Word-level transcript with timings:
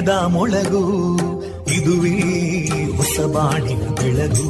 ಪಾಂಚಜನ್ಯದ 0.00 0.26
ಮೊಳಗು 0.26 0.82
ಇದುವೇ 1.70 2.20
ಹೊಸ 2.90 3.20
ಬಾಳಿನ 3.26 3.78
ಬೆಳಗು. 3.78 4.48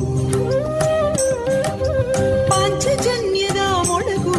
ಪಾಂಚಜನ್ಯದ 2.51 3.61
ಮೊಳಗು 3.87 4.37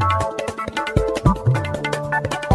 thank 0.00 0.38
you 2.34 2.47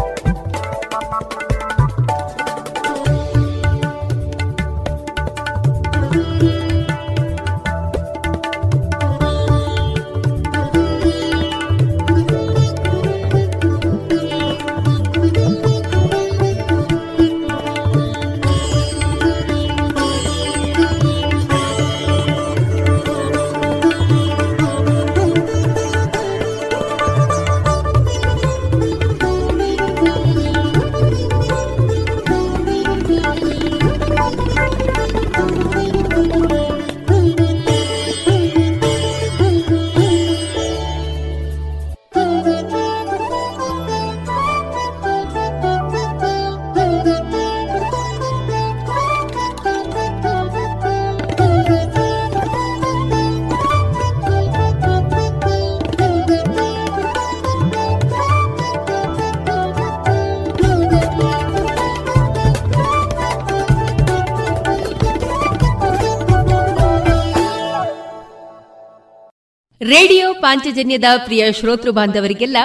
ರೇಡಿಯೋ 69.84 70.34
ಪಾಂಚಜನ್ಯದ 70.34 71.04
ಪ್ರಿಯ 71.24 71.52
ಶ್ರೋತೃ 71.52 71.90
ಬಾಂಧವರಿಗೆಲ್ಲ 71.90 72.56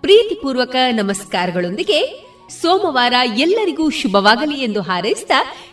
ಪ್ರೀತಿಪೂರ್ವಕ 0.00 0.76
ನಮಸ್ಕಾರಗಳೊಂದಿಗೆ 0.92 2.26
ಸೋಮವಾರ 2.62 3.12
ಎಲ್ಲರಿಗೂ 3.36 3.90
ಶುಭವಾಗಲಿ 3.90 4.54
ಎಂದು 4.54 4.82
ಹಾರೈಸಿದ 4.82 5.30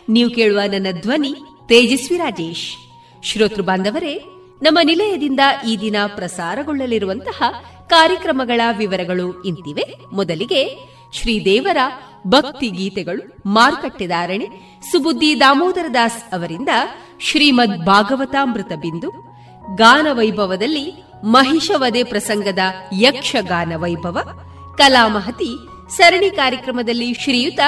ನೀವು 0.08 0.30
ಕೇಳುವ 0.30 0.60
ನನ್ನ 0.70 0.86
ಧ್ವನಿ 1.00 1.34
ತೇಜಸ್ವಿ 1.66 2.18
ರಾಜೇಶ್. 2.18 2.76
ಶ್ರೋತೃ 3.24 3.62
ಬಾಂಧವರೇ, 3.62 4.14
ನಮ್ಮ 4.62 4.78
ನಿಲಯದಿಂದ 4.84 5.40
ಈ 5.68 5.76
ದಿನ 5.80 5.96
ಪ್ರಸಾರಗೊಳ್ಳಲಿರುವಂತಹ 6.06 7.42
ಕಾರ್ಯಕ್ರಮಗಳ 7.88 8.60
ವಿವರಗಳು 8.76 9.42
ಇಂತಿವೆ. 9.42 9.94
ಮೊದಲಿಗೆ 10.12 10.78
ಶ್ರೀದೇವರ 11.12 11.76
ಭಕ್ತಿ 12.26 12.68
ಗೀತೆಗಳು 12.68 13.50
ಮಾರುಕಟ್ಟೆದಾರಣೆ 13.50 14.46
ಸುಬುದ್ದಿ 14.92 15.40
ದಾಮೋದರ 15.40 15.86
ದಾಸ್ 15.94 16.34
ಅವರಿಂದ 16.34 16.68
ಶ್ರೀಮದ್ 17.20 17.84
ಭಾಗವತಾಮೃತ 17.84 18.72
ಬಿಂದು 18.72 19.25
ಗಾನ 19.74 20.06
ವೈಭವದಲ್ಲಿ 20.10 21.04
ಮಹಿಷವದೆ 21.24 22.02
ಪ್ರಸಂಗದ 22.02 22.58
ಯಕ್ಷಗಾನ 22.98 23.72
ವೈಭವ 23.76 24.18
ಕಲಾಮಹತಿ, 24.78 25.56
ಸರಣಿ 25.96 26.30
ಕಾರ್ಯಕ್ರಮದಲ್ಲಿ 26.30 27.14
ಶ್ರೀಯುತ 27.14 27.60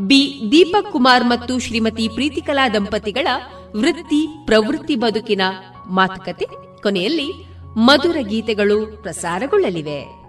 ಬಿ. 0.00 0.48
ದೀಪಕ್ 0.52 0.92
ಕುಮಾರ್ 0.92 1.24
ಮತ್ತು 1.24 1.58
ಶ್ರೀಮತಿ 1.58 2.08
ಪ್ರೀತಿಕಲಾ 2.08 2.68
ದಂಪತಿಗಳ 2.68 3.28
ವೃತ್ತಿ 3.76 4.28
ಪ್ರವೃತ್ತಿ 4.46 4.96
ಬದುಕಿನ 4.96 5.40
ಮಾತುಕತೆ. 5.86 6.46
ಕೊನೆಯಲ್ಲಿ 6.82 7.32
ಮಧುರ 7.76 8.16
ಗೀತೆಗಳು 8.20 9.02
ಪ್ರಸಾರಗೊಳ್ಳಲಿವೆ. 9.02 10.26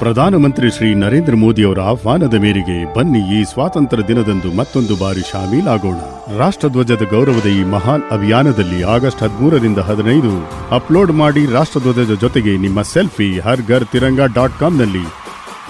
ಪ್ರಧಾನಮಂತ್ರಿ 0.00 0.68
ಶ್ರೀ 0.70 0.88
ನರೇಂದ್ರ 0.94 1.34
ಮೋದಿಯವರ 1.36 1.80
ಆಹ್ವಾನದ 1.90 2.36
ಮೇರೆಗೆ 2.44 2.76
ಬನ್ನಿ 2.94 3.20
ಈ 3.36 3.40
ಸ್ವಾತಂತ್ರ್ಯ 3.44 4.04
ದಿನದಂದು 4.10 4.48
ಮತ್ತೊಂದು 4.52 4.94
ಬಾರಿ 4.96 5.22
ಶಾಮೀಲಾಗೋಣ. 5.30 5.98
ರಾಷ್ಟ್ರಧ್ವಜದ 6.38 7.04
ಗೌರವದ 7.14 7.48
ಈ 7.58 7.62
ಮಹಾನ್ 7.74 8.04
ಅಭಿಯಾನದಲ್ಲಿ 8.16 8.80
ಆಗಸ್ಟ್ 8.94 9.22
ಹದಿಮೂರರಿಂದ 9.24 9.80
ಹದಿನೈದು 9.88 10.32
ಅಪ್ಲೋಡ್ 10.78 11.12
ಮಾಡಿ 11.22 11.42
ರಾಷ್ಟ್ರಧ್ವಜದ 11.56 12.14
ಜೊತೆಗೆ 12.24 12.54
ನಿಮ್ಮ 12.56 12.82
ಸೆಲ್ಫಿ 12.92 13.30
ಹರ್ 13.46 13.64
ಘರ್ 13.68 13.88
ತಿರಂಗ 13.92 14.20
ಡಾಟ್ 14.38 14.58
ಕಾಮ್ನಲ್ಲಿ 14.60 15.04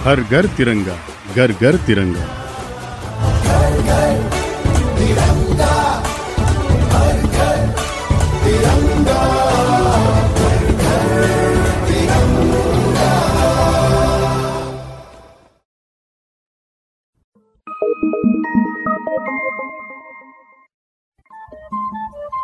ಹರ್ 0.05 0.23
ಘರ್ 0.31 0.49
ತಿರಂಗ, 0.57 0.87
ಘರ್ 1.35 1.55
ಘರ್ 1.61 1.81
ತಿರಂಗ. 1.87 2.17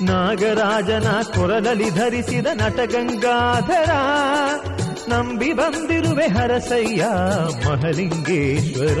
ನಾಗರಾಜನ 0.00 1.08
ಕೊರಲಲ್ಲಿ 1.34 1.90
ಧರಿಸಿದ 1.90 2.46
ನಟಗಂಗಾಧರ 2.52 3.90
ನಂಬಿ 5.08 5.52
ಬಂದಿರುವೆ 5.52 6.26
ಹರಸಯ್ಯ 6.26 7.04
ಮಹಲಿಂಗೇಶ್ವರ 7.66 9.00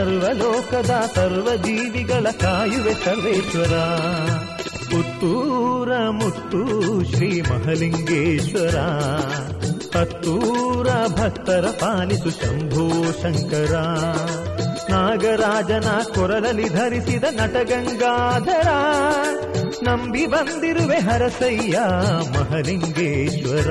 ಸರ್ವಲೋಕದ 0.00 0.90
ಸರ್ವಜೀವಿಗಳ 1.14 2.26
ಕಾಯುವೆ 2.40 2.94
ಸರ್ವೇಶ್ವರ. 2.94 3.78
ಪುತ್ತೂರ 4.74 6.08
ಮುತ್ತು 6.08 6.66
ಶ್ರೀ 7.12 7.40
ಮಹಲಿಂಗೇಶ್ವರ. 7.40 8.78
ಹತ್ತೂರ 9.98 10.88
ಭಕ್ತರ 11.06 11.64
ಪಾಲಿಸು 11.80 12.30
ಶಂಭೋ 12.30 13.12
ಶಂಕರ. 13.22 13.74
ನಾಗರಾಜನ 14.90 15.88
ಕೊರಲಲ್ಲಿ 16.14 16.68
ಧರಿಸಿದ 16.68 17.24
ನಟಗಂಗಾಧರ 17.24 18.68
ನಂಬಿ 19.82 20.26
ಬಂದಿರುವೆ 20.26 20.98
ಹರಸಯ್ಯ 20.98 21.78
ಮಹಲಿಂಗೇಶ್ವರ. 22.38 23.70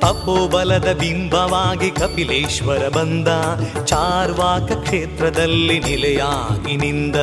ತಪೋಬಲದ 0.00 0.92
ಬಿಂಬವಾಗಿ 0.92 1.90
ಕಪಿಲೇಶ್ವರ 1.90 2.88
ಬಂದ. 2.88 3.28
ಚಾರ್ವಾಕ 3.84 4.72
ಕ್ಷೇತ್ರದಲ್ಲಿ 4.72 5.78
ನಿಲೆಯಾಗಿ 5.78 6.76
ನಿಂದ 6.76 7.16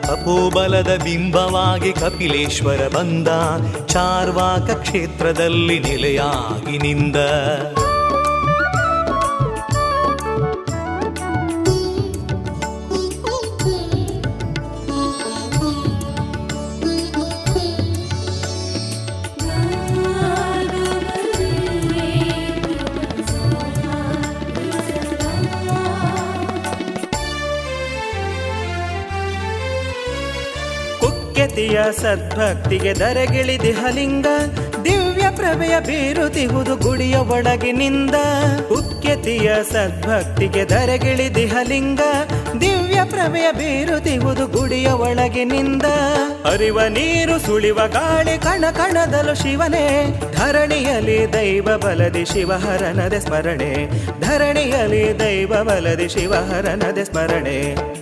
ತಪೋಬಲದ 0.00 1.00
ಬಿಂಬವಾಗಿ 1.02 1.92
ಕಪಿಲೇಶ್ವರ 1.92 2.88
ಬಂದ. 2.94 3.28
ಚಾರ್ವಾಕ 3.86 4.70
ಕ್ಷೇತ್ರದಲ್ಲಿ 4.70 5.78
ನಿಲೆಯಾಗಿ 5.78 6.78
ನಿಂದ 6.78 7.16
ಸದ್ಭಕ್ತಿಗೆ 31.90 32.94
ದರಗಿಳಿದಿಹಲಿಂಗ 32.94 34.26
ದಿವ್ಯ 34.84 35.30
ಪ್ರಭೆಯ 35.36 35.80
ಬೀರುತಿಹುದು 35.80 36.76
ಗುಡಿಯ 36.76 37.16
ಒಳಗಿನಿಂದ. 37.16 38.14
ಉಕ್ಕೆತಿಯ 38.72 39.52
ಸದ್ಭಕ್ತಿಗೆ 39.72 40.64
ದರಗಿಳಿದಿಹಲಿಂಗ 40.64 42.00
ದಿವ್ಯ 42.60 43.00
ಪ್ರಭೆಯ 43.04 43.52
ಬೀರುತಿಹುದು 43.52 44.46
ಗುಡಿಯ 44.46 44.88
ಒಳಗಿನಿಂದ. 44.88 45.82
ಅರಿವ 46.44 46.82
ನೀರು 46.82 47.38
ಸುಳಿವ 47.38 47.78
ಗಾಳಿ 47.86 48.38
ಕಣ 48.38 48.64
ಕಣದಲು 48.70 49.34
ಶಿವನೇ, 49.34 50.20
ಧರಣಿಯಲ್ಲಿ 50.36 51.32
ದೈವ 51.32 51.68
ಬಲದಿ 51.78 52.24
ಶಿವಹರನದೆ 52.24 53.20
ಸ್ಮರಣೆ. 53.20 53.90
ಧರಣಿಯಲ್ಲಿ 54.20 55.18
ದೈವ 55.18 55.64
ಬಲದಿ 55.64 56.08
ಶಿವಹರನದೆ 56.08 57.04
ಸ್ಮರಣೆ. 57.04 58.01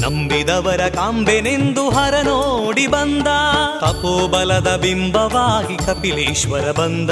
ನಂಬಿದವರ 0.00 0.88
ಕಾಂಬೆನೆಂದು 0.88 1.90
ಹರ 1.90 2.14
ನೋಡಿ 2.22 2.86
ಬಂದ. 2.86 3.26
ತಪೋಬಲದ 3.80 4.76
ಬಿಂಬವಾಗಿ 4.76 5.76
ಕಪಿಲೇಶ್ವರ 5.76 6.72
ಬಂದ. 6.72 7.10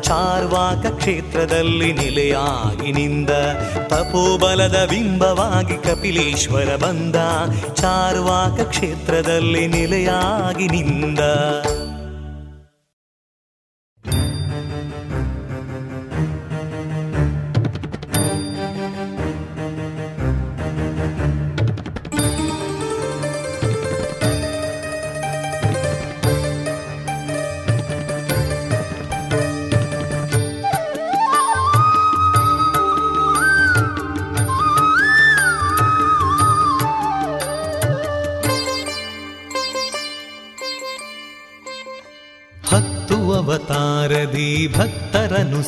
ಚಾರ್ವಾಕ 0.00 0.86
ಕ್ಷೇತ್ರದಲ್ಲಿ 0.86 1.92
ನೆಲೆಯಾಗಿ 1.92 2.92
ನಿಂದ. 2.92 3.30
ತಪೋಬಲದ 3.88 4.86
ಬಿಂಬವಾಗಿ 4.90 5.76
ಕಪಿಲೇಶ್ವರ 5.76 6.76
ಬಂದ. 6.76 7.16
ಚಾರ್ವಾಕ 7.74 8.60
ಕ್ಷೇತ್ರದಲ್ಲಿ 8.60 9.66
ನೆಲೆಯಾಗಿ 9.66 10.68
ನಿಂದ. 10.68 11.20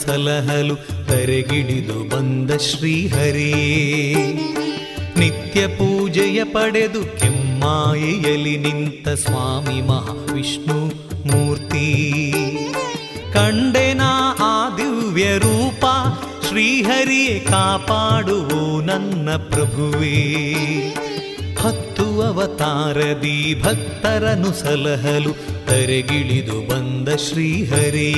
ಸಲಹಲು 0.04 0.74
ತೆರೆಗಿಡಿದು 1.06 2.08
ಬಂದ 2.08 2.50
ಶ್ರೀಹರಿ. 2.50 3.54
ನಿತ್ಯ 5.18 5.66
ಪೂಜೆಯ 5.66 6.44
ಪಡೆದು 6.44 7.18
ಕೆಮ್ಮಾಯಿಯಲ್ಲಿ 7.18 8.56
ನಿಂತ 8.56 9.08
ಸ್ವಾಮಿ 9.08 9.86
ಮಹಾವಿಷ್ಣು 9.86 10.86
ಮೂರ್ತಿ. 11.26 11.88
ಕಂಡೆನ 13.32 14.00
ಆ 14.38 14.76
ದಿವ್ಯ 14.76 15.38
ರೂಪ 15.38 15.84
ಶ್ರೀಹರಿಯೇ 16.48 17.38
ಕಾಪಾಡುವು 17.38 18.80
ನನ್ನ 18.80 19.30
ಪ್ರಭುವೇ. 19.30 20.34
ಹತ್ತು 21.60 22.22
ಅವತಾರದಿ 22.22 23.62
ಭಕ್ತರನು 23.62 24.52
ಸಲಹಲು 24.52 25.32
ತರೆಗಿಳಿದು 25.66 26.68
ಬಂದ 26.68 27.08
ಶ್ರೀಹರೇ. 27.08 28.12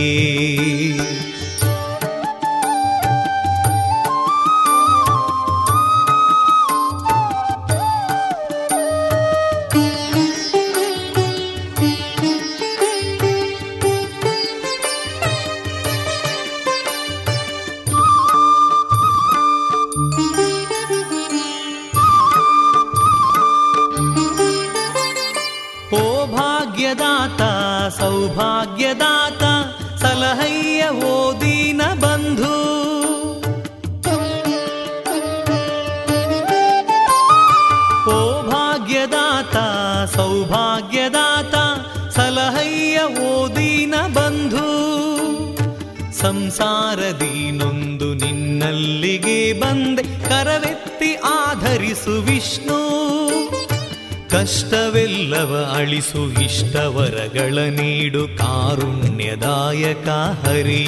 ಕಷ್ಟವೆಲ್ಲವ 55.44 55.72
ಅಳಿಸು 55.76 56.42
ಇಷ್ಟವರಗಳ 56.42 57.58
ನೀಡು 57.58 58.28
ಕಾರುಣ್ಯದಾಯಕ 58.28 60.08
ಹರಿ. 60.46 60.86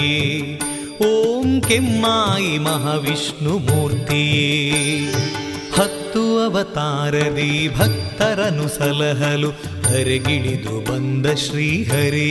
ಓಂ 1.07 1.61
ಕೆಮ್ಮಾಯಿ 1.61 2.59
ಮಹಾವಿಷ್ಣು 2.59 3.59
ಮೂರ್ತಿಯೇ. 3.59 4.71
ಹತ್ತು 5.75 6.38
ಅವತಾರದಿ 6.38 7.69
ಭಕ್ತರನು 7.79 8.69
ಸಲಹಲು, 8.69 9.51
ಧರೆಗಿಳಿದು 9.83 10.92
ಬಂದ 10.92 11.27
ಶ್ರೀಹರೇ. 11.27 12.31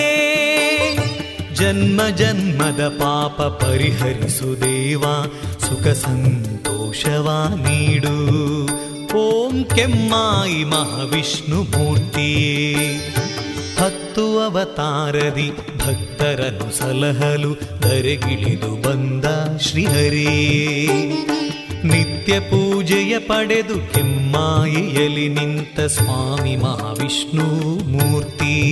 ಜನ್ಮ 1.61 2.01
ಜನ್ಮದ 2.15 2.87
ಪಾಪ 2.87 3.41
ಪರಿಹರಿಸು 3.41 4.61
ದೇವ, 4.61 5.01
ಸುಖ 5.59 5.87
ಸಂತೋಷವ 5.87 7.53
ನೀಡು. 7.55 8.17
ಓಂ 9.17 9.63
ಕೆಮ್ಮಾಯಿ 9.63 10.63
ಮಹಾವಿಷ್ಣು 10.63 11.63
ಮೂರ್ತಿಯೇ. 11.63 12.73
ಹತ್ತು 13.79 14.39
ಅವತಾರದಿ 14.39 15.51
ಭಕ್ತರನು 15.77 16.77
ಸಲಹಲು 16.77 17.79
ಧರೆಗಿಳಿದು 17.81 18.81
ಬಂದ 18.81 19.57
ಶ್ರೀಹರೇ. 19.57 20.55
ನಿತ್ಯ 21.83 22.39
ಪೂಜೆಯ 22.39 23.19
ಪಡೆದು 23.19 23.93
ಕೆಮ್ಮಾಯಿಯಲ್ಲಿ 23.93 25.27
ನಿಂತ 25.27 25.79
ಸ್ವಾಮಿ 25.79 26.55
ಮಹಾವಿಷ್ಣು 26.55 27.45
ಮೂರ್ತಿ. 27.89 28.71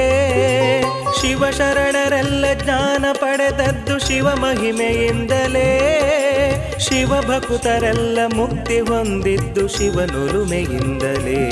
ಶಿವ 1.21 1.51
ಶರಣರೆಲ್ಲ 1.51 2.45
ಜ್ಞಾನ 2.53 3.05
ಪಡೆದದ್ದು 3.13 3.99
ಶಿವ 3.99 4.27
ಮಹಿಮೆಯಿಂದಲೇ 4.35 6.22
ಶಿವ 6.83 7.21
ಭಕುತರೆಲ್ಲ 7.21 8.19
ಮುಕ್ತಿ 8.35 8.79
ಹೊಂದಿದ್ದು 8.79 9.67
ಶಿವನುರುಮೆಯಿಂದಲೇ. 9.67 11.49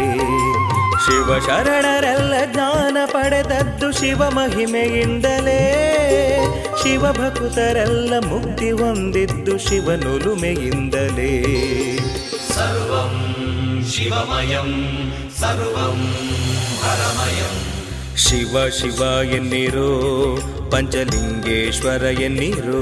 ಶಿವ 1.06 1.40
ಶರಣರೆಲ್ಲ 1.40 2.34
ಜ್ಞಾನ 2.54 2.98
ಪಡೆದದ್ದು 3.06 3.92
ಶಿವ 3.92 4.30
ಮಹಿಮೆಯಿಂದಲೇ. 4.30 5.62
ಶಿವ 6.84 7.12
ಭಕುತರೆಲ್ಲ 7.12 8.14
ಮುಕ್ತಿ 8.26 8.72
ಹೊಂದಿದ್ದು 8.72 9.58
ಶಿವನುರುಮೆಯಿಂದಲೇ. 9.58 11.44
ಸರ್ವಂ 12.58 13.14
ಶಿವಮಯಂ 13.92 14.72
ಸರ್ವಂ 15.40 16.14
ಪರಮಯಂ 16.82 17.56
ಶಿವ 18.18 18.70
ಶಿವ 18.70 19.02
ಎನ್ನಿರೋ 19.24 19.90
ಪಂಚಲಿಂಗೇಶ್ವರ 20.72 22.04
ಎನ್ನಿರೋ. 22.04 22.82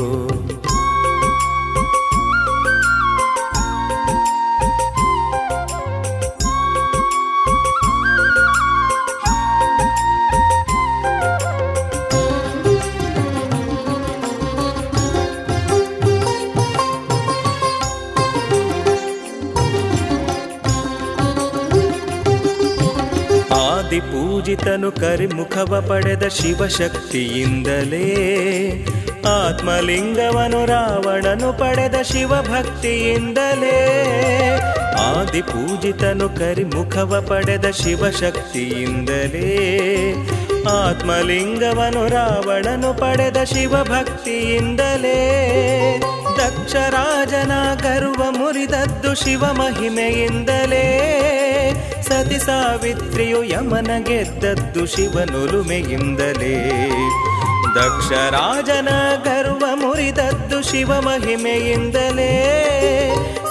ಕರಿಮುಖವ 25.01 25.73
ಪಡೆದ 25.87 26.25
ಶಿವಶಕ್ತಿಯಿಂದಲೇ 26.29 28.05
ಆತ್ಮಲಿಂಗವನು 29.31 30.61
ರಾವಣನು 30.65 31.49
ಪಡೆದ 31.53 31.97
ಶಿವಭಕ್ತಿಯಿಂದಲೇ 32.03 33.77
ಆದಿ 35.05 35.41
ಪೂಜಿತನು 35.41 36.27
ಕರಿಮುಖವ 36.35 37.21
ಪಡೆದ 37.29 37.67
ಶಿವಶಕ್ತಿಯಿಂದಲೇ 37.71 39.49
ಆತ್ಮಲಿಂಗವನು 40.75 42.03
ರಾವಣನು 42.07 42.91
ಪಡೆದ 42.93 43.39
ಶಿವಭಕ್ತಿಯಿಂದಲೇ 43.43 45.19
ದಕ್ಷರಾಜನ 46.37 47.53
ಗರ್ವ 47.83 48.23
ಮುರಿದದ್ದು 48.31 49.13
ಶಿವ 49.15 49.45
ಮಹಿಮೆಯಿಂದಲೇ 49.53 50.85
ಸತಿ 52.11 52.39
ಸಾವಿತ್ರಿಯು 52.39 53.43
ಯಮನ 53.43 53.91
ಗೆದ್ದದ್ದು 54.03 54.85
ಶಿವನುಲುಮೆಯಿಂದಲೇ. 54.85 56.69
ದಕ್ಷರಾಜನ 57.75 58.87
ಗರ್ವ 59.23 59.65
ಮುರಿದದ್ದು 59.73 60.71
ಶಿವ 60.71 60.99
ಮಹಿಮೆಯಿಂದಲೇ 60.99 62.31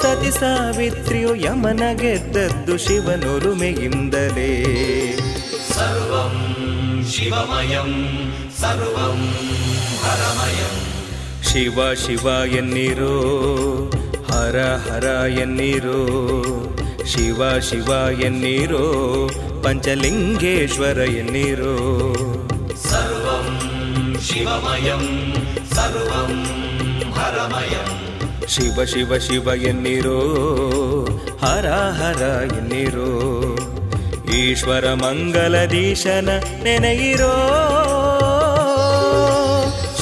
ಸತಿ 0.03 0.31
ಸಾವಿತ್ರಿಯು 0.41 1.35
ಯಮನ 1.35 1.81
ಗೆದ್ದದ್ದು 1.93 2.77
ಶಿವನುಲುಮೆಯಿಂದಲೇ. 2.77 4.65
ಸರ್ವಂ 5.75 6.35
ಶಿವಮಯಂ 7.11 8.13
ಸರ್ವಂ 8.61 9.31
ಹರಮಯಂ. 10.03 10.77
ಶಿವ 11.43 11.95
ಶಿವ 11.95 12.55
ಎನ್ನಿರೋ 12.57 13.15
ಹರ 14.31 14.59
ಹರ 14.59 15.05
ಎನ್ನಿರೋ. 15.29 16.07
ಶಿವ 17.07 17.41
ಶಿವ 17.61 17.91
ಎನ್ನಿರೋ 18.21 18.85
ಪಂಚಲಿಂಗೇಶ್ವರ 19.65 20.99
ಎನ್ನಿರೋ 21.21 21.73
ಸರ್ವಂ 22.85 23.47
ಶಿವಮಯಂ 24.27 25.05
ಸರ್ವಂ 25.75 26.33
ಹರಮಯಂ 27.19 27.89
ಶಿವ 28.47 28.85
ಶಿವ 28.85 29.19
ಶಿವ 29.19 29.49
ಎನ್ನಿರೋ 29.65 30.19
ಹರ 31.43 31.67
ಹರ 31.99 32.23
ಎನ್ನಿರೋ 32.57 33.11
ಈಶ್ವರ 34.39 34.87
ಮಂಗಲದೀಶನ 34.95 36.31
ನೆನೆಯಿರೋ 36.63 37.35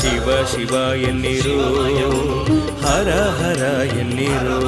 ಶಿವ 0.00 0.28
ಶಿವ 0.52 0.74
ಎನ್ನಿರೋ 1.08 1.58
ಹರ 2.84 3.10
ಹರ 3.40 3.62
ಎನ್ನಿರೋ 4.00 4.58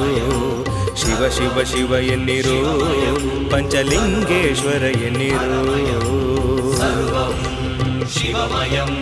ಶಿವ 1.21 1.29
ಶಿವ 1.29 1.63
ಶಿವ 1.63 1.91
ಎನ್ನಿರು 1.91 2.55
ಪಂಚಲಿಂಗೇಶ್ವರ 3.49 4.83
ಎನ್ನಿರು 4.83 6.15
ಸರ್ವಂ 6.77 7.37
ಶಿವಮಯಂ 8.09 8.93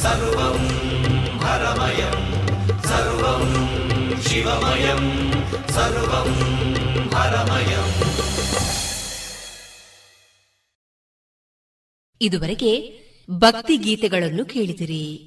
ಸರ್ವಂ 0.00 0.58
ಹರಮಯಂ 1.38 2.16
ಸರ್ವಂ 2.82 3.44
ಶಿವಮಯಂ 4.22 5.04
ಸರ್ವಂ 5.68 6.30
ಹರಮಯಂ. 7.14 7.88
ಇದುವರೆಗೆ 12.20 13.00
ಭಕ್ತಿ 13.30 13.76
ಗೀತೆಗಳನ್ನು 13.76 14.44
ಕೇಳಿದಿರಿ. 14.44 15.26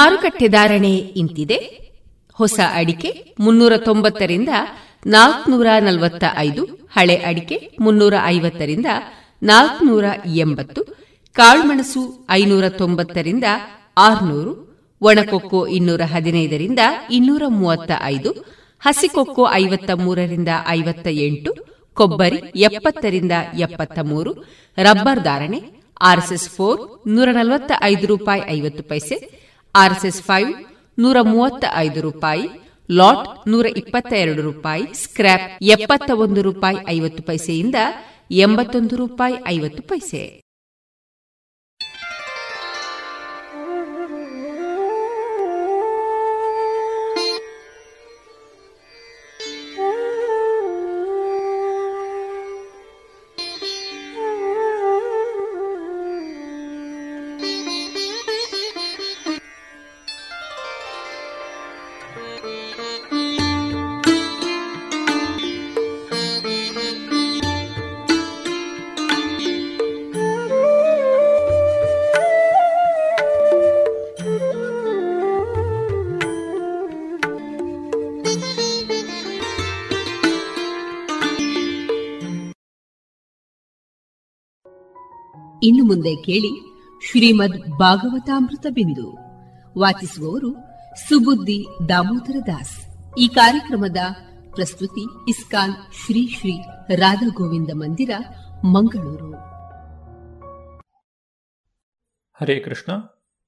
ಮಾರುಕಟ್ಟೆ 0.00 0.48
ಧಾರಣೆ 0.48 0.90
ಇಂತಿದೆ. 1.20 1.56
ಹೊಸ 2.38 2.58
ಅಡಿಕೆ 2.74 3.10
ಮುನ್ನೂರ 3.40 3.72
ತೊಂಬತ್ತರಿಂದ 3.76 4.48
ನಾಲ್ಕನೂರ 5.06 5.66
ನಲವತ್ತ 5.80 6.24
ಐದು 6.36 6.62
ಹಳೆ 6.96 7.16
ಅಡಿಕೆ 7.16 7.56
ಮುನ್ನೂರ 7.80 8.14
ಐವತ್ತರಿಂದ 8.26 8.86
ನಾಲ್ಕನೂರ 9.42 10.04
ಎಂಬತ್ತು 10.36 10.80
ಕಾಳುಮೆಣಸು 11.36 12.02
ಐನೂರ 12.30 12.68
ತೊಂಬತ್ತರಿಂದ 12.68 13.44
ಆರುನೂರು, 13.96 14.52
ಒಣಕೊಕ್ಕೋ 15.02 15.66
ಇನ್ನೂರ 15.66 16.00
ಹದಿನೈದರಿಂದ 16.04 16.78
ಇನ್ನೂರ 17.10 17.42
ಮೂವತ್ತ 17.48 17.90
ಐದು 18.04 18.30
ಹಸಿಕೊಕ್ಕೋ 18.82 19.50
ಐವತ್ತ 19.52 19.90
ಮೂರರಿಂದ 19.90 20.48
ಐವತ್ತ 20.68 21.06
ಎಂಟು 21.26 21.52
ಕೊಬ್ಬರಿ 21.96 22.38
ಎಪ್ಪತ್ತರಿಂದ 22.60 23.32
ಎಪ್ಪತ್ತ 23.58 23.98
ಮೂರು 24.02 24.32
ರಬ್ಬರ್ 24.78 25.20
ಧಾರಣೆ 25.20 25.60
ಆರ್ಎಸ್ಎಸ್ 26.00 26.48
ಫೋರ್ 26.50 26.80
ನೂರ 27.06 27.28
ನಲವತ್ತ 27.32 27.72
ಐದು 27.82 28.06
ರೂಪಾಯಿ 28.06 28.42
ಐವತ್ತು 28.48 28.82
ಪೈಸೆ 28.82 29.16
ಆರ್ಎಸ್ಎಸ್ 29.74 30.22
ಫೈವ್ 30.22 30.54
ನೂರ 30.98 31.16
ಮೂವತ್ತ 31.22 31.64
ಐದು 31.76 32.00
ರೂಪಾಯಿ, 32.00 32.48
ಲಾಟ್ 32.90 33.48
ನೂರ 33.48 33.66
ಇಪ್ಪತ್ತ 33.66 34.12
ಎರಡು 34.12 34.42
ರೂಪಾಯಿ 34.42 34.94
ಸ್ಕ್ರಾಪ್ 34.94 35.62
ಎಪ್ಪತ್ತ 35.62 36.10
ಒಂದು 36.14 36.42
ರೂಪಾಯಿ 36.42 36.76
ಐವತ್ತು 36.88 37.22
ಪೈಸೆಯಿಂದ 37.22 37.74
ಎಂಬತ್ತೊಂದು 38.30 38.96
ರೂಪಾಯಿ 38.96 39.34
ಐವತ್ತು 39.46 39.82
ಪೈಸೆ. 39.82 40.40
ಇನ್ನು 85.70 85.84
ಮುಂದೆ 85.84 86.16
ಕೇಳಿ 86.16 86.60
ಶ್ರೀಮದ್ 87.10 87.78
ಭಾಗವತಾಮೃತ 87.78 88.66
ಬಿಂದು. 88.70 89.18
ವಾಚಿಸುವವರು 89.78 90.52
ಸುಬುದ್ದಿ 91.08 91.66
ದಾಮೋದರ 91.88 92.36
ದಾಸ್. 92.46 92.86
ಈ 93.18 93.28
ಕಾರ್ಯಕ್ರಮದ 93.28 93.96
ಪ್ರಸ್ತುತಿ 94.54 95.30
ಇಸ್ಕಾನ್ 95.30 95.72
ಶ್ರೀ 95.72 96.28
ಶ್ರೀ 96.28 96.60
ರಾಧಾ 96.96 97.28
ಗೋವಿಂದ 97.34 97.70
ಮಂದಿರ, 97.74 98.10
ಮಂಗಳೂರು. 98.64 99.32
ಹರೇ 102.40 102.60
ಕೃಷ್ಣ. 102.60 102.92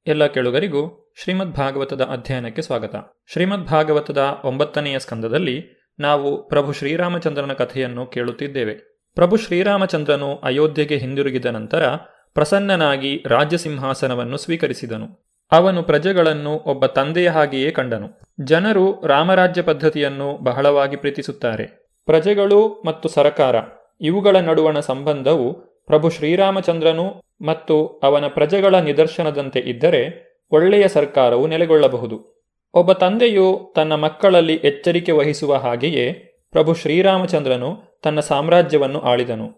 ಎಲ್ಲ 0.07 0.27
ಕೇಳುಗರಿಗೂ 0.27 1.13
ಶ್ರೀಮದ್ 1.23 1.53
ಭಾಗವತದ 1.53 2.01
ಅಧ್ಯಯನಕ್ಕೆ 2.01 2.63
ಸ್ವಾಗತ. 2.63 2.95
ಶ್ರೀಮದ್ 3.27 3.67
ಭಾಗವತದ 3.67 4.41
ಒಂಬತ್ತನೆಯ 4.45 4.99
ಸ್ಕಂದದಲ್ಲಿ 4.99 5.89
ನಾವು 5.99 6.49
ಪ್ರಭು 6.49 6.73
ಶ್ರೀರಾಮಚಂದ್ರನ 6.73 7.53
ಕಥೆಯನ್ನು 7.53 8.07
ಕೇಳುತ್ತಿದ್ದೇವೆ. 8.07 8.92
ಪ್ರಭು 9.15 9.37
ಶ್ರೀರಾಮಚಂದ್ರನು 9.37 10.37
ಅಯೋಧ್ಯೆಗೆ 10.37 10.97
ಹಿಂದಿರುಗಿದ 10.97 11.47
ನಂತರ 11.47 11.87
ಪ್ರಸನ್ನನಾಗಿ 12.35 13.23
ರಾಜ್ಯ 13.27 13.57
ಸಿಂಹಾಸನವನ್ನು 13.57 14.37
ಸ್ವೀಕರಿಸಿದನು. 14.37 15.37
ಅವನು 15.53 15.83
ಪ್ರಜೆಗಳನ್ನು 15.83 16.53
ಒಬ್ಬ 16.67 16.87
ತಂದೆಯ 16.87 17.29
ಹಾಗೆಯೇ 17.29 17.71
ಕಂಡನು. 17.71 18.09
ಜನರು 18.45 19.07
ರಾಮರಾಜ್ಯ 19.07 19.63
ಪದ್ಧತಿಯನ್ನು 19.63 20.45
ಬಹಳವಾಗಿ 20.45 20.97
ಪ್ರೀತಿಸುತ್ತಾರೆ. 20.97 21.67
ಪ್ರಜೆಗಳು 22.07 22.83
ಮತ್ತು 22.87 23.09
ಸರಕಾರ, 23.09 23.57
ಇವುಗಳ 24.01 24.37
ನಡುವಣ 24.37 24.81
ಸಂಬಂಧವು 24.81 25.53
ಪ್ರಭು 25.87 26.11
ಶ್ರೀರಾಮಚಂದ್ರನು 26.11 27.23
ಮತ್ತು 27.43 27.87
ಅವನ 27.87 28.27
ಪ್ರಜೆಗಳ 28.27 28.75
ನಿದರ್ಶನದಂತೆ 28.75 29.61
ಇದ್ದರೆ 29.61 30.03
ಒಳ್ಳೆಯ 30.51 30.89
ಸರ್ಕಾರವು 30.89 31.47
ನೆಲೆಗೊಳ್ಳಬಹುದು. 31.47 32.17
ಒಬ್ಬ 32.75 32.93
ತಂದೆಯು 32.93 33.73
ತನ್ನ 33.77 33.95
ಮಕ್ಕಳಲ್ಲಿ 33.95 34.55
ಎಚ್ಚರಿಕೆ 34.55 35.13
ವಹಿಸುವ 35.13 35.55
ಹಾಗೆಯೇ 35.55 36.13
ಪ್ರಭು 36.53 36.75
ಶ್ರೀರಾಮಚಂದ್ರನು 36.75 37.92
ತನ್ನ 38.03 38.21
ಸಾಮ್ರಾಜ್ಯವನ್ನು 38.21 39.01
ಆಳಿದನು. 39.01 39.49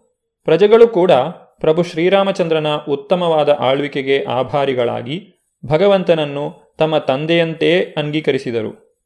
ಪ್ರಜೆಗಳು 0.43 0.87
ಕೂಡ 0.87 1.11
ಪ್ರಭು 1.59 1.83
ಶ್ರೀರಾಮಚಂದ್ರನ 1.83 2.67
ಉತ್ತಮವಾದ 2.89 3.49
ಆಳ್ವಿಕೆಗೆ 3.49 4.23
ಆಭಾರಿಗಳಾಗಿ 4.23 5.33
ಭಗವಂತನನ್ನು 5.65 6.75
ತಮ್ಮ 6.77 6.97
ತಂದೆಯಂತೆಯೇ 6.97 7.81
ಅಂಗೀಕರಿಸಿದರು. 7.97 9.01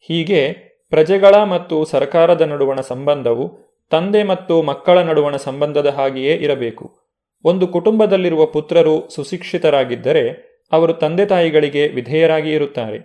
ಹೀಗೆ 0.00 0.52
ಪ್ರಜೆಗಳ 0.90 1.42
ಮತ್ತು 1.42 1.84
ಸರ್ಕಾರದ 1.84 2.40
ನಡುವಣ 2.40 2.80
ಸಂಬಂಧವು 2.80 3.70
ತಂದೆ 3.90 4.22
ಮತ್ತು 4.22 4.62
ಮಕ್ಕಳ 4.62 4.98
ನಡುವಣ 4.98 5.36
ಸಂಬಂಧದ 5.36 5.86
ಹಾಗೆಯೇ 5.86 6.34
ಇರಬೇಕು. 6.34 7.00
ಒಂದು 7.44 7.66
ಕುಟುಂಬದಲ್ಲಿರುವ 7.66 8.46
ಪುತ್ರರು 8.46 9.08
ಸುಶಿಕ್ಷಿತರಾಗಿದ್ದರೆ 9.14 10.50
ಅವರು 10.72 10.92
ತಂದೆ 10.92 11.26
ತಾಯಿಗಳಿಗೆ 11.26 11.88
ವಿಧೇಯರಾಗಿ 11.88 12.50
ಇರುತ್ತಾರೆ. 12.52 12.98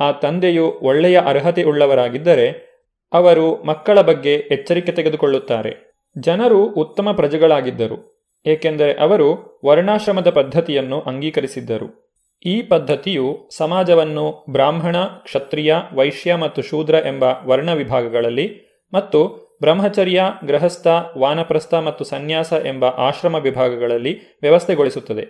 ಆ 0.00 0.12
ತಂದೆಯು 0.12 0.66
ಒಳ್ಳೆಯ 0.82 1.20
ಅರ್ಹತೆ 1.20 1.62
ಉಳ್ಳವರಾಗಿದ್ದರೆ 1.62 2.69
ಅವರು 3.12 3.64
ಮಕ್ಕಳ 3.64 4.00
ಬಗ್ಗೆ 4.00 4.34
ಎಚ್ಚರಿಕೆ 4.34 4.92
ತೆಗೆದುಕೊಳ್ಳುತ್ತಾರೆ. 4.92 5.72
ಜನರು 6.18 6.64
ಉತ್ತಮ 6.64 7.12
ಪ್ರಜೆಗಳಾಗಿದ್ದರು, 7.12 7.98
ಏಕೆಂದರೆ 8.46 8.92
ಅವರು 8.92 9.60
ವರ್ಣಾಶ್ರಮದ 9.64 10.30
ಪದ್ಧತಿಯನ್ನು 10.30 11.00
ಅಂಗೀಕರಿಸಿದ್ದರು. 11.00 12.10
ಈ 12.46 12.62
ಪದ್ಧತಿಯು 12.62 13.50
ಸಮಾಜವನ್ನು 13.56 14.46
ಬ್ರಾಹ್ಮಣ, 14.50 14.96
ಕ್ಷತ್ರಿಯ, 15.04 15.74
ವೈಶ್ಯ 15.94 16.34
ಮತ್ತು 16.34 16.62
ಶೂದ್ರ 16.62 16.94
ಎಂಬ 16.94 17.24
ವರ್ಣ 17.46 17.72
ವಿಭಾಗಗಳಲ್ಲಿ 17.72 18.46
ಮತ್ತು 18.94 19.50
ಬ್ರಹ್ಮಚರ್ಯ, 19.60 20.22
ಗೃಹಸ್ಥ, 20.46 20.86
ವಾನಪ್ರಸ್ಥ 21.18 21.74
ಮತ್ತು 21.74 22.04
ಸನ್ಯಾಸ 22.04 22.52
ಎಂಬ 22.52 22.84
ಆಶ್ರಮ 22.84 23.34
ವಿಭಾಗಗಳಲ್ಲಿ 23.34 24.38
ವ್ಯವಸ್ಥೆಗೊಳಿಸುತ್ತದೆ. 24.42 25.24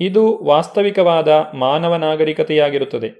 ಇದು 0.00 0.44
ವಾಸ್ತವಿಕವಾದ 0.44 1.28
ಮಾನವ 1.54 1.96
ನಾಗರಿಕತೆಯಾಗಿರುತ್ತದೆ. 1.96 3.10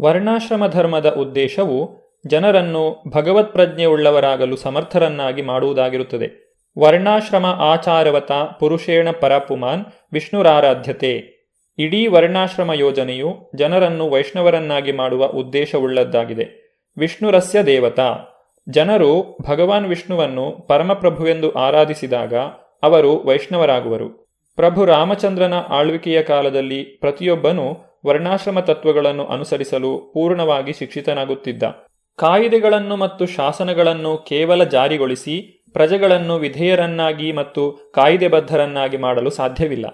ವರ್ಣಾಶ್ರಮ 0.00 0.66
ಧರ್ಮದ 0.66 1.10
ಉದ್ದೇಶವು 1.10 1.99
ಜನರನ್ನು 2.26 3.02
ಭಗವತ್ 3.08 3.52
ಪ್ರಜ್ಞೆಯುಳ್ಳವರಾಗಲು 3.52 4.56
ಸಮರ್ಥರನ್ನಾಗಿ 4.56 5.42
ಮಾಡುವುದಾಗಿರುತ್ತದೆ. 5.42 6.50
ವರ್ಣಾಶ್ರಮ 6.78 7.46
ಆಚಾರವತ 7.46 8.32
ಪುರುಷೇಣ 8.32 9.08
ಪರಪುಮಾನ್ 9.20 9.84
ವಿಷ್ಣುರಾರಾಧ್ಯತೆ. 10.12 11.40
ಇಡೀ 11.78 12.06
ವರ್ಣಾಶ್ರಮ 12.06 12.72
ಯೋಜನೆಯು 12.72 13.50
ಜನರನ್ನು 13.56 14.10
ವೈಷ್ಣವರನ್ನಾಗಿ 14.10 14.92
ಮಾಡುವ 14.92 15.26
ಉದ್ದೇಶವುಳ್ಳದ್ದಾಗಿದೆ. 15.26 16.70
ವಿಷ್ಣುರಸ್ಯ 16.98 17.62
ದೇವತಾ. 17.62 18.18
ಜನರು 18.68 19.38
ಭಗವಾನ್ 19.42 19.86
ವಿಷ್ಣುವನ್ನು 19.86 20.66
ಪರಮಪ್ರಭುವೆಂದು 20.68 21.52
ಆರಾಧಿಸಿದಾಗ 21.52 22.34
ಅವರು 22.82 23.22
ವೈಷ್ಣವರಾಗುವರು. 23.24 24.08
ಪ್ರಭು 24.56 24.84
ರಾಮಚಂದ್ರನ 24.84 25.54
ಆಳ್ವಿಕೆಯ 25.54 26.22
ಕಾಲದಲ್ಲಿ 26.22 26.82
ಪ್ರತಿಯೊಬ್ಬನೂ 26.82 27.96
ವರ್ಣಾಶ್ರಮ 28.06 28.60
ತತ್ವಗಳನ್ನು 28.60 29.26
ಅನುಸರಿಸಲು 29.26 29.98
ಪೂರ್ಣವಾಗಿ 30.14 30.72
ಶಿಕ್ಷಿತನಾಗುತ್ತಿದ್ದ. 30.72 31.62
ಕಾಯಿದೆಗಳನ್ನು 32.20 32.96
ಮತ್ತು 32.96 33.26
ಶಾಸನಗಳನ್ನು 33.26 34.18
ಕೇವಲ 34.18 34.64
ಜಾರಿಗೊಳಿಸಿ 34.64 35.64
ಪ್ರಜೆಗಳನ್ನು 35.72 36.36
ವಿಧೇಯರನ್ನಾಗಿ 36.36 37.32
ಮತ್ತು 37.32 37.92
ಕಾಯಿದೆಬದ್ಧರನ್ನಾಗಿ 37.94 38.96
ಮಾಡಲು 38.96 39.30
ಸಾಧ್ಯವಿಲ್ಲ. 39.30 39.86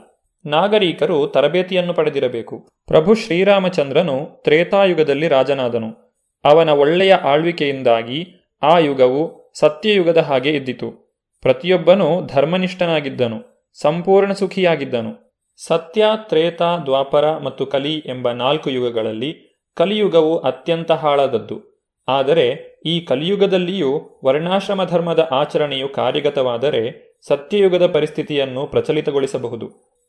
ನಾಗರಿಕರು 0.47 1.27
ತರಬೇತಿಯನ್ನು 1.27 1.95
ಪಡೆದಿರಬೇಕು. 1.95 2.69
ಪ್ರಭು 2.87 3.15
ಶ್ರೀರಾಮಚಂದ್ರನು 3.15 4.41
ತ್ರೇತಾಯುಗದಲ್ಲಿ 4.45 5.29
ರಾಜನಾದನು. 5.29 6.07
ಅವನ 6.45 6.69
ಒಳ್ಳೆಯ 6.69 7.15
ಆಳ್ವಿಕೆಯಿಂದಾಗಿ 7.15 8.27
ಆ 8.63 8.79
ಯುಗವು 8.79 9.53
ಸತ್ಯಯುಗದ 9.59 10.19
ಹಾಗೆ 10.19 10.51
ಇದ್ದಿತು. 10.51 11.19
ಪ್ರತಿಯೊಬ್ಬನೂ 11.43 12.27
ಧರ್ಮನಿಷ್ಠನಾಗಿದ್ದನು, 12.27 13.71
ಸಂಪೂರ್ಣ 13.81 14.33
ಸುಖಿಯಾಗಿದ್ದನು. 14.33 15.43
ಸತ್ಯ, 15.67 16.05
ತ್ರೇತ, 16.17 16.63
ದ್ವಾಪರ 16.63 17.39
ಮತ್ತು 17.39 17.67
ಕಲಿ 17.67 17.95
ಎಂಬ 17.95 18.31
ನಾಲ್ಕು 18.31 18.71
ಯುಗಗಳಲ್ಲಿ 18.71 19.63
ಕಲಿಯುಗವು 19.77 20.39
ಅತ್ಯಂತ 20.39 20.93
ಹಾಳಾದದ್ದು. 20.93 21.76
ಆದರೆ 22.09 22.77
ಈ 22.87 23.01
ಕಲಿಯುಗದಲ್ಲಿಯೂ 23.01 24.21
ವರ್ಣಾಶ್ರಮ 24.25 24.85
ಧರ್ಮದ 24.85 25.29
ಆಚರಣೆಯು 25.33 25.89
ಕಾರ್ಯಗತವಾದರೆ 25.89 26.83
ಸತ್ಯಯುಗದ 27.29 27.87
ಪರಿಸ್ಥಿತಿಯನ್ನು 27.87 28.67
ಪ್ರಚಲಿತಗೊಳಿಸಬಹುದು. 28.67 29.69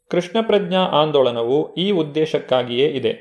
ಕೃಷ್ಣ 0.10 0.38
ಪ್ರಜ್ಞಾ 0.42 0.80
ಆಂದೋಲನವು 0.80 1.74
ಈ 1.74 1.92
ಉದ್ದೇಶಕ್ಕಾಗಿಯೇ 1.92 2.88
ಇದೆ. 2.88 3.14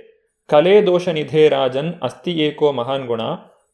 ಕಲೆ 0.49 0.87
ದೋಷ 0.87 1.09
ನಿಧೇ 1.09 1.49
ರಾಜನ್ 1.49 1.95
ಅಸ್ತಿ 2.03 2.31
ಏಕೋ 2.31 2.73
ಮಹಾನ್ 2.73 3.07
ಗುಣ, 3.07 3.21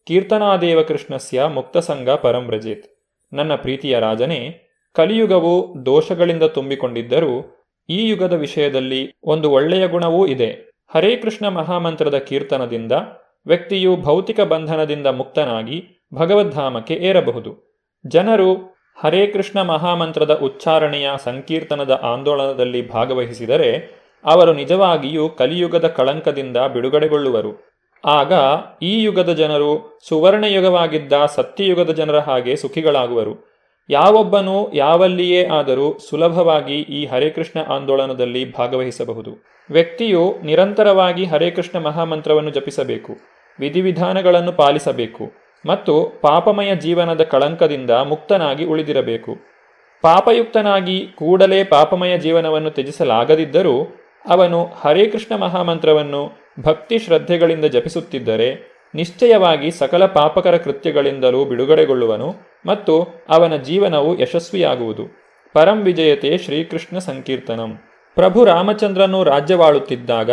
ಕೀರ್ತನಾದೇವ 0.07 0.83
ಕೃಷ್ಣಸ್ಯ 0.83 1.45
ಮುಕ್ತಸಂಗ 1.45 2.11
ಪರಂಬ್ರಜಿತ್ 2.11 2.87
ನನ್ನ 3.33 3.55
ಪ್ರೀತಿಯ 3.55 3.99
ರಾಜನೇ, 3.99 4.69
ಕಲಿಯುಗವು 4.95 5.87
ದೋಷಗಳಿಂದ 5.87 6.43
ತುಂಬಿಕೊಂಡಿದ್ದರೂ 6.43 7.59
ಈ 7.89 8.09
ಯುಗದ 8.09 8.33
ವಿಷಯದಲ್ಲಿ 8.33 9.13
ಒಂದು 9.25 9.51
ಒಳ್ಳೆಯ 9.51 9.89
ಗುಣವೂ 9.89 10.27
ಇದೆ. 10.27 10.73
ಹರೇ 10.95 11.17
ಕೃಷ್ಣ 11.17 11.49
ಮಹಾಮಂತ್ರದ 11.49 12.19
ಕೀರ್ತನದಿಂದ 12.19 12.93
ವ್ಯಕ್ತಿಯು 13.47 13.97
ಭೌತಿಕ 13.97 14.41
ಬಂಧನದಿಂದ 14.41 15.07
ಮುಕ್ತನಾಗಿ 15.07 15.85
ಭಗವದ್ಧಾಮಕ್ಕೆ 16.15 16.95
ಏರಬಹುದು. 16.95 17.81
ಜನರು 18.07 18.55
ಹರೇ 19.01 19.27
ಕೃಷ್ಣ 19.27 19.63
ಮಹಾಮಂತ್ರದ 19.63 20.41
ಉಚ್ಚಾರಣೆಯ 20.43 21.11
ಸಂಕೀರ್ತನದ 21.25 22.01
ಆಂದೋಲನದಲ್ಲಿ 22.03 22.91
ಭಾಗವಹಿಸಿದರೆ 22.91 24.03
ಅವರು 24.25 24.53
ನಿಜವಾಗಿಯೂ 24.53 25.29
ಕಲಿಯುಗದ 25.29 25.87
ಕಳಂಕದಿಂದ 25.87 26.57
ಬಿಡುಗಡೆಗೊಳ್ಳುವರು. 26.57 27.73
ಆಗ 28.05 28.33
ಈ 28.83 29.03
ಯುಗದ 29.03 29.33
ಜನರು 29.33 30.01
ಸುವರ್ಣಯುಗವಾಗಿದ್ದ 30.09 31.13
ಸತ್ಯಯುಗದ 31.27 31.91
ಜನರ 31.91 32.19
ಹಾಗೆ 32.19 32.57
ಸುಖಿಗಳಾಗುವರು. 32.57 33.53
ಯಾವೊಬ್ಬನೂ 33.91 34.73
ಯಾವಲ್ಲಿಯೇ 34.73 35.47
ಆದರೂ 35.47 35.99
ಸುಲಭವಾಗಿ 35.99 36.79
ಈ 36.81 37.07
ಹರೇ 37.07 37.31
ಕೃಷ್ಣ 37.31 37.61
ಆಂದೋಲನದಲ್ಲಿ 37.69 38.53
ಭಾಗವಹಿಸಬಹುದು. 38.53 39.45
ವ್ಯಕ್ತಿಯು 39.71 40.35
ನಿರಂತರವಾಗಿ 40.45 41.25
ಹರೇ 41.25 41.51
ಕೃಷ್ಣ 41.51 41.79
ಮಹಾಮಂತ್ರವನ್ನು 41.79 42.51
ಜಪಿಸಬೇಕು. 42.51 43.32
ವಿಧಿವಿಧಾನಗಳನ್ನು 43.61 44.53
ಪಾಲಿಸಬೇಕು 44.53 45.33
ಮತ್ತು 45.67 46.13
ಪಾಪಮಯ 46.23 46.75
ಜೀವನದ 46.75 47.23
ಕಳಂಕದಿಂದ 47.23 47.91
ಮುಕ್ತನಾಗಿ 47.91 48.65
ಉಳಿದಿರಬೇಕು. 48.65 49.37
ಪಾಪಯುಕ್ತನಾಗಿ 50.03 51.09
ಕೂಡಲೇ 51.15 51.65
ಪಾಪಮಯ 51.65 52.19
ಜೀವನವನ್ನು 52.19 52.71
ತ್ಯಜಿಸಲಾಗದಿದ್ದರೂ 52.71 53.99
ಅವನು 54.29 54.65
ಹರೇ 54.65 55.07
ಕೃಷ್ಣ 55.07 55.37
ಮಹಾಮಂತ್ರವನ್ನು 55.37 56.33
ಭಕ್ತಿ 56.61 56.99
ಶ್ರದ್ಧೆಗಳಿಂದ 56.99 57.65
ಜಪಿಸುತ್ತಿದ್ದರೆ 57.65 58.73
ನಿಶ್ಚಯವಾಗಿ 58.95 59.71
ಸಕಲ 59.71 60.07
ಪಾಪಕರ 60.07 60.57
ಕೃತ್ಯಗಳಿಂದಲೂ 60.57 61.45
ಬಿಡುಗಡೆಗೊಳ್ಳುವನು 61.45 62.35
ಮತ್ತು 62.67 63.25
ಅವನ 63.29 63.57
ಜೀವನವು 63.57 64.19
ಯಶಸ್ವಿಯಾಗುವುದು. 64.19 65.23
ಪರಂ 65.53 65.83
ವಿಜಯತೆ 65.83 66.39
ಶ್ರೀಕೃಷ್ಣ 66.39 66.99
ಸಂಕೀರ್ತನಂ. 66.99 67.79
ಪ್ರಭು 68.15 68.45
ರಾಮಚಂದ್ರನು 68.45 69.25
ರಾಜ್ಯವಾಳುತ್ತಿದ್ದಾಗ 69.25 70.31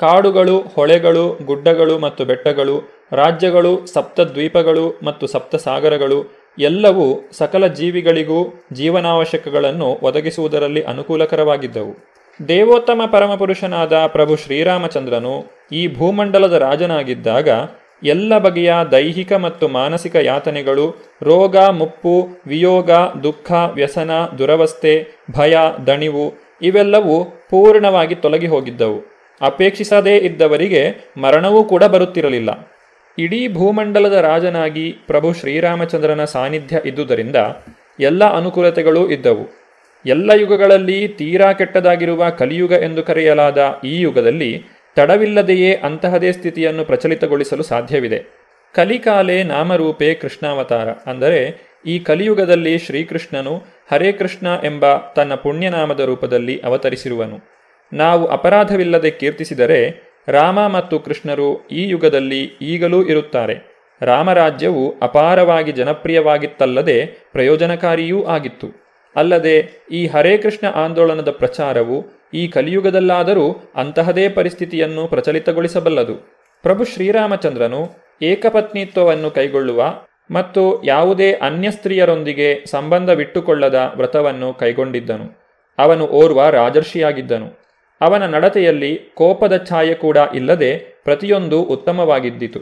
ಕಾಡುಗಳು, 0.00 0.56
ಹೊಳೆಗಳು, 0.74 1.24
ಗುಡ್ಡಗಳು 1.44 1.98
ಮತ್ತು 1.98 2.24
ಬೆಟ್ಟಗಳು, 2.24 2.76
ರಾಜ್ಯಗಳು, 3.12 3.72
ಸಪ್ತದ್ವೀಪಗಳು 3.86 4.84
ಮತ್ತು 5.02 5.26
ಸಪ್ತಸಾಗರಗಳು, 5.26 6.18
ಎಲ್ಲವೂ 6.58 7.06
ಸಕಲ 7.32 7.66
ಜೀವಿಗಳಿಗೂ 7.78 8.38
ಜೀವನಾವಶ್ಯಕಗಳನ್ನು 8.72 9.88
ಒದಗಿಸುವುದರಲ್ಲಿ 10.02 10.82
ಅನುಕೂಲಕರವಾಗಿದ್ದವು. 10.82 11.92
ದೇವೋತ್ತಮ 12.40 13.00
ಪರಮಪುರುಷನಾದ 13.12 13.94
ಪ್ರಭು 14.06 14.34
ಶ್ರೀರಾಮಚಂದ್ರನು 14.36 15.34
ಈ 15.72 15.82
ಭೂಮಂಡಲದ 15.96 16.56
ರಾಜನಾಗಿದ್ದಾಗ 16.58 17.48
ಎಲ್ಲ 18.02 18.32
ಬಗೆಯ 18.38 18.72
ದೈಹಿಕ 18.92 19.32
ಮತ್ತು 19.36 19.64
ಮಾನಸಿಕ 19.68 20.16
ಯಾತನೆಗಳು, 20.22 20.86
ರೋಗ, 21.22 21.56
ಮುಪ್ಪು, 21.70 22.14
ವಿಯೋಗ, 22.46 22.90
ದುಃಖ, 23.22 23.50
ವ್ಯಸನ, 23.74 24.12
ದುರವಸ್ಥೆ, 24.38 24.94
ಭಯ, 25.30 25.56
ದಣಿವು, 25.86 26.26
ಇವೆಲ್ಲವೂ 26.62 27.16
ಪೂರ್ಣವಾಗಿ 27.50 28.14
ತೊಲಗಿ 28.14 28.46
ಹೋಗಿದ್ದವು 28.46 28.98
ಅಪೇಕ್ಷಿಸದೇ 29.40 30.18
ಇದ್ದವರಿಗೆ 30.18 30.82
ಮರಣವೂ 31.16 31.64
ಕೂಡ 31.64 31.84
ಬರುತ್ತಿರಲಿಲ್ಲ. 31.84 32.50
ಇಡೀ 33.18 33.48
ಭೂಮಂಡಲದ 33.48 34.12
ರಾಜನಾಗಿ 34.12 34.92
ಪ್ರಭು 35.06 35.32
ಶ್ರೀರಾಮಚಂದ್ರನ 35.32 36.24
ಸಾನ್ನಿಧ್ಯ 36.24 36.80
ಇದ್ದುದರಿಂದ 36.84 37.36
ಎಲ್ಲ 38.00 38.24
ಅನುಕೂಲತೆಗಳೂ 38.24 39.08
ಇದ್ದವು. 39.08 39.60
ಎಲ್ಲ 40.06 40.30
ಯುಗಗಳಲ್ಲಿ 40.40 41.08
ತೀರಾ 41.08 41.52
ಕೆಟ್ಟದಾಗಿರುವ 41.52 42.30
ಕಲಿಯುಗ 42.30 42.72
ಎಂದು 42.72 43.02
ಕರೆಯಲಾದ 43.02 43.80
ಈ 43.84 44.00
ಯುಗದಲ್ಲಿ 44.00 44.64
ತಡವಿಲ್ಲದೆಯೇ 44.96 45.76
ಅಂತಹದೇ 45.76 46.32
ಸ್ಥಿತಿಯನ್ನು 46.32 46.84
ಪ್ರಚಲಿತಗೊಳಿಸಲು 46.84 47.62
ಸಾಧ್ಯವಿದೆ. 47.62 48.40
ಕಲಿಕಾಲೆ 48.74 49.42
ನಾಮರೂಪೆ 49.42 50.14
ಕೃಷ್ಣಾವತಾರ 50.14 50.88
ಅಂದರೆ 50.90 51.70
ಈ 51.86 51.98
ಕಲಿಯುಗದಲ್ಲಿ 51.98 52.78
ಶ್ರೀಕೃಷ್ಣನು 52.78 53.62
ಹರೇ 53.92 54.12
ಕೃಷ್ಣ 54.12 54.46
ಎಂಬ 54.64 54.96
ತನ್ನ 54.96 55.34
ಪುಣ್ಯನಾಮದ 55.34 56.00
ರೂಪದಲ್ಲಿ 56.00 56.60
ಅವತರಿಸಿರುವನು. 56.64 57.59
ನಾವು 57.92 58.26
ಅಪರಾಧವಿಲ್ಲದೆ 58.26 59.10
ಕೀರ್ತಿಸಿದರೆ 59.10 60.10
ರಾಮ 60.28 60.66
ಮತ್ತು 60.66 60.98
ಕೃಷ್ಣರು 60.98 61.66
ಈ 61.66 61.88
ಯುಗದಲ್ಲಿ 61.88 62.44
ಈಗಲೂ 62.44 63.02
ಇರುತ್ತಾರೆ. 63.02 63.70
ರಾಮರಾಜ್ಯವು 64.02 64.94
ಅಪಾರವಾಗಿ 65.02 65.72
ಜನಪ್ರಿಯವಾಗಿತ್ತಲ್ಲದೆ 65.72 67.06
ಪ್ರಯೋಜನಕಾರಿಯೂ 67.06 68.24
ಆಗಿತ್ತು. 68.24 68.90
ಅಲ್ಲದೆ 69.16 69.86
ಈ 69.92 70.06
ಹರೇ 70.06 70.38
ಕೃಷ್ಣ 70.38 70.66
ಆಂದೋಲನದ 70.66 71.30
ಪ್ರಚಾರವು 71.30 72.20
ಈ 72.34 72.48
ಕಲಿಯುಗದಲ್ಲಾದರೂ 72.48 73.72
ಅಂತಹದೇ 73.76 74.28
ಪರಿಸ್ಥಿತಿಯನ್ನು 74.28 75.08
ಪ್ರಚಲಿತಗೊಳಿಸಬಲ್ಲದು. 75.08 76.14
ಪ್ರಭು 76.62 76.84
ಶ್ರೀರಾಮಚಂದ್ರನು 76.84 77.90
ಏಕಪತ್ನಿತ್ವವನ್ನು 78.22 79.30
ಕೈಗೊಳ್ಳುವ 79.30 79.94
ಮತ್ತು 80.30 80.82
ಯಾವುದೇ 80.84 81.32
ಅನ್ಯ 81.32 81.70
ಸ್ತ್ರೀಯರೊಂದಿಗೆ 81.70 82.64
ಸಂಬಂಧವಿಟ್ಟುಕೊಳ್ಳದ 82.70 83.92
ವ್ರತವನ್ನು 83.96 84.54
ಕೈಗೊಂಡಿದ್ದನು. 84.54 85.56
ಅವನು 85.78 86.06
ಓರ್ವ 86.06 86.50
ರಾಜರ್ಷಿಯಾಗಿದ್ದನು. 86.50 87.69
ಅವನ 88.00 88.26
ನಡತೆಯಲ್ಲಿ 88.26 89.00
ಕೋಪದ 89.14 89.64
ಛಾಯೆ 89.64 89.94
ಕೂಡ 89.94 90.16
ಇಲ್ಲದೆ 90.34 91.00
ಪ್ರತಿಯೊಂದು 91.04 91.62
ಉತ್ತಮವಾಗಿದ್ದಿತು. 91.62 92.60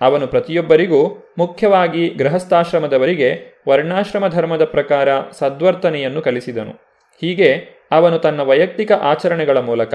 ಅವನು 0.00 0.26
ಪ್ರತಿಯೊಬ್ಬರಿಗೂ 0.26 1.32
ಮುಖ್ಯವಾಗಿ 1.38 2.08
ಗೃಹಸ್ಥಾಶ್ರಮದವರಿಗೆ 2.08 3.62
ವರ್ಣಾಶ್ರಮ 3.68 4.28
ಧರ್ಮದ 4.28 4.64
ಪ್ರಕಾರ 4.64 5.08
ಸದ್ವರ್ತನೆಯನ್ನು 5.38 6.22
ಕಲಿಸಿದನು. 6.22 6.70
ಹೀಗೆ 7.20 7.78
ಅವನು 7.90 8.18
ತನ್ನ 8.18 8.40
ವೈಯಕ್ತಿಕ 8.40 8.92
ಆಚರಣೆಗಳ 8.92 9.58
ಮೂಲಕ 9.58 9.94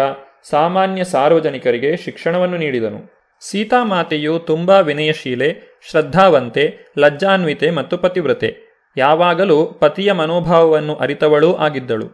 ಸಾಮಾನ್ಯ 0.50 1.04
ಸಾರ್ವಜನಿಕರಿಗೆ 1.04 1.98
ಶಿಕ್ಷಣವನ್ನು 1.98 2.58
ನೀಡಿದನು. 2.58 3.24
ಸೀತಾಮಾತೆಯು 3.40 4.40
ತುಂಬಾ 4.40 4.80
ವಿನಯಶೀಲೆ, 4.80 5.80
ಶ್ರದ್ಧಾವಂತೆ, 5.90 6.94
ಲಜ್ಜಾನ್ವಿತೆ 6.98 7.72
ಮತ್ತು 7.72 7.98
ಪತಿವ್ರತೆ. 7.98 8.56
ಯಾವಾಗಲೂ 8.98 9.66
ಪತಿಯ 9.66 10.12
ಮನೋಭಾವವನ್ನು 10.12 10.96
ಅರಿತವಳೂ 10.96 11.54
ಆಗಿದ್ದಳು. 11.54 12.06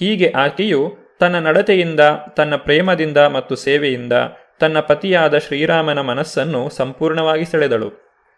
ಹೀಗೆ 0.00 0.32
ಆಕೆಯು 0.36 1.03
ತನ್ನ 1.20 1.38
ನಡತೆಯಿಂದ, 1.38 2.00
ತನ್ನ 2.36 2.56
ಪ್ರೇಮದಿಂದ 2.56 3.16
ಮತ್ತು 3.16 3.56
ಸೇವೆಯಿಂದ 3.56 4.12
ತನ್ನ 4.60 4.80
ಪತಿಯಾದ 4.80 5.38
ಶ್ರೀರಾಮನ 5.38 6.00
ಮನಸ್ಸನ್ನು 6.00 6.68
ಸಂಪೂರ್ಣವಾಗಿ 6.68 7.44
ಸೆಳೆದಳು. 7.44 7.90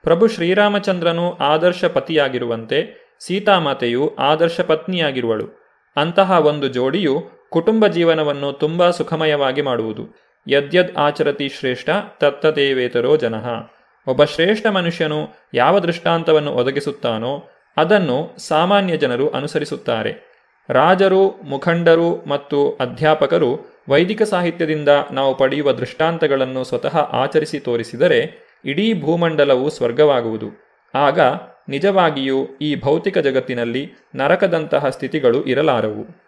ಪ್ರಭು 0.02 0.26
ಶ್ರೀರಾಮಚಂದ್ರನು 0.26 1.36
ಆದರ್ಶ 1.36 1.84
ಪತಿಯಾಗಿರುವಂತೆ 1.84 3.06
ಸೀತಾಮಾತೆಯು 3.20 4.16
ಆದರ್ಶ 4.18 4.60
ಪತ್ನಿಯಾಗಿರುವಳು. 4.60 5.66
ಅಂತಹ 5.96 6.30
ಒಂದು 6.30 6.68
ಜೋಡಿಯು 6.68 7.22
ಕುಟುಂಬ 7.50 7.86
ಜೀವನವನ್ನು 7.86 8.52
ತುಂಬಾ 8.52 8.90
ಸುಖಮಯವಾಗಿ 8.90 9.62
ಮಾಡುವುದು. 9.62 10.16
ಯದ್ಯದ್ 10.48 10.96
ಆಚರತಿ 10.96 11.48
ಶ್ರೇಷ್ಠ 11.48 11.90
ತತ್ತದೇವೇತರೋ 12.20 13.16
ಜನಃ. 13.16 13.48
ಒಬ್ಬ 14.06 14.24
ಶ್ರೇಷ್ಠ 14.24 14.66
ಮನುಷ್ಯನು 14.66 15.28
ಯಾವ 15.54 15.80
ದೃಷ್ಟಾಂತವನ್ನು 15.80 16.52
ಒದಗಿಸುತ್ತಾನೋ 16.52 17.48
ಅದನ್ನು 17.76 18.34
ಸಾಮಾನ್ಯ 18.38 18.96
ಜನರು 18.96 19.30
ಅನುಸರಿಸುತ್ತಾರೆ. 19.30 20.35
ರಾಜರು, 20.68 21.28
ಮುಖಂಡರು 21.28 22.24
ಮತ್ತು 22.26 22.72
ಅಧ್ಯಾಪಕರು 22.72 23.76
ವೈದಿಕ 23.88 24.22
ಸಾಹಿತ್ಯದಿಂದ 24.22 24.88
ನಾವು 25.12 25.34
ಪಡೆಯುವ 25.34 25.72
ದೃಷ್ಟಾಂತಗಳನ್ನು 25.72 26.64
ಸ್ವತಃ 26.64 26.96
ಆಚರಿಸಿ 26.96 27.58
ತೋರಿಸಿದರೆ 27.58 28.46
ಇಡೀ 28.64 29.00
ಭೂಮಂಡಲವು 29.00 29.70
ಸ್ವರ್ಗವಾಗುವುದು. 29.70 30.66
ಆಗ 30.94 31.20
ನಿಜವಾಗಿಯೂ 31.68 32.46
ಈ 32.62 32.80
ಭೌತಿಕ 32.80 33.18
ಜಗತ್ತಿನಲ್ಲಿ 33.18 33.90
ನರಕದಂತಹ 34.14 34.88
ಸ್ಥಿತಿಗಳು 34.88 35.44
ಇರಲಾರವು. 35.44 36.26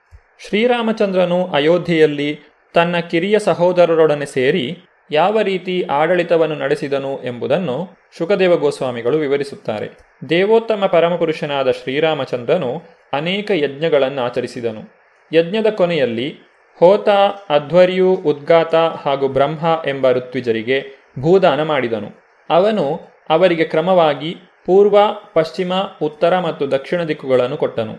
ಶ್ರೀರಾಮಚಂದ್ರನು 0.49 1.47
ಅಯೋಧ್ಯೆಯಲ್ಲಿ 1.47 2.41
ತನ್ನ 2.75 2.99
ಕಿರಿಯ 2.99 3.39
ಸಹೋದರರೊಡನೆ 3.39 4.27
ಸೇರಿ 4.27 4.79
ಯಾವ 5.11 5.41
ರೀತಿ 5.41 5.83
ಆಡಳಿತವನ್ನು 5.83 6.55
ನಡೆಸಿದನು 6.55 7.23
ಎಂಬುದನ್ನು 7.25 7.99
ಶುಕದೇವ 8.19 8.57
ಗೋಸ್ವಾಮಿಗಳು 8.57 9.19
ವಿವರಿಸುತ್ತಾರೆ. 9.19 9.91
ದೇವೋತ್ತಮ 10.29 10.87
ಪರಮಪುರುಷನಾದ 10.87 11.71
ಶ್ರೀರಾಮಚಂದ್ರನು 11.71 12.98
ಅನೇಕ 13.13 13.51
ಯಜ್ಞಗಳನ್ನು 13.51 14.23
ಆಚರಿಸಿದನು 14.23 14.99
ಯಜ್ಞದ 15.33 15.67
ಕೊನೆಯಲ್ಲಿ 15.71 16.39
ಹೋತ, 16.79 17.09
ಅಧ್ವರ್ಯು, 17.49 18.13
ಉದ್ಗಾತ 18.13 18.75
ಹಾಗೂ 18.75 19.29
ಬ್ರಹ್ಮ 19.29 19.83
ಎಂಬ 19.87 20.13
ಋತ್ವಿಜರಿಗೆ 20.13 20.85
ಭೂದಾನ 21.21 21.63
ಮಾಡಿದನು. 21.63 22.09
ಅವನು 22.51 23.01
ಅವರಿಗೆ 23.31 23.65
ಕ್ರಮವಾಗಿ 23.65 24.37
ಪೂರ್ವ, 24.67 24.99
ಪಶ್ಚಿಮ, 25.35 25.73
ಉತ್ತರ 26.03 26.39
ಮತ್ತು 26.39 26.71
ದಕ್ಷಿಣ 26.71 27.03
ದಿಕ್ಕುಗಳನ್ನು 27.03 27.57
ಕೊಟ್ಟನು. 27.57 27.95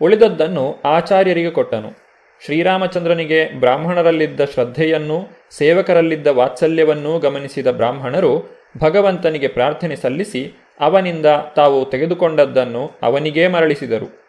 ಉಳಿದದ್ದನ್ನು 0.00 0.76
ಆಚಾರ್ಯರಿಗೆ 0.84 1.50
ಕೊಟ್ಟನು. 1.50 2.10
ಶ್ರೀರಾಮಚಂದ್ರನಿಗೆ 2.44 3.60
ಬ್ರಾಹ್ಮಣರಲ್ಲಿದ್ದ 3.60 4.44
ಶ್ರದ್ಧೆಯನ್ನೂ, 4.44 5.20
ಸೇವಕರಲ್ಲಿದ್ದ 5.50 6.26
ವಾತ್ಸಲ್ಯವನ್ನೂ 6.26 7.18
ಗಮನಿಸಿದ 7.18 7.66
ಬ್ರಾಹ್ಮಣರು 7.66 8.60
ಭಗವಂತನಿಗೆ 8.78 9.48
ಪ್ರಾರ್ಥನೆ 9.48 9.96
ಸಲ್ಲಿಸಿ 9.96 10.52
ಅವನಿಂದ 10.80 11.26
ತಾವು 11.56 11.90
ತೆಗೆದುಕೊಂಡದ್ದನ್ನು 11.90 12.90
ಅವನಿಗೇ 13.02 13.48
ಮರಳಿಸಿದರು. 13.48 14.19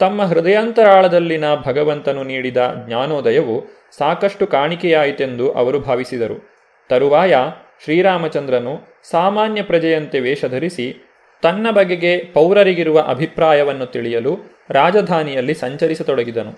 ತಮ್ಮ 0.00 0.22
ಹೃದಯಾಂತರಾಳದಲ್ಲಿನ 0.22 1.44
ಭಗವಂತನು 1.66 2.22
ನೀಡಿದ 2.22 2.56
ಜ್ಞಾನೋದಯವು 2.86 3.56
ಸಾಕಷ್ಟು 3.98 4.46
ಕಾಣಿಕೆಯಾಯಿತೆಂದು 4.46 5.52
ಅವರು 5.52 5.80
ಭಾವಿಸಿದರು. 5.80 6.36
ತರುವಾಯ 6.88 7.36
ಶ್ರೀರಾಮಚಂದ್ರನು 7.84 9.00
ಸಾಮಾನ್ಯ 9.10 9.62
ಪ್ರಜೆಯಂತೆ 9.62 10.20
ವೇಷಧರಿಸಿ 10.20 10.86
ತನ್ನ 11.42 11.70
ಬಗೆಗೆ 11.70 12.18
ಪೌರರಿಗಿರುವ 12.18 13.00
ಅಭಿಪ್ರಾಯವನ್ನು 13.08 13.86
ತಿಳಿಯಲು 13.86 14.32
ರಾಜಧಾನಿಯಲ್ಲಿ 14.70 15.54
ಸಂಚರಿಸತೊಡಗಿದನು. 15.54 16.52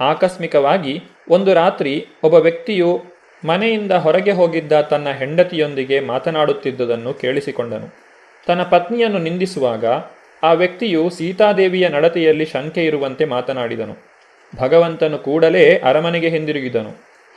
ಆಕಸ್ಮಿಕವಾಗಿ 0.00 1.02
ಒಂದು 1.28 1.54
ರಾತ್ರಿ 1.54 2.06
ಒಬ್ಬ 2.22 2.36
ವ್ಯಕ್ತಿಯು 2.36 3.02
ಮನೆಯಿಂದ 3.44 3.92
ಹೊರಗೆ 3.92 4.32
ಹೋಗಿದ್ದ 4.32 4.80
ತನ್ನ 4.80 5.08
ಹೆಂಡತಿಯೊಂದಿಗೆ 5.10 6.00
ಮಾತನಾಡುತ್ತಿದ್ದುದನ್ನು 6.00 7.14
ಕೇಳಿಸಿಕೊಂಡನು. 7.14 7.94
ತನ್ನ 8.46 8.62
ಪತ್ನಿಯನ್ನು 8.62 9.18
ನಿಂದಿಸುವಾಗ 9.18 9.84
ಆ 10.42 10.52
ವ್ಯಕ್ತಿಯು 10.52 11.10
ಸೀತಾದೇವಿಯ 11.10 11.88
ನಡತೆಯಲ್ಲಿ 11.88 12.44
ಶಂಕೆ 12.44 12.84
ಇರುವಂತೆ 12.84 13.24
ಮಾತನಾಡಿದನು. 13.24 13.96
ಭಗವಂತನು 14.56 15.18
ಕೂಡಲೇ 15.18 15.78
ಅರಮನೆಗೆ 15.78 16.28
ಹಿಂದಿರುಗಿದನು. 16.28 16.90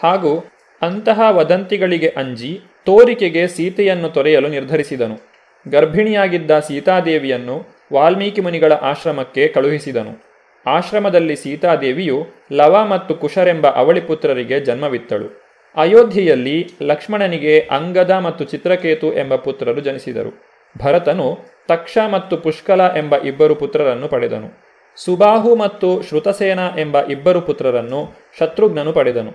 ಹಾಗೂ 0.03 0.45
ಅಂತಹ 0.81 1.19
ವದಂತಿಗಳಿಗೆ 1.29 2.07
ಅಂಜಿ 2.07 2.61
ತೋರಿಕೆಗೆ 2.85 3.47
ಸೀತೆಯನ್ನು 3.47 4.09
ತೊರೆಯಲು 4.09 4.47
ನಿರ್ಧರಿಸಿದನು. 4.47 5.33
ಗರ್ಭಿಣಿಯಾಗಿದ್ದ 5.69 6.59
ಸೀತಾದೇವಿಯನ್ನು 6.59 7.65
ವಾಲ್ಮೀಕಿ 7.93 8.41
ಮುನಿಗಳ 8.41 8.73
ಆಶ್ರಮಕ್ಕೆ 8.73 9.47
ಕಳುಹಿಸಿದನು. 9.47 10.23
ಆಶ್ರಮದಲ್ಲಿ 10.65 11.35
ಸೀತಾದೇವಿಯು 11.35 12.27
ಲವ 12.51 12.85
ಮತ್ತು 12.85 13.15
ಕುಶರೆಂಬ 13.15 13.67
ಅವಳಿ 13.67 14.01
ಪುತ್ರರಿಗೆ 14.01 14.59
ಜನ್ಮವಿತ್ತಳು. 14.59 15.43
ಅಯೋಧ್ಯೆಯಲ್ಲಿ 15.75 16.69
ಲಕ್ಷ್ಮಣನಿಗೆ 16.81 17.59
ಅಂಗದ 17.59 18.11
ಮತ್ತು 18.11 18.43
ಚಿತ್ರಕೇತು 18.43 19.13
ಎಂಬ 19.13 19.35
ಪುತ್ರರು 19.35 19.81
ಜನಿಸಿದರು. 19.81 20.52
ಭರತನು 20.77 21.37
ತಕ್ಷ 21.67 21.97
ಮತ್ತು 22.11 22.37
ಪುಷ್ಕಲ 22.37 22.81
ಎಂಬ 22.97 23.17
ಇಬ್ಬರು 23.17 23.55
ಪುತ್ರರನ್ನು 23.55 24.07
ಪಡೆದನು. 24.07 24.49
ಸುಬಾಹು 24.95 25.55
ಮತ್ತು 25.55 26.01
ಶ್ರುತಸೇನ 26.01 26.59
ಎಂಬ 26.77 27.01
ಇಬ್ಬರು 27.01 27.41
ಪುತ್ರರನ್ನು 27.41 28.13
ಶತ್ರುಘ್ನನು 28.39 28.93
ಪಡೆದನು. 28.93 29.31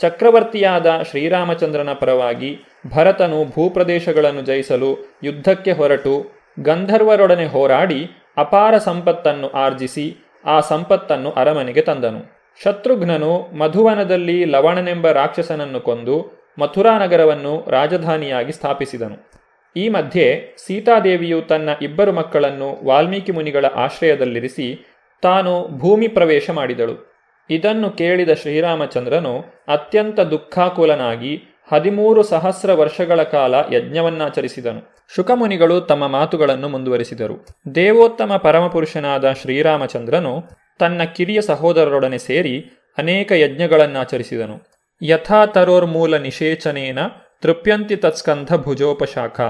ಚಕ್ರವರ್ತಿಯಾದ 0.00 0.86
ಶ್ರೀರಾಮಚಂದ್ರನ 1.10 1.92
ಪರವಾಗಿ 1.92 2.58
ಭರತನು 2.96 3.44
ಭೂಪ್ರದೇಶಗಳನ್ನು 3.44 4.40
ಜಯಿಸಲು 4.40 5.18
ಯುದ್ಧಕ್ಕೆ 5.22 5.72
ಹೊರಟು 5.72 6.26
ಗಂಧರ್ವರೊಡನೆ 6.62 7.46
ಹೋರಾಡಿ 7.46 8.10
ಅಪಾರ 8.36 8.78
ಸಂಪತ್ತನ್ನು 8.78 9.48
ಆರ್ಜಿಸಿ 9.48 10.16
ಆ 10.44 10.60
ಸಂಪತ್ತನ್ನು 10.60 11.30
ಅರಮನೆಗೆ 11.30 11.80
ತಂದನು. 11.80 12.42
ಶತ್ರುಘ್ನನು 12.64 13.58
ಮಧುವನದಲ್ಲಿ 13.58 14.44
ಲವಣನೆಂಬ 14.44 15.08
ರಾಕ್ಷಸನನ್ನು 15.08 15.80
ಕೊಂದು 15.80 16.42
ಮಥುರಾ 16.58 16.98
ನಗರವನ್ನು 16.98 17.64
ರಾಜಧಾನಿಯಾಗಿ 17.70 18.52
ಸ್ಥಾಪಿಸಿದನು. 18.52 19.41
ಈ 19.76 19.88
ಮಧ್ಯೆ 19.88 20.56
ಸೀತಾದೇವಿಯು 20.66 21.42
ತನ್ನ 21.42 21.68
ಇಬ್ಬರು 21.82 22.12
ಮಕ್ಕಳನ್ನು 22.12 22.84
ವಾಲ್ಮೀಕಿ 22.84 23.32
ಮುನಿಗಳ 23.32 23.64
ಆಶ್ರಯದಲ್ಲಿರಿಸಿ 23.74 24.86
ತಾನು 25.22 25.78
ಭೂಮಿ 25.78 26.08
ಪ್ರವೇಶ 26.08 26.50
ಮಾಡಿದಳು. 26.50 27.12
ಇದನ್ನು 27.50 27.90
ಕೇಳಿದ 27.90 28.30
ಶ್ರೀರಾಮಚಂದ್ರನು 28.30 29.38
ಅತ್ಯಂತ 29.68 30.20
ದುಃಖಾಕುಲನಾಗಿ 30.20 31.42
ಹದಿಮೂರು 31.72 32.22
ಸಹಸ್ರ 32.22 32.72
ವರ್ಷಗಳ 32.72 33.22
ಕಾಲ 33.22 33.54
ಯಜ್ಞವನ್ನಾಚರಿಸಿದನು. 33.72 35.06
ಶುಕಮುನಿಗಳು 35.14 35.80
ತಮ್ಮ 35.80 36.08
ಮಾತುಗಳನ್ನು 36.08 36.68
ಮುಂದುವರಿಸಿದರು. 36.68 37.46
ದೇವೋತ್ತಮ 37.74 38.36
ಪರಮಪುರುಷನಾದ 38.36 39.32
ಶ್ರೀರಾಮಚಂದ್ರನು 39.32 40.42
ತನ್ನ 40.78 41.02
ಕಿರಿಯ 41.04 41.40
ಸಹೋದರರೊಡನೆ 41.40 42.18
ಸೇರಿ 42.18 42.70
ಅನೇಕ 42.98 43.32
ಯಜ್ಞಗಳನ್ನಾಚರಿಸಿದನು. 43.32 44.62
ಯಥಾ 45.02 45.46
ತರೋರ್ಮೂಲ 45.46 46.16
ನಿಷೇಚನೇನ 46.16 46.98
ತೃಪ್ಯಂತಿ 47.42 47.96
ತತ್ಸ್ಕಂಧ 47.96 48.54
ಭುಜೋಪಶಾಖ 48.54 49.40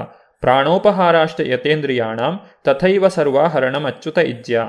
ಪ್ರಾಣೋಪಹಾರಾಷ್ಟ 0.40 1.40
ಯತೇಂದ್ರಿಯಾಣಂ, 1.40 2.40
ತಥೈವ 2.64 3.08
ಸರ್ವಾಹರಣಮಚ್ಯುತ 3.08 4.18
ಇಜ್ಯ. 4.18 4.62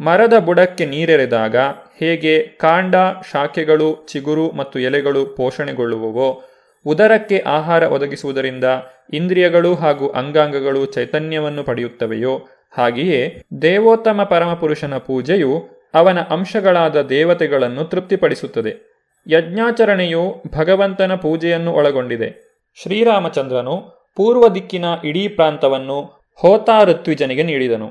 ಮರದ 0.00 0.38
ಬುಡಕ್ಕೆ 0.38 0.86
ನೀರೆರೆದಾಗ 0.86 1.56
ಹೇಗೆ 2.00 2.42
ಕಾಂಡ, 2.42 2.94
ಶಾಖೆಗಳು, 3.32 4.06
ಚಿಗುರು 4.12 4.50
ಮತ್ತು 4.50 4.78
ಎಲೆಗಳು 4.78 5.26
ಪೋಷಣೆಗೊಳ್ಳುವವೋ, 5.26 6.42
ಉದರಕ್ಕೆ 6.86 7.38
ಆಹಾರ 7.38 7.82
ಒದಗಿಸುವುದರಿಂದ 7.82 8.64
ಇಂದ್ರಿಯಗಳು 9.12 9.74
ಹಾಗೂ 9.74 10.08
ಅಂಗಾಂಗಗಳು 10.08 10.86
ಚೈತನ್ಯವನ್ನು 10.86 11.62
ಪಡೆಯುತ್ತವೆಯೋ, 11.62 12.48
ಹಾಗೆಯೇ 12.78 13.42
ದೇವೋತ್ತಮ 13.62 14.22
ಪರಮಪುರುಷನ 14.22 14.96
ಪೂಜೆಯು 14.96 15.68
ಅವನ 15.94 16.20
ಅಂಶಗಳಾದ 16.20 17.02
ದೇವತೆಗಳನ್ನು 17.02 17.84
ತೃಪ್ತಿಪಡಿಸುತ್ತದೆ. 17.84 18.90
ಯಜ್ಞಾಚರಣೆಯು 19.28 20.42
ಭಗವಂತನ 20.58 21.14
ಪೂಜೆಯನ್ನು 21.14 21.72
ಒಳಗೊಂಡಿದೆ. 21.72 22.49
ಶ್ರೀರಾಮಚಂದ್ರನು 22.74 23.76
ಪೂರ್ವ 24.16 24.48
ದಿಕ್ಕಿನ 24.48 24.84
ಇಡೀ 25.04 25.28
ಪ್ರಾಂತವನ್ನು 25.28 26.20
ಹೋತಾ 26.34 26.82
ಋತ್ವಿಜನಿಗೆ 26.84 27.42
ನೀಡಿದನು. 27.42 27.88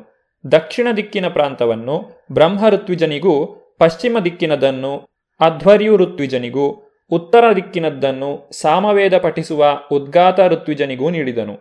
ದಕ್ಷಿಣ 0.51 0.87
ದಿಕ್ಕಿನ 0.97 1.27
ಪ್ರಾಂತವನ್ನು 1.27 2.25
ಬ್ರಹ್ಮ 2.31 2.69
ಋತ್ವಿಜನಿಗೂ, 2.69 3.45
ಪಶ್ಚಿಮ 3.79 4.19
ದಿಕ್ಕಿನದನ್ನು 4.25 5.09
ಅಧ್ವರ್ಯು 5.39 5.97
ಋತ್ವಿಜನಿಗೂ, 5.97 6.91
ಉತ್ತರ 7.11 7.43
ದಿಕ್ಕಿನದ್ದನ್ನು 7.55 8.49
ಸಾಮವೇದ 8.61 9.17
ಪಠಿಸುವ 9.17 9.65
ಉದ್ಗಾತ 9.91 10.39
ಋತ್ವಿಜನಿಗೂ 10.39 11.09
ನೀಡಿದನು. 11.09 11.57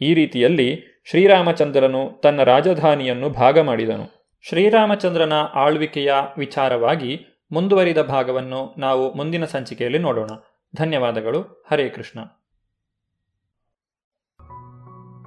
ಈ 0.00 0.14
ರೀತಿಯಲ್ಲಿ 0.14 1.02
ಶ್ರೀರಾಮಚಂದ್ರನು 1.10 2.20
ತನ್ನ 2.22 2.42
ರಾಜಧಾನಿಯನ್ನು 2.42 3.30
ಭಾಗ 3.30 3.58
ಮಾಡಿದನು. 3.58 4.32
ಶ್ರೀರಾಮಚಂದ್ರನ 4.48 5.32
ಆಳ್ವಿಕೆಯ 5.54 6.12
ವಿಚಾರವಾಗಿ 6.38 7.26
ಮುಂದುವರಿದ 7.52 7.98
ಭಾಗವನ್ನು 7.98 8.74
ನಾವು 8.78 9.14
ಮುಂದಿನ 9.14 9.44
ಸಂಚಿಕೆಯಲ್ಲಿ 9.44 9.98
ನೋಡೋಣ. 9.98 10.28
ಧನ್ಯವಾದಗಳು. 10.76 11.64
ಹರೇ 11.70 11.88
ಕೃಷ್ಣ. 11.88 12.41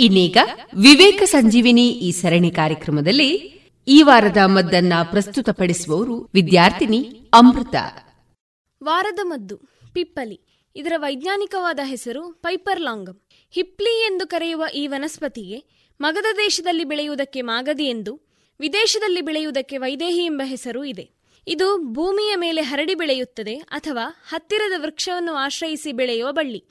ಇನ್ನೀಗ 0.00 0.36
ವಿವೇಕ 0.82 1.22
ಸಂಜೀವಿನಿ 1.22 1.88
ಈ 1.88 2.10
ಸರಣಿ 2.10 2.50
ಕಾರ್ಯಕ್ರಮದಲ್ಲಿ 2.50 3.28
ಈ 3.88 4.02
ವಾರದ 4.02 4.36
ಮದ್ದನ್ನ 4.44 4.92
ಪ್ರಸ್ತುತಪಡಿಸುವವರು 5.02 6.30
ವಿದ್ಯಾರ್ಥಿನಿ 6.34 7.30
ಅಮೃತ. 7.34 7.74
ವಾರದ 8.84 9.18
ಮದ್ದು, 9.22 9.56
ಪಿಪ್ಪಲಿ, 9.92 10.40
ಇದರ 10.76 10.92
ವೈಜ್ಞಾನಿಕವಾದ 10.96 11.78
ಹೆಸರು 11.84 12.32
ಪೈಪರ್ 12.32 12.80
ಲಾಂಗಮ್. 12.80 13.20
ಹಿಪ್ಲಿ 13.50 14.04
ಎಂದು 14.04 14.26
ಕರೆಯುವ 14.26 14.64
ಈ 14.74 14.86
ವನಸ್ಪತಿಗೆ 14.86 15.88
ಮಗದ 16.00 16.26
ದೇಶದಲ್ಲಿ 16.36 16.84
ಬೆಳೆಯುವುದಕ್ಕೆ 16.84 17.42
ಮಾಗದಿ 17.42 17.84
ಎಂದು, 17.84 18.36
ವಿದೇಶದಲ್ಲಿ 18.60 19.20
ಬೆಳೆಯುವುದಕ್ಕೆ 19.20 19.78
ವೈದೇಹಿ 19.78 20.24
ಎಂಬ 20.24 20.42
ಹೆಸರು 20.44 20.84
ಇದೆ. 20.84 21.10
ಇದು 21.46 21.92
ಭೂಮಿಯ 21.92 22.36
ಮೇಲೆ 22.36 22.62
ಹರಡಿ 22.62 22.94
ಬೆಳೆಯುತ್ತದೆ 22.94 23.54
ಅಥವಾ 23.54 24.04
ಹತ್ತಿರದ 24.28 24.72
ವೃಕ್ಷವನ್ನು 24.76 25.34
ಆಶ್ರಯಿಸಿ 25.34 25.92
ಬೆಳೆಯುವ 25.92 26.32
ಬಳ್ಳಿ. 26.32 26.64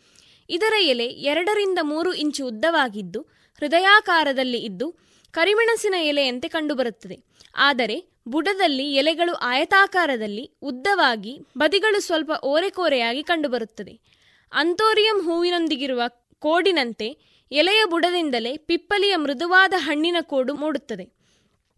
ಇದರ 0.50 0.74
ಎಲೆ 0.80 1.06
ಎರಡರಿಂದ 1.06 1.80
ಮೂರು 1.82 2.14
ಇಂಚು 2.14 2.48
ಉದ್ದವಾಗಿದ್ದು, 2.48 3.22
ಹೃದಯಾಕಾರದಲ್ಲಿ 3.60 4.58
ಇದ್ದು, 4.58 4.95
ಕರಿಮೆಣಸಿನ 5.32 5.93
ಎಲೆಯಂತೆ 5.93 6.48
ಕಂಡುಬರುತ್ತದೆ. 6.48 7.20
ಆದರೆ, 7.56 8.18
ಬುಡದಲ್ಲಿ 8.28 8.95
ಎಲೆಗಳು 8.95 9.34
ಆಯತಾಕಾರದಲ್ಲಿ 9.34 10.52
ಉದ್ದವಾಗಿ 10.62 11.39
ಬದಿಗಳು 11.58 12.00
ಸ್ವಲ್ಪ 12.00 12.32
ಓರೆಕೋರೆಯಾಗಿ 12.43 13.24
ಕಂಡುಬರುತ್ತದೆ. 13.24 14.00
ಅಂತೋರಿಯಂ 14.54 15.26
ಹೂವಿನೊಂದಿಗಿರುವ 15.26 16.02
ಕೋಡಿನಂತೆ 16.39 17.18
ಎಲೆಯ 17.52 17.86
ಬುಡದಿಂದಲೇ 17.86 18.58
ಪಿಪ್ಪಲಿಯ 18.58 19.16
ಮೃದುವಾದ 19.16 19.74
ಹಣ್ಣಿನ 19.78 20.18
ಕೋಡು 20.22 20.54
ಮೂಡುತ್ತದೆ. 20.54 21.04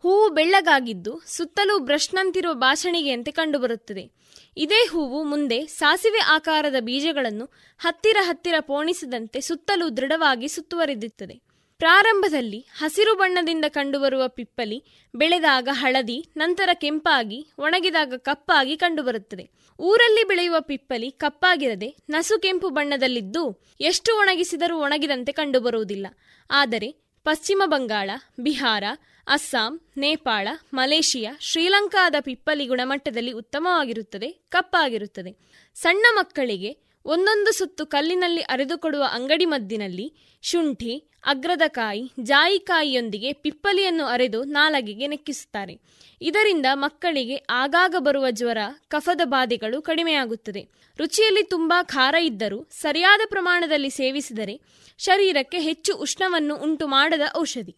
ಹೂವು 0.01 0.29
ಬೆಳ್ಳಗಾಗಿದ್ದು, 0.29 1.21
ಸುತ್ತಲೂ 1.27 1.79
ಬ್ರಷ್ನಂತಿರುವ 1.79 2.53
ಬಾಸಣಿಗೆಯಂತೆ 2.53 3.31
ಕಂಡುಬರುತ್ತದೆ. 3.31 4.11
ಇದೇ 4.57 4.87
ಹೂವು 4.87 5.23
ಮುಂದೆ 5.23 5.65
ಸಾಸಿವೆ 5.65 6.19
ಆಕಾರದ 6.19 6.75
ಬೀಜಗಳನ್ನು 6.79 7.45
ಹತ್ತಿರ 7.79 8.17
ಹತ್ತಿರ 8.21 8.53
ಪೋಣಿಸಿದಂತೆ 8.59 9.41
ಸುತ್ತಲೂ 9.41 9.89
ದೃಢವಾಗಿ 9.89 10.47
ಸುತ್ತುವರಿದಿತ್ತದೆ. 10.47 11.49
ಪ್ರಾರಂಭದಲ್ಲಿ 11.77 12.59
ಹಸಿರು 12.59 13.15
ಬಣ್ಣದಿಂದ 13.15 13.65
ಕಂಡುಬರುವ 13.67 14.27
ಪಿಪ್ಪಲಿ, 14.27 14.83
ಬೆಳೆದಾಗ 15.15 15.67
ಹಳದಿ, 15.71 16.25
ನಂತರ 16.37 16.69
ಕೆಂಪಾಗಿ, 16.73 17.47
ಒಣಗಿದಾಗ 17.59 18.13
ಕಪ್ಪಾಗಿ 18.17 18.77
ಕಂಡುಬರುತ್ತದೆ. 18.77 19.49
ಊರಲ್ಲಿ 19.79 20.23
ಬೆಳೆಯುವ 20.23 20.55
ಪಿಪ್ಪಲಿ 20.59 21.11
ಕಪ್ಪಾಗಿರದೆ 21.11 21.95
ನಸು 22.09 22.39
ಕೆಂಪು 22.39 22.69
ಬಣ್ಣದಲ್ಲಿದ್ದು 22.69 23.63
ಎಷ್ಟು 23.79 24.17
ಒಣಗಿಸಿದರೂ 24.17 24.79
ಒಣಗಿದಂತೆ 24.79 25.31
ಕಂಡುಬರುವುದಿಲ್ಲ. 25.31 26.07
ಆದರೆ 26.51 27.09
ಪಶ್ಚಿಮ 27.23 27.63
ಬಂಗಾಳ, 27.65 28.09
ಬಿಹಾರ 28.39 28.83
ಅಸ್ಸಾಂ, 29.29 29.81
ನೇಪಾಳ, 29.97 30.47
ಮಲೇಷಿಯಾ, 30.73 31.33
ಶ್ರೀಲಂಕಾದ 31.39 32.15
ಪಿಪ್ಪಲಿ 32.19 32.65
ಗುಣಮಟ್ಟದಲ್ಲಿ 32.65 33.31
ಉತ್ತಮವಾಗಿರುತ್ತದೆ, 33.31 34.29
ಕಪ್ಪಾಗಿರುತ್ತದೆ. 34.49 35.37
ಸಣ್ಣ 35.75 36.05
ಮಕ್ಕಳಿಗೆ 36.11 36.77
ಒಂದೊಂದು 37.05 37.51
ಸುತ್ತು 37.51 37.85
ಕಲ್ಲಿನಲ್ಲಿ 37.85 38.41
ಅರೆದುಕೊಡುವ 38.41 39.05
ಅಂಗಡಿ 39.11 39.45
ಮದ್ದಿನಲ್ಲಿ 39.45 40.13
ಶುಂಠಿ, 40.41 41.11
ಅಗ್ರದಕಾಯಿ, 41.25 42.11
ಜಾಯಿಕಾಯಿಯೊಂದಿಗೆ 42.23 43.33
ಪಿಪ್ಪಲಿಯನ್ನು 43.33 44.05
ಅರೆದು 44.05 44.43
ನಾಲಗೆಗೆ 44.43 45.07
ನೆಕ್ಕಿಸುತ್ತಾರೆ. 45.07 45.79
ಇದರಿಂದ 46.21 46.65
ಮಕ್ಕಳಿಗೆ 46.73 47.45
ಆಗಾಗ 47.49 47.95
ಬರುವ 47.99 48.25
ಜ್ವರ, 48.31 48.57
ಕಫದ 48.87 49.21
ಬಾಧೆಗಳು 49.23 49.81
ಕಡಿಮೆಯಾಗುತ್ತದೆ. 49.81 50.69
ರುಚಿಯಲ್ಲಿ 50.97 51.43
ತುಂಬಾ 51.43 51.83
ಖಾರ 51.83 52.15
ಇದ್ದರೂ 52.15 52.67
ಸರಿಯಾದ 52.71 53.21
ಪ್ರಮಾಣದಲ್ಲಿ 53.29 53.89
ಸೇವಿಸಿದರೆ 53.89 54.61
ಶರೀರಕ್ಕೆ 54.97 55.59
ಹೆಚ್ಚು 55.59 55.97
ಉಷ್ಣವನ್ನು 55.97 56.55
ಉಂಟು 56.55 56.87
ಮಾಡದ 56.87 57.21
ಔಷಧಿ. 57.37 57.75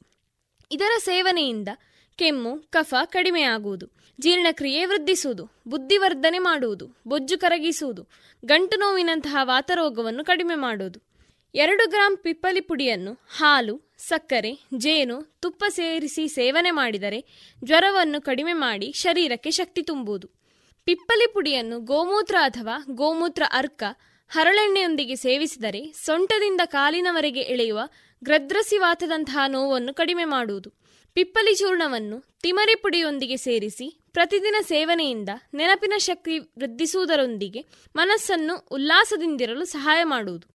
ಇದರ 0.71 0.91
ಸೇವನೆಯಿಂದ 0.99 1.67
ಕೆಮ್ಮು, 2.15 2.57
ಕಫ 2.57 2.95
ಕಡಿಮೆಯಾಗುವುದು. 3.05 3.85
ಜೀರ್ಣಕ್ರಿಯೆ 4.19 4.85
ವೃದ್ಧಿಸುವುದು. 4.85 5.49
ಬುದ್ಧಿವರ್ಧನೆ 5.67 6.39
ಮಾಡುವುದು. 6.39 6.87
ಬೊಜ್ಜು 7.07 7.37
ಕರಗಿಸುವುದು. 7.37 8.07
ಗಂಟು 8.45 8.79
ನೋವಿನಂತಹ 8.79 9.37
ವಾತರೋಗವನ್ನು 9.41 10.23
ಕಡಿಮೆ 10.23 10.55
ಮಾಡುವುದು. 10.55 10.99
ಎರಡು 11.55 11.89
ಗ್ರಾಂ 11.89 12.15
ಪಿಪ್ಪಲಿ 12.15 12.61
ಪುಡಿಯನ್ನು 12.61 13.13
ಹಾಲು, 13.37 13.95
ಸಕ್ಕರೆ, 13.97 14.59
ಜೇನು, 14.77 15.37
ತುಪ್ಪ 15.39 15.63
ಸೇರಿಸಿ 15.69 16.27
ಸೇವನೆ 16.27 16.71
ಮಾಡಿದರೆ 16.71 17.25
ಜ್ವರವನ್ನು 17.63 18.21
ಕಡಿಮೆ 18.21 18.53
ಮಾಡಿ 18.53 18.91
ಶರೀರಕ್ಕೆ 18.91 19.51
ಶಕ್ತಿ 19.51 19.81
ತುಂಬುವುದು. 19.83 20.29
ಪಿಪ್ಪಲಿ 20.85 21.33
ಪುಡಿಯನ್ನು 21.33 21.79
ಗೋಮೂತ್ರ 21.79 22.35
ಅಥವಾ 22.41 22.83
ಗೋಮೂತ್ರ 22.89 23.43
ಅರ್ಕ, 23.51 23.83
ಹರಳೆಣ್ಣೆಯೊಂದಿಗೆ 24.29 25.15
ಸೇವಿಸಿದರೆ 25.15 25.91
ಸೊಂಟದಿಂದ 26.05 26.61
ಕಾಲಿನವರೆಗೆ 26.65 27.39
ಎಳೆಯುವ 27.39 27.79
ಗ್ರದ್ರಸಿವಾತದಂತಹ 28.23 29.43
ನೋವನ್ನು 29.47 29.93
ಕಡಿಮೆ 29.93 30.25
ಮಾಡುವುದು. 30.25 30.69
ಪಿಪ್ಪಲಿ 31.13 31.55
ಚೂರ್ಣವನ್ನು 31.55 32.39
ತಿಮರಿ 32.41 32.75
ಪುಡಿಯೊಂದಿಗೆ 32.75 33.37
ಸೇರಿಸಿ 33.37 34.01
ಪ್ರತಿದಿನ 34.13 34.55
ಸೇವನೆಯಿಂದ 34.61 35.29
ನೆನಪಿನ 35.53 35.93
ಶಕ್ತಿ 35.97 36.39
ವೃದ್ಧಿಸುವುದರೊಂದಿಗೆ 36.39 37.65
ಮನಸ್ಸನ್ನು 37.95 38.67
ಉಲ್ಲಾಸದಿಂದಿರಲು 38.71 39.65
ಸಹಾಯ 39.65 40.03
ಮಾಡುವುದು. 40.03 40.47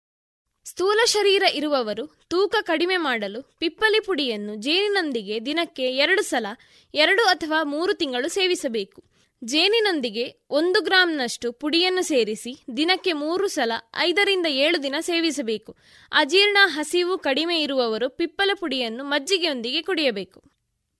ಸ್ಥೂಲ 0.64 1.00
ಶರೀರ 1.06 1.42
ಇರುವವರು 1.42 2.06
ತೂಕ 2.30 2.56
ಕಡಿಮೆ 2.60 2.96
ಮಾಡಲು 2.96 3.42
ಪಿಪ್ಪಲಿ 3.58 4.00
ಪುಡಿಯನ್ನು 4.00 4.54
ಜೇನಿನೊಂದಿಗೆ 4.54 5.46
ದಿನಕ್ಕೆ 5.46 5.82
ಎರಡು 5.82 6.22
ಸಲ, 6.22 6.46
ಎರಡು 6.94 7.24
ಅಥವಾ 7.24 7.62
ಮೂರು 7.62 7.94
ತಿಂಗಳು 7.94 8.28
ಸೇವಿಸಬೇಕು. 8.28 9.15
ಜೇನಿನೊಂದಿಗೆ 9.44 10.46
ಒಂದು 10.50 10.80
ಗ್ರಾಂನಷ್ಟು 10.80 11.52
ಪುಡಿಯನ್ನು 11.52 12.02
ಸೇರಿಸಿ 12.02 12.64
ದಿನಕ್ಕೆ 12.76 13.12
ಮೂರು 13.12 13.48
ಸಲ 13.48 13.72
ಐದರಿಂದ 13.96 14.46
ಏಳು 14.46 14.82
ದಿನ 14.82 14.94
ಸೇವಿಸಬೇಕು. 15.00 15.76
ಅಜೀರ್ಣ 16.12 16.58
ಹಸಿವು 16.64 17.18
ಕಡಿಮೆ 17.18 17.62
ಇರುವವರು 17.62 18.10
ಪಿಪ್ಪಲ 18.10 18.50
ಪುಡಿಯನ್ನು 18.60 19.04
ಮಜ್ಜಿಗೆಯೊಂದಿಗೆ 19.04 19.82
ಕುಡಿಯಬೇಕು. 19.82 20.42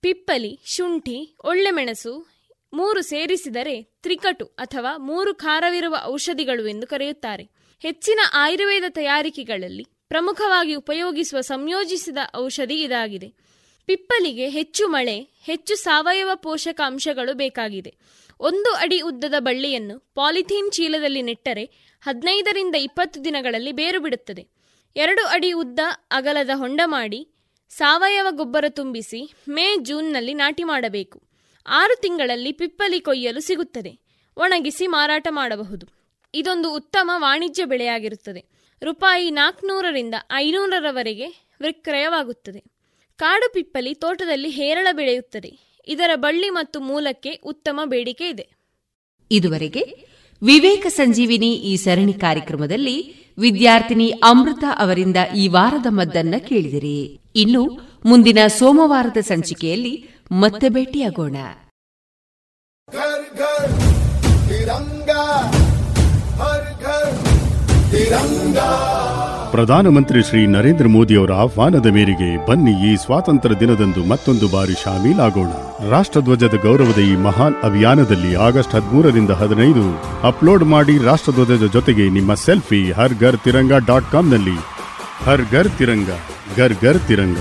ಪಿಪ್ಪಲಿ, 0.01 0.59
ಶುಂಠಿ 0.65 1.37
ಒಳ್ಳೆ 1.43 1.71
ಮೆಣಸು 1.71 2.27
ಮೂರು 2.73 3.01
ಸೇರಿಸಿದರೆ 3.01 3.83
ತ್ರಿಕಟು 3.83 4.45
ಅಥವಾ 4.45 4.97
ಮೂರು 4.97 5.35
ಖಾರವಿರುವ 5.35 5.95
ಔಷಧಿಗಳು 6.03 6.67
ಎಂದು 6.67 6.87
ಕರೆಯುತ್ತಾರೆ. 6.87 7.49
ಹೆಚ್ಚಿನ 7.79 8.19
ಆಯುರ್ವೇದ 8.33 8.83
ತಯಾರಿಕೆಗಳಲ್ಲಿ 8.89 9.87
ಪ್ರಮುಖವಾಗಿ 10.07 10.75
ಉಪಯೋಗಿಸುವ 10.75 11.39
ಸಂಯೋಜಿಸಿದ 11.41 12.17
ಔಷಧಿ 12.35 12.81
ಇದಾಗಿದೆ. 12.81 13.33
ಪಿಪ್ಪಲಿಗೆ 13.85 14.49
ಹೆಚ್ಚು 14.49 14.87
ಮಳೆ, 14.87 15.19
ಹೆಚ್ಚು 15.19 15.75
ಸಾವಯವ 15.75 16.29
ಪೋಷಕಾಂಶಗಳು 16.35 17.33
ಬೇಕಾಗಿದೆ. 17.33 17.95
ಒಂದು 18.39 18.73
ಅಡಿ 18.73 19.01
ಉದ್ದದ 19.01 19.33
ಬಳ್ಳಿಯನ್ನು 19.39 19.99
ಪಾಲಿಥೀನ್ 19.99 20.71
ಚೀಲದಲ್ಲಿ 20.71 21.21
ನೆಟ್ಟರೆ 21.21 21.63
ಹದಿನೈದರಿಂದ 22.01 22.75
ಇಪ್ಪತ್ತು 22.75 23.23
ದಿನಗಳಲ್ಲಿ 23.23 23.71
ಬೇರು 23.71 23.99
ಬಿಡುತ್ತದೆ. 23.99 24.47
ಎರಡು 24.95 25.27
ಅಡಿ 25.27 25.51
ಉದ್ದ 25.51 25.79
ಅಗಲದ 26.11 26.49
ಹೊಂಡ 26.55 26.81
ಮಾಡಿ 26.85 27.29
ಸಾವಯವ 27.69 28.27
ಗೊಬ್ಬರ 28.29 28.65
ತುಂಬಿಸಿ 28.69 29.33
ಮೇ 29.47 29.75
ಜೂನ್ನಲ್ಲಿ 29.81 30.33
ನಾಟಿ 30.33 30.63
ಮಾಡಬೇಕು. 30.63 31.23
ಆರು 31.67 32.01
ತಿಂಗಳಲ್ಲಿ 32.01 32.51
ಪಿಪ್ಪಲಿ 32.51 32.99
ಕೊಯ್ಯಲು 32.99 33.39
ಸಿಗುತ್ತದೆ. 33.39 33.99
ಒಣಗಿಸಿ 34.37 34.87
ಮಾರಾಟ 34.87 35.27
ಮಾಡಬಹುದು. 35.29 35.87
ಇದೊಂದು 36.33 36.75
ಉತ್ತಮ 36.75 37.11
ವಾಣಿಜ್ಯ 37.15 37.65
ಬೆಳೆಯಾಗಿರುತ್ತದೆ. 37.65 38.45
ರೂಪಾಯಿ 38.83 39.31
ನಾಲ್ಕುನೂರರಿಂದ 39.31 40.15
ಐನೂರರವರೆಗೆ 40.31 41.27
ವಿಕ್ರಯವಾಗುತ್ತದೆ. 41.61 42.63
ಕಾಡು 43.17 43.53
ಪಿಪ್ಪಲಿ 43.53 43.93
ತೋಟದಲ್ಲಿ 43.93 44.49
ಹೇರಳ 44.49 44.87
ಬೆಳೆಯುತ್ತದೆ. 44.91 45.76
ಇದರ 45.87 46.11
ಬಳ್ಳಿ 46.15 46.49
ಮತ್ತು 46.49 46.79
ಮೂಲಕ್ಕೆ 46.79 47.41
ಉತ್ತಮ 47.43 47.79
ಬೇಡಿಕೆ 47.85 48.29
ಇದೆ. 48.29 48.49
ಇದುವರೆಗೆ 49.31 50.07
ವಿವೇಕ 50.43 50.85
ಸಂಜೀವಿನಿ 50.89 51.53
ಈ 51.53 51.75
ಸರಣಿ 51.75 52.13
ಕಾರ್ಯಕ್ರಮದಲ್ಲಿ 52.13 53.27
ವಿದ್ಯಾರ್ಥಿನಿ 53.37 54.09
ಅಮೃತ 54.09 54.63
ಅವರಿಂದ 54.77 55.17
ಈ 55.37 55.47
ವಾರದ 55.47 55.85
ಮದ್ದನ್ನ 55.89 56.35
ಕೇಳಿದಿರಿ. 56.37 57.19
ಇನ್ನು 57.35 57.63
ಮುಂದಿನ 58.05 58.39
ಸೋಮವಾರದ 58.47 59.17
ಸಂಚಿಕೆಯಲ್ಲಿ 59.17 60.09
ಮತ್ತೆ 60.31 60.69
ಭೇಟಿಯಾಗೋಣ. 60.69 61.37
ಪ್ರಧಾನಮಂತ್ರಿ 69.51 70.21
ಶ್ರೀ 70.27 70.41
ನರೇಂದ್ರ 70.55 70.87
ಮೋದಿಯವರ 70.95 71.33
ಆಹ್ವಾನದ 71.43 71.87
ಮೇರೆಗೆ 71.97 72.29
ಬನ್ನಿ 72.47 72.73
ಈ 72.89 72.91
ಸ್ವಾತಂತ್ರ್ಯ 73.03 73.57
ದಿನದಂದು 73.61 74.01
ಮತ್ತೊಂದು 74.11 74.47
ಬಾರಿ 74.55 74.75
ಶಾಮೀಲಾಗೋಣ. 74.83 75.51
ರಾಷ್ಟ್ರಧ್ವಜದ 75.93 76.55
ಗೌರವದ 76.65 77.01
ಈ 77.11 77.15
ಮಹಾನ್ 77.27 77.55
ಅಭಿಯಾನದಲ್ಲಿ 77.69 78.31
ಆಗಸ್ಟ್ 78.47 78.75
ಹದಿಮೂರರಿಂದ 78.77 79.35
ಹದಿನೈದು 79.41 79.85
ಅಪ್ಲೋಡ್ 80.31 80.65
ಮಾಡಿ 80.73 80.97
ರಾಷ್ಟ್ರಧ್ವಜದ 81.09 81.67
ಜೊತೆಗೆ 81.77 82.07
ನಿಮ್ಮ 82.17 82.33
ಸೆಲ್ಫಿ 82.45 82.81
ಹರ್ 82.99 83.17
ಘರ್ 83.23 83.39
ತಿರಂಗ 83.45 83.73
ಡಾಟ್ 83.91 84.11
ಕಾಮ್ನಲ್ಲಿ. 84.11 84.57
ಹರ್ 85.25 85.45
ಘರ್ 85.51 85.71
ತಿರಂಗ 85.79 86.09
ಘರ್ 86.57 86.77
ಗರ್ 86.83 87.01
ತಿರಂಗ. 87.07 87.39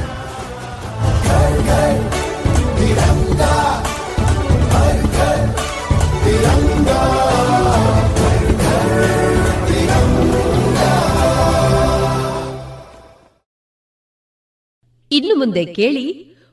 ಇನ್ನು 15.16 15.34
ಮುಂದೆ 15.34 15.64
ಕೇಳಿ 15.78 16.06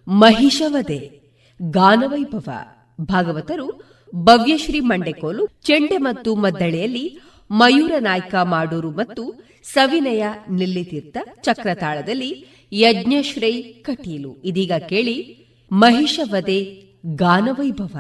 ಮಹಿಷವದೆ, 0.08 1.00
ಗಾನವೈಭವ. 1.62 2.50
ಭಾಗವತರು 3.02 3.68
ಭವ್ಯಶ್ರೀ 4.16 4.80
ಮಂಡೆಕೋಲು, 4.80 5.44
ಚೆಂಡೆ 5.46 5.98
ಮತ್ತು 5.98 6.36
ಮದ್ದಳೆಯಲ್ಲಿ 6.36 7.06
ಮಯೂರ 7.52 7.94
ನಾಯ್ಕ 8.00 8.36
ಮಾಡೂರು 8.44 8.92
ಮತ್ತು 8.92 9.24
ಸವಿನಯ 9.74 10.24
ನಿಲ್ಲಿತೀರ್ಥ 10.52 11.18
ಚಕ್ರತಾಳದಲ್ಲಿ 11.42 12.32
ಯಜ್ಞಶ್ರೀ 12.74 13.52
ಕಟೀಲು. 13.88 14.32
ಇದೀಗ 14.44 14.72
ಕೇಳಿ 14.90 15.18
ಮಹಿಷವದೆ, 15.72 16.60
ಗಾನವೈಭವ. 17.16 17.96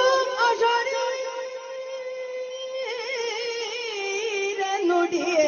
ಅಶರೀರನುಡಿಯೇ 4.18 5.48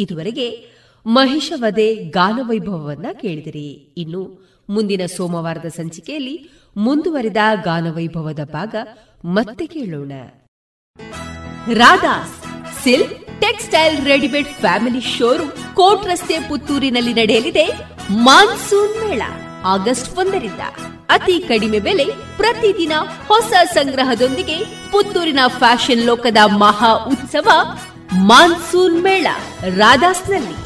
ಇದುವರೆಗೆ 0.03 0.47
ಮಹಿಷವದೆ 1.07 1.87
ಗಾನವೈಭವವನ್ನ 2.11 3.07
ಕೇಳಿದಿರಿ. 3.21 3.69
ಇನ್ನು 4.03 4.23
ಮುಂದಿನ 4.69 5.03
ಸೋಮವಾರದ 5.17 5.69
ಸಂಚಿಕೆಯಲ್ಲಿ 5.77 6.37
ಮುಂದುವರಿದ 6.77 7.41
ಗಾನವೈಭವದ 7.65 8.43
ಭಾಗ 8.53 8.75
ಮತ್ತೆ 9.25 9.65
ಕೇಳೋಣ. 9.67 10.13
Radhas 11.75 12.37
silk 12.85 13.15
textile 13.41 13.99
readymade 14.05 14.51
family 14.61 15.03
showroom 15.17 15.53
court 15.75 16.07
ರಸ್ತೆ 16.07 16.37
ಪುತ್ತೂರಿನಲ್ಲಿ 16.49 17.15
ನಡೆಯಲಿದೆ 17.15 17.67
ಮಾನ್ಸೂನ್ 18.27 18.97
ಮೇಳ, 19.03 19.23
ಆಗಸ್ಟ್ 19.65 20.11
ಒಂದರಿಂದ. 20.19 20.63
ಅತಿ 21.09 21.35
ಕಡಿಮೆ 21.49 21.79
ಬೆಲೆ 21.79 22.07
ಪ್ರತಿದಿನ 22.37 22.95
ಹೊಸ 23.29 23.53
ಸಂಗ್ರಹದೊಂದಿಗೆ 23.75 24.57
ಪುತ್ತೂರಿನ 24.93 25.41
ಫ್ಯಾಷನ್ 25.59 26.07
ಲೋಕದ 26.07 26.41
ಮಹಾ 26.57 26.93
ಉತ್ಸವ 27.13 27.49
ಮಾನ್ಸೂನ್ 28.17 29.03
ಮೇಳ 29.03 29.27
ರಾಧಾಸ್ನಲ್ಲಿ. 29.77 30.57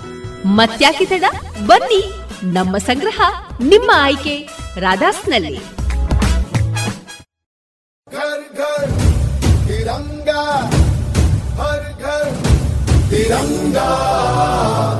ಮತ್ಯಾಕಿ 0.47 1.07
ತಡ 1.07 1.25
ಬನ್ನಿ 1.67 2.13
ನಮ್ಮ 2.53 2.79
ಸಂಗ್ರಹ 2.79 3.21
ನಿಮ್ಮ 3.63 3.91
ಆಯ್ಕೆ 3.95 4.49
ರಾಧಾಸ್ನಲ್ಲಿ. 4.77 5.61
ಘರ್ 8.13 8.57
ಘರ್ 8.57 8.91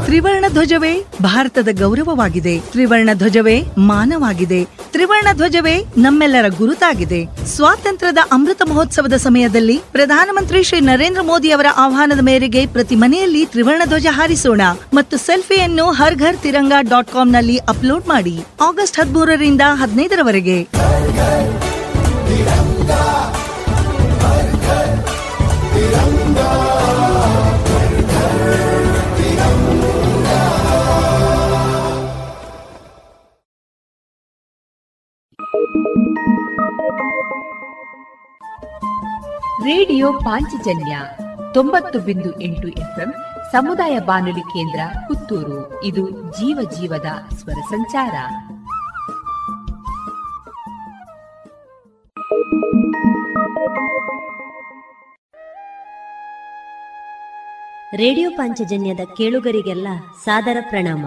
ತ್ರಿವರ್ಣ 0.05 0.45
ಧ್ವಜವೇ 0.49 1.05
ಭಾರತದ 1.23 1.69
ಗೌರವವಾಗಿದೆ. 1.73 2.61
ತ್ರಿವರ್ಣ 2.61 3.11
ಧ್ವಜವೇ 3.13 3.65
ಮಾನವಾಗಿದೆ. 3.79 4.65
ತ್ರಿವರ್ಣ 4.65 5.29
ಧ್ವಜವೇ 5.33 5.85
ನಮ್ಮೆಲ್ಲರ 5.99 6.49
ಗುರುತಾಗಿದೆ. 6.49 7.47
ಸ್ವಾತಂತ್ರ್ಯದ 7.47 8.19
ಅಮೃತ 8.33 8.63
ಮಹೋತ್ಸವದ 8.69 9.13
ಸಮಯದಲ್ಲಿ 9.13 9.83
ಪ್ರಧಾನಮಂತ್ರಿ 9.93 10.63
ಶ್ರೀ 10.63 10.81
ನರೇಂದ್ರ 10.81 11.21
ಮೋದಿ 11.21 11.51
ಅವರ 11.51 11.67
ಆಹ್ವಾನದ 11.77 12.19
ಮೇರೆಗೆ 12.23 12.67
ಪ್ರತಿ 12.67 12.95
ಮನೆಯಲ್ಲಿ 12.95 13.47
ತ್ರಿವರ್ಣ 13.47 13.83
ಧ್ವಜ 13.85 14.07
ಹಾರಿಸೋಣ 14.11 14.61
ಮತ್ತು 14.95 15.17
ಸೆಲ್ಫಿಯನ್ನು 15.17 15.91
ಹರ್ 15.91 16.15
ಘರ್ 16.15 16.37
ತಿರಂಗ 16.37 16.73
ಡಾಟ್ 16.81 17.09
ಕಾಂನಲ್ಲಿ 17.09 17.33
ನಲ್ಲಿ 17.33 17.59
ಅಪ್ಲೋಡ್ 17.59 18.09
ಮಾಡಿ. 18.09 18.45
ಆಗಸ್ಟ್ 18.61 19.01
ಹದಿಮೂರರಿಂದ 19.01 19.61
ಹದಿನೈದರವರೆಗೆ. 19.75 20.69
ರೇಡಿಯೋ 39.67 40.13
ಪಾಂಚಜನ್ಯ 40.13 40.99
ತೊಂಬತ್ತು 41.55 41.99
ಬಿಂದು 41.99 42.41
ಎಂಟು 42.41 42.69
ಎಫ್ಎಂ 42.69 43.15
ಸಮುದಾಯ 43.53 43.99
ಬಾನುಲಿ 43.99 44.41
ಕೇಂದ್ರ 44.41 44.81
ಪುತ್ತೂರು. 45.09 45.85
ಇದು 45.85 46.11
ಜೀವ 46.11 46.71
ಜೀವದ 46.71 47.35
ಸ್ವರ 47.35 47.53
ಸಂಚಾರ. 47.53 48.15
ರೇಡಿಯೋ 57.97 58.31
ಪಾಂಚಜನ್ಯದ 58.31 59.01
ಕೇಳುಗರಿಗೆಲ್ಲ 59.17 59.89
ಸಾದರ 60.25 60.57
ಪ್ರಣಾಮ. 60.69 61.07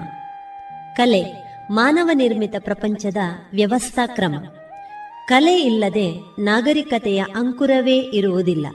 ಕಲೆ, 0.96 1.24
ಮಾನವ 1.72 2.10
ನಿರ್ಮಿತ 2.14 2.56
ಪ್ರಪಂಚದ 2.60 3.18
ವ್ಯವಸ್ಥಾ 3.54 4.08
ಕ್ರಮ. 4.08 4.36
ಕಲೆ 5.30 5.60
ಇಲ್ಲದೆ 5.60 6.36
ನಾಗರಿಕತೆಯ 6.40 7.24
ಅಂಕುರವೇ 7.36 7.98
ಇರುವುದಿಲ್ಲ. 7.98 8.68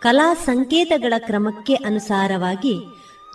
ಕಲಾ 0.00 0.34
ಸಂಕೇತಗಳ 0.34 1.12
ಕ್ರಮಕ್ಕೆ 1.18 1.74
ಅನುಸಾರವಾಗಿ 1.74 2.80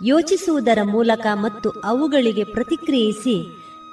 ಯೋಚಿಸುವುದರ 0.04 0.78
ಮೂಲಕ 0.82 1.26
ಮತ್ತು 1.32 1.70
ಅವುಗಳಿಗೆ 1.70 2.44
ಪ್ರತಿಕ್ರಿಯಿಸಿ 2.44 3.44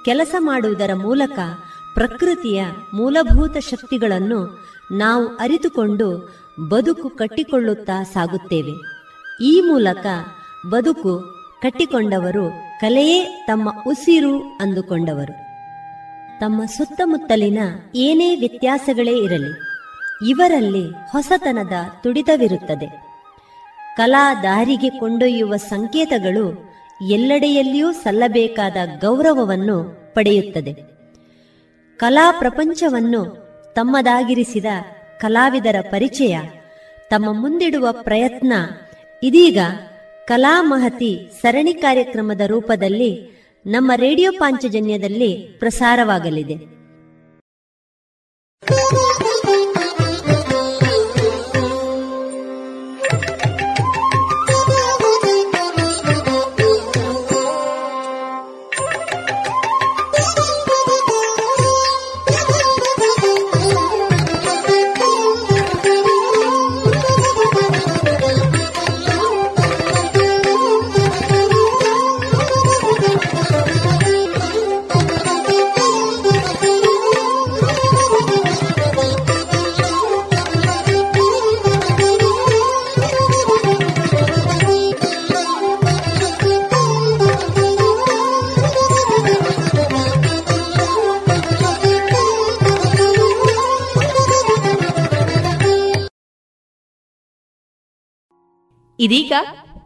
ಕೆಲಸ 0.04 0.34
ಮಾಡುವುದರ 0.38 0.94
ಮೂಲಕ 0.94 1.38
ಪ್ರಕೃತಿಯ 1.94 2.64
ಮೂಲಭೂತ 2.94 3.56
ಶಕ್ತಿಗಳನ್ನು 3.58 4.68
ನಾವು 4.92 5.26
ಅರಿತುಕೊಂಡು 5.26 6.38
ಬದುಕು 6.68 7.08
ಕಟ್ಟಿಕೊಳ್ಳುತ್ತಾ 7.08 8.02
ಸಾಗುತ್ತೇವೆ. 8.02 8.72
ಈ 9.44 9.60
ಮೂಲಕ 9.60 10.06
ಬದುಕು 10.70 11.18
ಕಟ್ಟಿಕೊಂಡವರು 11.62 12.50
ಕಲೆಯೇ 12.80 13.44
ತಮ್ಮ 13.46 13.82
ಉಸಿರು 13.86 14.38
ಅಂದುಕೊಂಡವರು. 14.38 15.47
ತಮ್ಮ 16.40 16.64
ಸುತ್ತಮುತ್ತಲಿನ 16.64 17.58
ಏನೇ 17.94 18.36
ವ್ಯತ್ಯಾಸಗಳೇ 18.36 19.16
ಇರಲಿ, 19.18 19.52
ಇವರಲ್ಲಿ 20.30 20.90
ಹೊಸತನದ 21.10 21.72
ತುಡಿತವಿರುತ್ತದೆ. 22.02 23.02
ಕಲಾ 23.96 24.34
ದಾರಿಗೆ 24.34 24.90
ಕೊಂಡೊಯ್ಯುವ 24.90 25.56
ಸಂಕೇತಗಳು 25.56 26.74
ಎಲ್ಲೆಡೆಯಲ್ಲಿಯೂ 27.10 27.92
ಸಲ್ಲಬೇಕಾದ 27.92 28.76
ಗೌರವವನ್ನು 29.00 29.98
ಪಡೆಯುತ್ತದೆ. 30.14 30.74
ಕಲಾ 31.96 32.32
ಪ್ರಪಂಚವನ್ನು 32.38 33.48
ತಮ್ಮದಾಗಿರಿಸಿದ 33.76 34.64
ಕಲಾವಿದರ 35.20 35.76
ಪರಿಚಯ, 35.80 36.38
ತಮ್ಮ 37.10 37.40
ಮುಂದಿಡುವ 37.42 37.88
ಪ್ರಯತ್ನ 37.92 38.52
ಇದೀಗ 39.22 39.58
ಕಲಾ 40.26 40.62
ಮಹತಿ 40.62 41.30
ಸರಣಿ 41.42 41.74
ಕಾರ್ಯಕ್ರಮದ 41.74 42.40
ರೂಪದಲ್ಲಿ 42.40 43.37
ನಮ್ಮ 43.68 43.92
ರೇಡಿಯೋ 43.94 44.32
ಪಾಂಚಜನ್ಯದಲ್ಲಿ 44.38 45.56
ಪ್ರಸಾರವಾಗಲಿದೆ. 45.58 46.54
ಇದೀಗ 98.98 99.32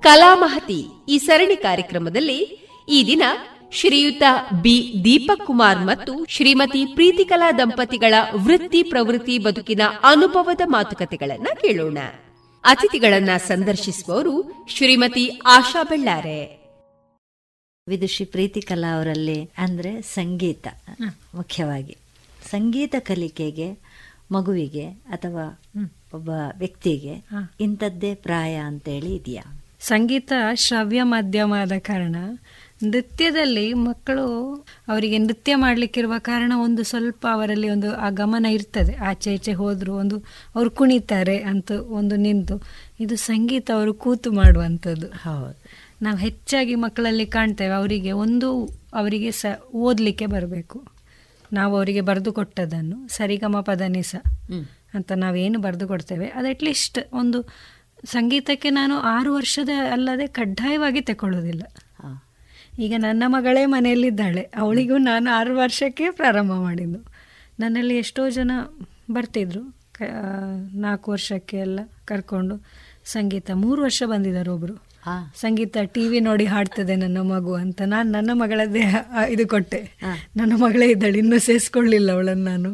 ಕಲಾಮಹತಿ 0.00 0.86
ಈ 1.08 1.18
ಸರಣಿ 1.18 1.56
ಕಾರ್ಯಕ್ರಮದಲ್ಲಿ 1.56 2.38
ಈ 2.88 3.04
ದಿನ 3.06 3.22
ಶ್ರೀಯುತ 3.72 4.22
ಬಿ 4.62 4.94
ದೀಪಕ್ 5.04 5.46
ಕುಮಾರ್ 5.46 5.78
ಮತ್ತು 5.78 6.24
ಶ್ರೀಮತಿ 6.28 6.86
ಪ್ರೀತಿಕಲಾ 6.86 7.52
ದಂಪತಿಗಳ 7.52 8.14
ವೃತ್ತಿ 8.34 8.82
ಪ್ರವೃತ್ತಿ 8.82 9.38
ಬದುಕಿನ 9.38 9.80
ಅನುಭವದ 10.02 10.60
ಮಾತುಕತೆಗಳನ್ನ 10.66 11.46
ಕೇಳೋಣ. 11.60 11.98
ಅತಿಥಿಗಳನ್ನ 12.64 13.30
ಸಂದರ್ಶಿಸುವವರು 13.36 14.66
ಶ್ರೀಮತಿ 14.68 15.40
ಆಶಾ 15.46 15.82
ಬೆಳ್ಳಾರೆ. 15.82 16.62
ವಿದುಷಿ 17.88 18.24
ಪ್ರೀತಿಕಲಾ 18.24 18.96
ಅವರಲ್ಲಿ 18.96 19.50
ಅಂದ್ರೆ 19.58 20.02
ಸಂಗೀತ 20.02 20.66
ಮುಖ್ಯವಾಗಿ. 21.34 21.96
ಸಂಗೀತ 22.50 22.94
ಕಲಿಕೆಗೆ 22.98 23.68
ಮಗುವಿಗೆ 24.32 24.86
ಅಥವಾ 24.86 25.62
ಒಬ್ಬ 26.14 26.30
ವ್ಯಕ್ತಿಗೆ 26.58 27.24
ಇಂಥದ್ದೇ 27.60 28.14
ಪ್ರಾಯ 28.14 28.56
ಅಂತೇಳಿ 28.56 29.14
ಇದೆಯಾ? 29.16 29.60
ಸಂಗೀತ 29.80 30.32
ಶ್ರವ್ಯ 30.54 31.02
ಮಾಧ್ಯಮ 31.02 31.54
ಆದ 31.58 31.72
ಕಾರಣ 31.78 32.16
ನೃತ್ಯದಲ್ಲಿ 32.84 33.74
ಮಕ್ಕಳು 33.74 34.54
ಅವರಿಗೆ 34.88 35.18
ನೃತ್ಯ 35.18 35.56
ಮಾಡಲಿಕ್ಕಿರುವ 35.56 36.14
ಕಾರಣ 36.18 36.52
ಒಂದು 36.56 36.82
ಸ್ವಲ್ಪ 36.82 37.26
ಅವರಲ್ಲಿ 37.32 37.70
ಒಂದು 37.70 37.96
ಆ 37.96 38.10
ಗಮನ 38.10 38.46
ಇರ್ತದೆ. 38.46 38.96
ಆಚೆ 38.96 39.34
ಈಚೆ 39.34 39.52
ಹೋದರೂ 39.52 39.94
ಒಂದು 39.94 40.18
ಅವರು 40.54 40.70
ಕುಣಿತಾರೆ 40.70 41.38
ಅಂತ 41.38 41.70
ಒಂದು 41.70 42.16
ನಿಂತು 42.16 42.62
ಇದು 43.00 43.16
ಸಂಗೀತ 43.16 43.70
ಅವರು 43.74 43.94
ಕೂತು 43.94 44.32
ಮಾಡುವಂಥದ್ದು. 44.32 45.06
ಹೌದು. 45.06 45.56
ನಾವು 46.02 46.18
ಹೆಚ್ಚಾಗಿ 46.18 46.74
ಮಕ್ಕಳಲ್ಲಿ 46.74 47.26
ಕಾಣ್ತೇವೆ 47.26 47.74
ಅವರಿಗೆ 47.74 48.12
ಒಂದು 48.12 48.66
ಅವರಿಗೆ 48.94 49.30
ಸ 49.30 49.46
ಓದಲಿಕ್ಕೆ 49.74 50.26
ಬರಬೇಕು. 50.26 50.84
ನಾವು 51.52 51.76
ಅವರಿಗೆ 51.76 52.00
ಬರೆದು 52.00 52.32
ಕೊಟ್ಟದನ್ನು 52.32 53.08
ಸರಿಗಮ 53.08 53.60
ಪದನಿಸ 53.60 54.14
ಅಂತ 54.94 55.12
ನಾವೇನು 55.12 55.58
ಬರೆದು 55.58 55.88
ಕೊಡ್ತೇವೆ. 55.88 56.26
ಅದು 56.28 56.48
ಅಟ್ಲೀಸ್ಟ್ 56.48 56.98
ಒಂದು 57.12 57.38
ಸಂಗೀತಕ್ಕೆ 58.04 58.70
ನಾನು 58.70 58.94
ಆರು 58.94 59.34
ವರ್ಷದ 59.34 59.68
ಅಲ್ಲದೆ 59.92 60.26
ಕಡ್ಡಾಯವಾಗಿ 60.26 61.00
ತಗೊಳ್ಳೋದಿಲ್ಲ 61.00 61.62
ಈಗ 62.78 62.94
ನನ್ನ 62.98 63.22
ಮಗಳೇ 63.26 63.66
ಮನೆಯಲ್ಲಿದ್ದಾಳೆ. 63.66 64.40
ಅವಳಿಗೂ 64.56 64.96
ನಾನು 64.98 65.30
ಆರು 65.30 65.56
ವರ್ಷಕ್ಕೆ 65.56 66.10
ಪ್ರಾರಂಭ 66.10 66.52
ಮಾಡಿದ್ದು. 66.52 67.00
ನನ್ನಲ್ಲಿ 67.60 67.96
ಎಷ್ಟೋ 67.96 68.30
ಜನ 68.30 68.52
ಬರ್ತಿದ್ರು. 69.10 69.62
ಕ 69.92 70.02
ನಾಲ್ಕು 70.74 71.10
ವರ್ಷಕ್ಕೆ 71.10 71.56
ಎಲ್ಲ 71.56 71.80
ಕರ್ಕೊಂಡು 72.04 72.56
ಸಂಗೀತ 73.04 73.50
ಮೂರು 73.54 73.82
ವರ್ಷ 73.82 74.02
ಬಂದಿದ್ದಾರೆ 74.06 74.50
ಒಬ್ರು. 74.50 74.74
ಸಂಗೀತ 75.40 75.76
ಟಿವಿ 75.84 76.20
ನೋಡಿ 76.20 76.44
ಹಾಡ್ತದೆ 76.44 76.96
ನನ್ನ 76.96 77.18
ಮಗು 77.18 77.54
ಅಂತ 77.54 77.82
ನಾನು 77.86 78.10
ನನ್ನ 78.10 78.30
ಮಗಳದ್ದೇ 78.34 78.82
ಇದು 79.28 79.48
ಕೊಟ್ಟೆ. 79.48 79.80
ನನ್ನ 80.36 80.52
ಮಗಳೇ 80.56 80.86
ಇದ್ದಾಳೆ 80.90 81.18
ಇನ್ನೂ 81.18 81.38
ಸೇರಿಸ್ಕೊಳ್ಳಿಲ್ಲ 81.38 82.12
ಅವಳನ್ನು 82.12 82.44
ನಾನು. 82.44 82.70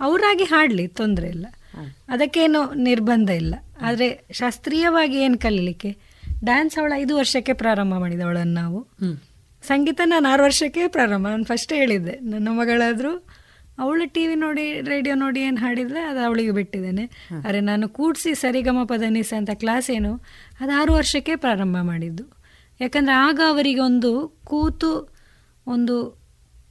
ಅವರಾಗಿ 0.00 0.44
ಹಾಡ್ಲಿ 0.44 0.88
ತೊಂದರೆ 0.88 1.28
ಇಲ್ಲ. 1.28 1.46
ಅದಕ್ಕೇನು 2.08 2.74
ನಿರ್ಬಂಧ 2.74 3.30
ಇಲ್ಲ. 3.30 3.54
ಆದರೆ 3.80 4.26
ಶಾಸ್ತ್ರೀಯವಾಗಿ 4.32 5.16
ಏನು 5.18 5.38
ಕಲೀಲಿಕ್ಕೆ? 5.38 5.90
ಡ್ಯಾನ್ಸ್ 6.44 6.78
ಅವಳ 6.78 6.92
ಐದು 6.96 7.16
ವರ್ಷಕ್ಕೆ 7.16 7.52
ಪ್ರಾರಂಭ 7.52 7.94
ಮಾಡಿದ 7.94 8.20
ಅವಳನ್ನು 8.20 8.54
ನಾವು 8.54 8.80
ಸಂಗೀತ 9.62 10.00
ನಾನು 10.04 10.28
ಆರು 10.28 10.42
ವರ್ಷಕ್ಕೆ 10.42 10.88
ಪ್ರಾರಂಭ. 10.88 11.28
ನಾನು 11.28 11.44
ಫಸ್ಟ್ 11.44 11.72
ಹೇಳಿದ್ದೆ. 11.72 12.14
ನನ್ನ 12.20 12.48
ಮಗಳಾದರೂ 12.48 13.26
ಅವಳು 13.78 14.04
ಟಿ 14.12 14.26
ವಿ 14.26 14.34
ನೋಡಿ 14.34 14.80
ರೇಡಿಯೋ 14.80 15.14
ನೋಡಿ 15.14 15.40
ಏನು 15.40 15.56
ಹಾಡಿದ್ರೆ 15.56 16.00
ಅದು 16.00 16.20
ಅವಳಿಗೆ 16.20 16.50
ಬಿಟ್ಟಿದ್ದೇನೆ. 16.50 17.04
ಅರೆ 17.44 17.60
ನಾನು 17.60 17.88
ಕೂಡಿಸಿ 17.88 18.34
ಸರಿಗಮ 18.34 18.78
ಪದನಿಸ 18.84 19.34
ಅಂತ 19.36 19.50
ಕ್ಲಾಸ್ 19.54 19.90
ಏನು 19.90 20.12
ಅದು 20.60 20.72
ಆರು 20.72 20.92
ವರ್ಷಕ್ಕೆ 20.92 21.36
ಪ್ರಾರಂಭ 21.36 21.76
ಮಾಡಿದ್ದು. 21.82 22.24
ಯಾಕಂದರೆ 22.80 23.14
ಆಗ 23.14 23.40
ಅವರಿಗೆ 23.48 23.80
ಒಂದು 23.80 24.40
ಕೂತು 24.46 24.92
ಒಂದು 25.66 26.19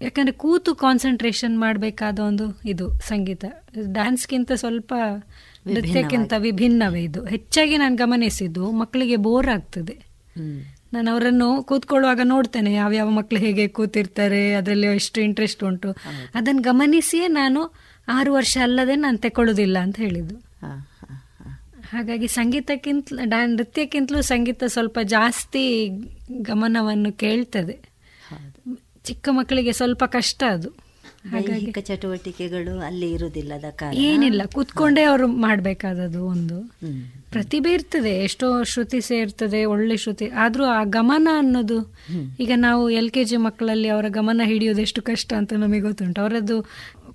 ಯಾಕಂದರೆ 0.01 0.31
ಕೂತು 0.31 0.76
ಕಾನ್ಸಂಟ್ರೇಷನ್ 0.76 1.59
ಮಾಡಬೇಕಾದ 1.59 2.19
ಒಂದು 2.19 2.59
ಇದು 2.65 2.99
ಸಂಗೀತ. 2.99 3.45
ಡ್ಯಾನ್ಸ್ಗಿಂತ 3.91 4.51
ಸ್ವಲ್ಪ 4.51 4.93
ನೃತ್ಯಕ್ಕಿಂತ 5.67 6.34
ವಿಭಿನ್ನವೇ 6.38 7.03
ಇದು. 7.03 7.26
ಹೆಚ್ಚಾಗಿ 7.26 7.77
ನಾನು 7.77 7.95
ಗಮನಿಸಿದ್ದು 7.95 8.71
ಮಕ್ಕಳಿಗೆ 8.71 9.15
ಬೋರ್ 9.15 9.47
ಆಗ್ತದೆ. 9.47 9.99
ನಾನು 10.93 11.11
ಅವರನ್ನು 11.11 11.63
ಕೂತ್ಕೊಳ್ಳುವಾಗ 11.63 12.19
ನೋಡ್ತೇನೆ 12.23 12.73
ಯಾವ್ಯಾವ 12.73 13.09
ಮಕ್ಕಳು 13.09 13.39
ಹೇಗೆ 13.39 13.67
ಕೂತಿರ್ತಾರೆ 13.67 14.53
ಅದರಲ್ಲಿ 14.53 14.88
ಎಷ್ಟು 14.88 15.21
ಇಂಟ್ರೆಸ್ಟ್ 15.21 15.63
ಉಂಟು. 15.63 15.91
ಅದನ್ನು 16.35 16.61
ಗಮನಿಸಿಯೇ 16.61 17.27
ನಾನು 17.27 17.73
ಆರು 18.07 18.34
ವರ್ಷ 18.34 18.57
ಅಲ್ಲದೆ 18.63 18.95
ನಾನು 18.95 19.17
ತಗೊಳ್ಳೋದಿಲ್ಲ 19.17 19.80
ಅಂತ 19.80 19.97
ಹೇಳಿದ್ದು. 19.97 20.35
ಹಾಗಾಗಿ 21.91 22.27
ಸಂಗೀತಕ್ಕಿಂತ 22.27 23.07
ಡ್ಯಾ 23.23 23.45
ನೃತ್ಯಕ್ಕಿಂತಲೂ 23.45 24.21
ಸಂಗೀತ 24.21 24.63
ಸ್ವಲ್ಪ 24.67 24.99
ಜಾಸ್ತಿ 25.03 25.88
ಗಮನವನ್ನು 26.41 27.11
ಕೇಳ್ತದೆ. 27.11 27.89
ಚಿಕ್ಕ 29.10 29.30
ಮಕ್ಕಳಿಗೆ 29.31 29.72
ಸ್ವಲ್ಪ 29.72 30.03
ಕಷ್ಟ 30.03 30.44
ಅದು. 30.52 30.69
ದೈಹಿಕ 31.31 31.77
ಚಟುವಟಿಕೆಗಳು 31.81 32.73
ಅಲ್ಲಿ 32.80 33.11
ಇರುವುದಿಲ್ಲ 33.11 33.53
ಏನಿಲ್ಲ 33.94 34.41
ಕೂತ್ಕೊಂಡೇ 34.56 35.03
ಅವರು 35.03 35.27
ಮಾಡಬೇಕಾದದು 35.27 36.22
ಒಂದು. 36.26 36.57
ಪ್ರತಿಭೆ 37.31 37.72
ಇರ್ತದೆ 37.72 38.11
ಎಷ್ಟೋ 38.23 38.64
ಶ್ರುತಿ 38.64 39.02
ಸೇರ್ತದೆ 39.02 39.65
ಒಳ್ಳೆ 39.65 39.98
ಶ್ರುತಿ. 39.98 40.27
ಆದ್ರೂ 40.27 40.65
ಆ 40.65 40.84
ಗಮನ 40.84 41.27
ಅನ್ನೋದು 41.38 41.80
ಈಗ 42.40 42.52
ನಾವು 42.56 42.90
ಎಲ್ 42.90 43.11
ಕೆ 43.11 43.23
ಜಿ 43.23 43.38
ಮಕ್ಕಳಲ್ಲಿ 43.38 43.88
ಅವರ 43.88 44.06
ಗಮನ 44.10 44.41
ಹಿಡಿಯೋದು 44.44 44.81
ಎಷ್ಟು 44.81 45.02
ಕಷ್ಟ 45.02 45.34
ಅಂತ 45.34 45.53
ನಮಗೆ 45.53 45.80
ಗೊತ್ತುಂಟು. 45.80 46.22
ಅವರದ್ದು 46.22 46.57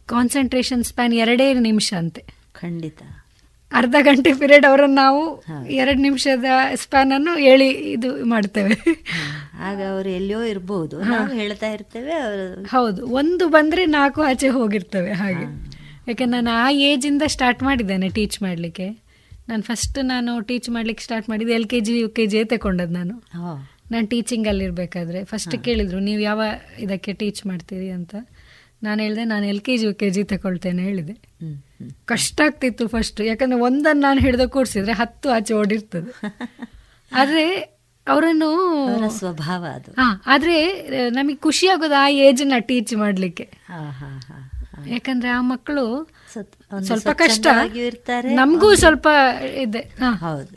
ಕಾನ್ಸಂಟ್ರೇಷನ್ 0.07 0.85
ಸ್ಪ್ಯಾನ್ 0.85 1.15
ಎರಡೇ 1.15 1.55
ನಿಮಿಷ 1.55 1.95
ಅಂತೆ. 1.99 2.25
ಖಂಡಿತ. 2.53 3.03
ಅರ್ಧ 3.73 3.95
ಗಂಟೆ 4.01 4.35
ಪಿರಿಯಡ್ 4.35 4.67
ಅವರನ್ನು 4.67 4.95
ನಾವು 4.95 5.23
ಎರಡು 5.67 6.01
ನಿಮಿಷದ 6.01 6.45
ಸ್ಪ್ಯಾನ್ 6.75 7.13
ಅನ್ನು 7.13 7.33
ಹೇಳಿ 7.37 7.69
ಇದು 7.69 8.25
ಮಾಡ್ತೇವೆ. 8.25 8.77
ಆಗ 9.59 9.83
ಅವರು 9.91 10.09
ಎಲ್ಲಿಯೋ 10.09 10.43
ಇರಬಹುದು 10.43 11.03
ನಾವು 11.03 11.33
ಹೇಳ್ತಾ 11.33 11.73
ಇರ್ತೇವೆ 11.73 12.13
ಅವರು 12.13 12.65
ಹೌದು 12.65 13.07
ಒಂದು 13.07 13.49
ಬಂದ್ರೆ 13.49 13.87
ನಾಲ್ಕು 13.87 14.23
ಆಚೆ 14.23 14.49
ಹೋಗಿರ್ತವೆ 14.49 15.13
ಹಾಗೆ. 15.13 15.75
ಯಾಕೆ 16.09 16.25
ನಾನು 16.25 16.51
ಆ 16.51 16.71
ಏಜ್ 16.71 17.07
ಇಂದ 17.07 17.23
ಸ್ಟಾರ್ಟ್ 17.27 17.63
ಮಾಡಿದ್ದೇನೆ 17.63 18.09
ಟೀಚ್ 18.09 18.43
ಮಾಡ್ಲಿಕ್ಕೆ. 18.43 18.89
ನಾನು 19.49 19.63
ಫಸ್ಟ್ 19.63 20.05
ನಾನು 20.05 20.41
ಟೀಚ್ 20.41 20.71
ಮಾಡ್ಲಿಕ್ಕೆ 20.71 21.05
ಸ್ಟಾರ್ಟ್ 21.05 21.29
ಮಾಡಿದ್ದು 21.29 21.55
L 21.55 21.69
K 21.69 21.81
G 21.81 21.99
U 21.99 22.09
K 22.09 22.27
G 22.27 22.45
ತಗೊಂಡದ್ದು 22.45 22.95
ನಾನು. 22.95 23.25
ನಾನು 23.91 24.07
ಟೀಚಿಂಗ್ 24.07 24.49
ಅಲ್ಲಿ 24.49 24.65
ಇರ್ಬೇಕಾದ್ರೆ. 24.65 25.25
ಫಸ್ಟ್ 25.25 25.65
ಕೇಳಿದ್ರು 25.65 26.01
ನೀವು 26.01 26.23
ಯಾವ 26.23 26.43
ಇದಕ್ಕೆ 26.79 27.13
ಟೀಚ್ 27.13 27.47
ಮಾಡ್ತೀರಿ? 27.47 27.91
ಅಂತ. 27.91 28.15
ನಾನು 28.83 29.03
ಹೇಳಿದೆ 29.03 29.25
ನಾನು 29.25 29.47
L 29.47 29.61
K 29.61 29.77
G 29.77 29.87
U 29.87 29.95
K 29.95 30.11
G 30.11 30.25
ತಗೊಳ್ತೇನೆ 30.25 30.83
ಹೇಳಿದೆ. 30.83 31.13
ಕಷ್ಟ 32.05 32.41
ಆಗ್ತಿತ್ತು 32.45 32.89
ಫಸ್ಟ್ 32.89 33.21
ಯಾಕಂದ್ರೆ 33.21 33.61
ಒಂದನ್ನು 33.61 34.03
ನಾನು 34.03 34.21
ಹಿಡಿದು 34.21 34.49
ಕೂಡಿಸಿದ್ರೆ 34.49 34.93
ಹತ್ತು 34.93 35.31
ಆಚೆ 35.31 35.55
ಓಡಿರ್ತದೆ. 35.55 36.21
ಆದರೆ 37.13 37.74
ಅವರನ್ನು 38.07 38.49
ಅವರ 38.87 39.09
ಸ್ವಭಾವ 39.09 39.65
ಅದು. 39.75 39.91
ಆದ್ರೆ 40.27 40.57
ನಮಗೆ 41.11 41.37
ಖುಷಿ 41.37 41.69
ಆಗೋದು 41.69 41.95
ಆ 41.95 42.09
ಏಜ್ನ 42.09 42.53
ಟೀಚ್ 42.59 42.95
ಮಾಡ್ಲಿಕ್ಕೆ. 42.95 43.51
ಯಾಕಂದ್ರೆ 44.87 45.29
ಆ 45.29 45.41
ಮಕ್ಕಳು 45.41 46.11
ಸ್ವಲ್ಪ 46.83 47.09
ಕಷ್ಟ. 47.09 47.47
ನಮಗೂ 48.25 48.75
ಸ್ವಲ್ಪ 48.75 49.09
ಇದೆ. 49.63 49.83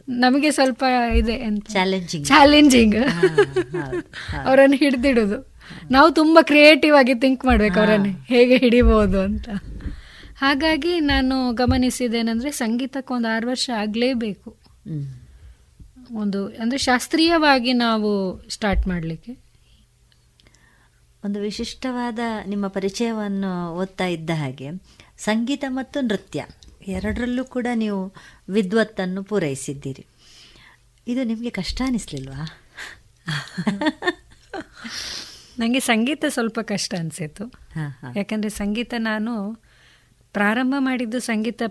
ನಮಗೆ 0.10 0.52
ಸ್ವಲ್ಪ 0.52 0.84
ಇದೆ 1.14 1.36
ಚಾಲೆಂಜಿಂಗ್ 1.74 2.28
ಚಾಲೆಂಜಿಂಗ್ 2.28 2.96
ಅವರನ್ನು 4.46 4.76
ಹಿಡಿದಿಡೋದು. 4.76 5.40
ನಾವು 5.92 6.12
ತುಂಬಾ 6.12 6.42
ಕ್ರಿಯೇಟಿವ್ 6.42 6.96
ಆಗಿ 6.96 7.14
ಥಿಂಕ್ 7.16 7.46
ಮಾಡ್ಬೇಕು 7.46 7.80
ಅವರನ್ನು. 7.80 8.26
ಹೇಗೆ 8.26 8.58
ಹಿಡಿಬಹುದು 8.58 9.20
ಅಂತ. 9.20 9.50
ಹಾಗಾಗಿ 10.38 11.00
ನಾನು 11.00 11.54
ಗಮನಿಸಿದ್ದೇನೆಂದ್ರೆ 11.54 12.52
ಸಂಗೀತಕ್ಕೆ 12.52 13.14
ಒಂದು 13.14 13.28
ಆರು 13.28 13.50
ವರ್ಷ 13.50 13.70
ಆಗಲೇಬೇಕು. 13.78 14.58
ಒಂದು 16.14 16.48
ಅಂದರೆ 16.48 16.78
ಶಾಸ್ತ್ರೀಯವಾಗಿ 16.78 17.74
ನಾವು 17.74 18.42
ಸ್ಟಾರ್ಟ್ 18.50 18.88
ಮಾಡಲಿಕ್ಕೆ? 18.88 19.32
ಒಂದು 21.24 21.40
ವಿಶಿಷ್ಟವಾದ 21.40 22.20
ನಿಮ್ಮ 22.48 22.68
ಪರಿಚಯವನ್ನು 22.68 23.74
ಓದ್ತಾ 23.74 24.06
ಇದ್ದ 24.06 24.30
ಹಾಗೆ 24.30 24.70
ಸಂಗೀತ 25.18 25.64
ಮತ್ತು 25.68 26.02
ನೃತ್ಯ 26.02 26.46
ಎರಡರಲ್ಲೂ 26.88 27.46
ಕೂಡ 27.46 27.68
ನೀವು 27.76 28.14
ವಿದ್ವತ್ತನ್ನು 28.50 29.24
ಪೂರೈಸಿದ್ದೀರಿ. 29.24 30.06
ಇದು 31.08 31.24
ನಿಮಗೆ 31.24 31.50
ಕಷ್ಟ 31.50 31.82
ಅನಿಸ್ಲಿಲ್ವಾ? 31.86 32.64
ನನಗೆ 35.60 35.80
ಸಂಗೀತ 35.80 36.26
ಸ್ವಲ್ಪ 36.28 36.60
ಕಷ್ಟ 36.60 36.96
ಹಾ. 37.76 38.14
ಯಾಕಂದರೆ 38.16 38.50
ಸಂಗೀತ 38.50 38.94
ನಾನು 38.98 39.64
ಪ್ರಾರಂಭ 40.34 40.76
ಮಾಡಿದ್ದು 40.78 41.20
ಸಂಗೀತ 41.20 41.62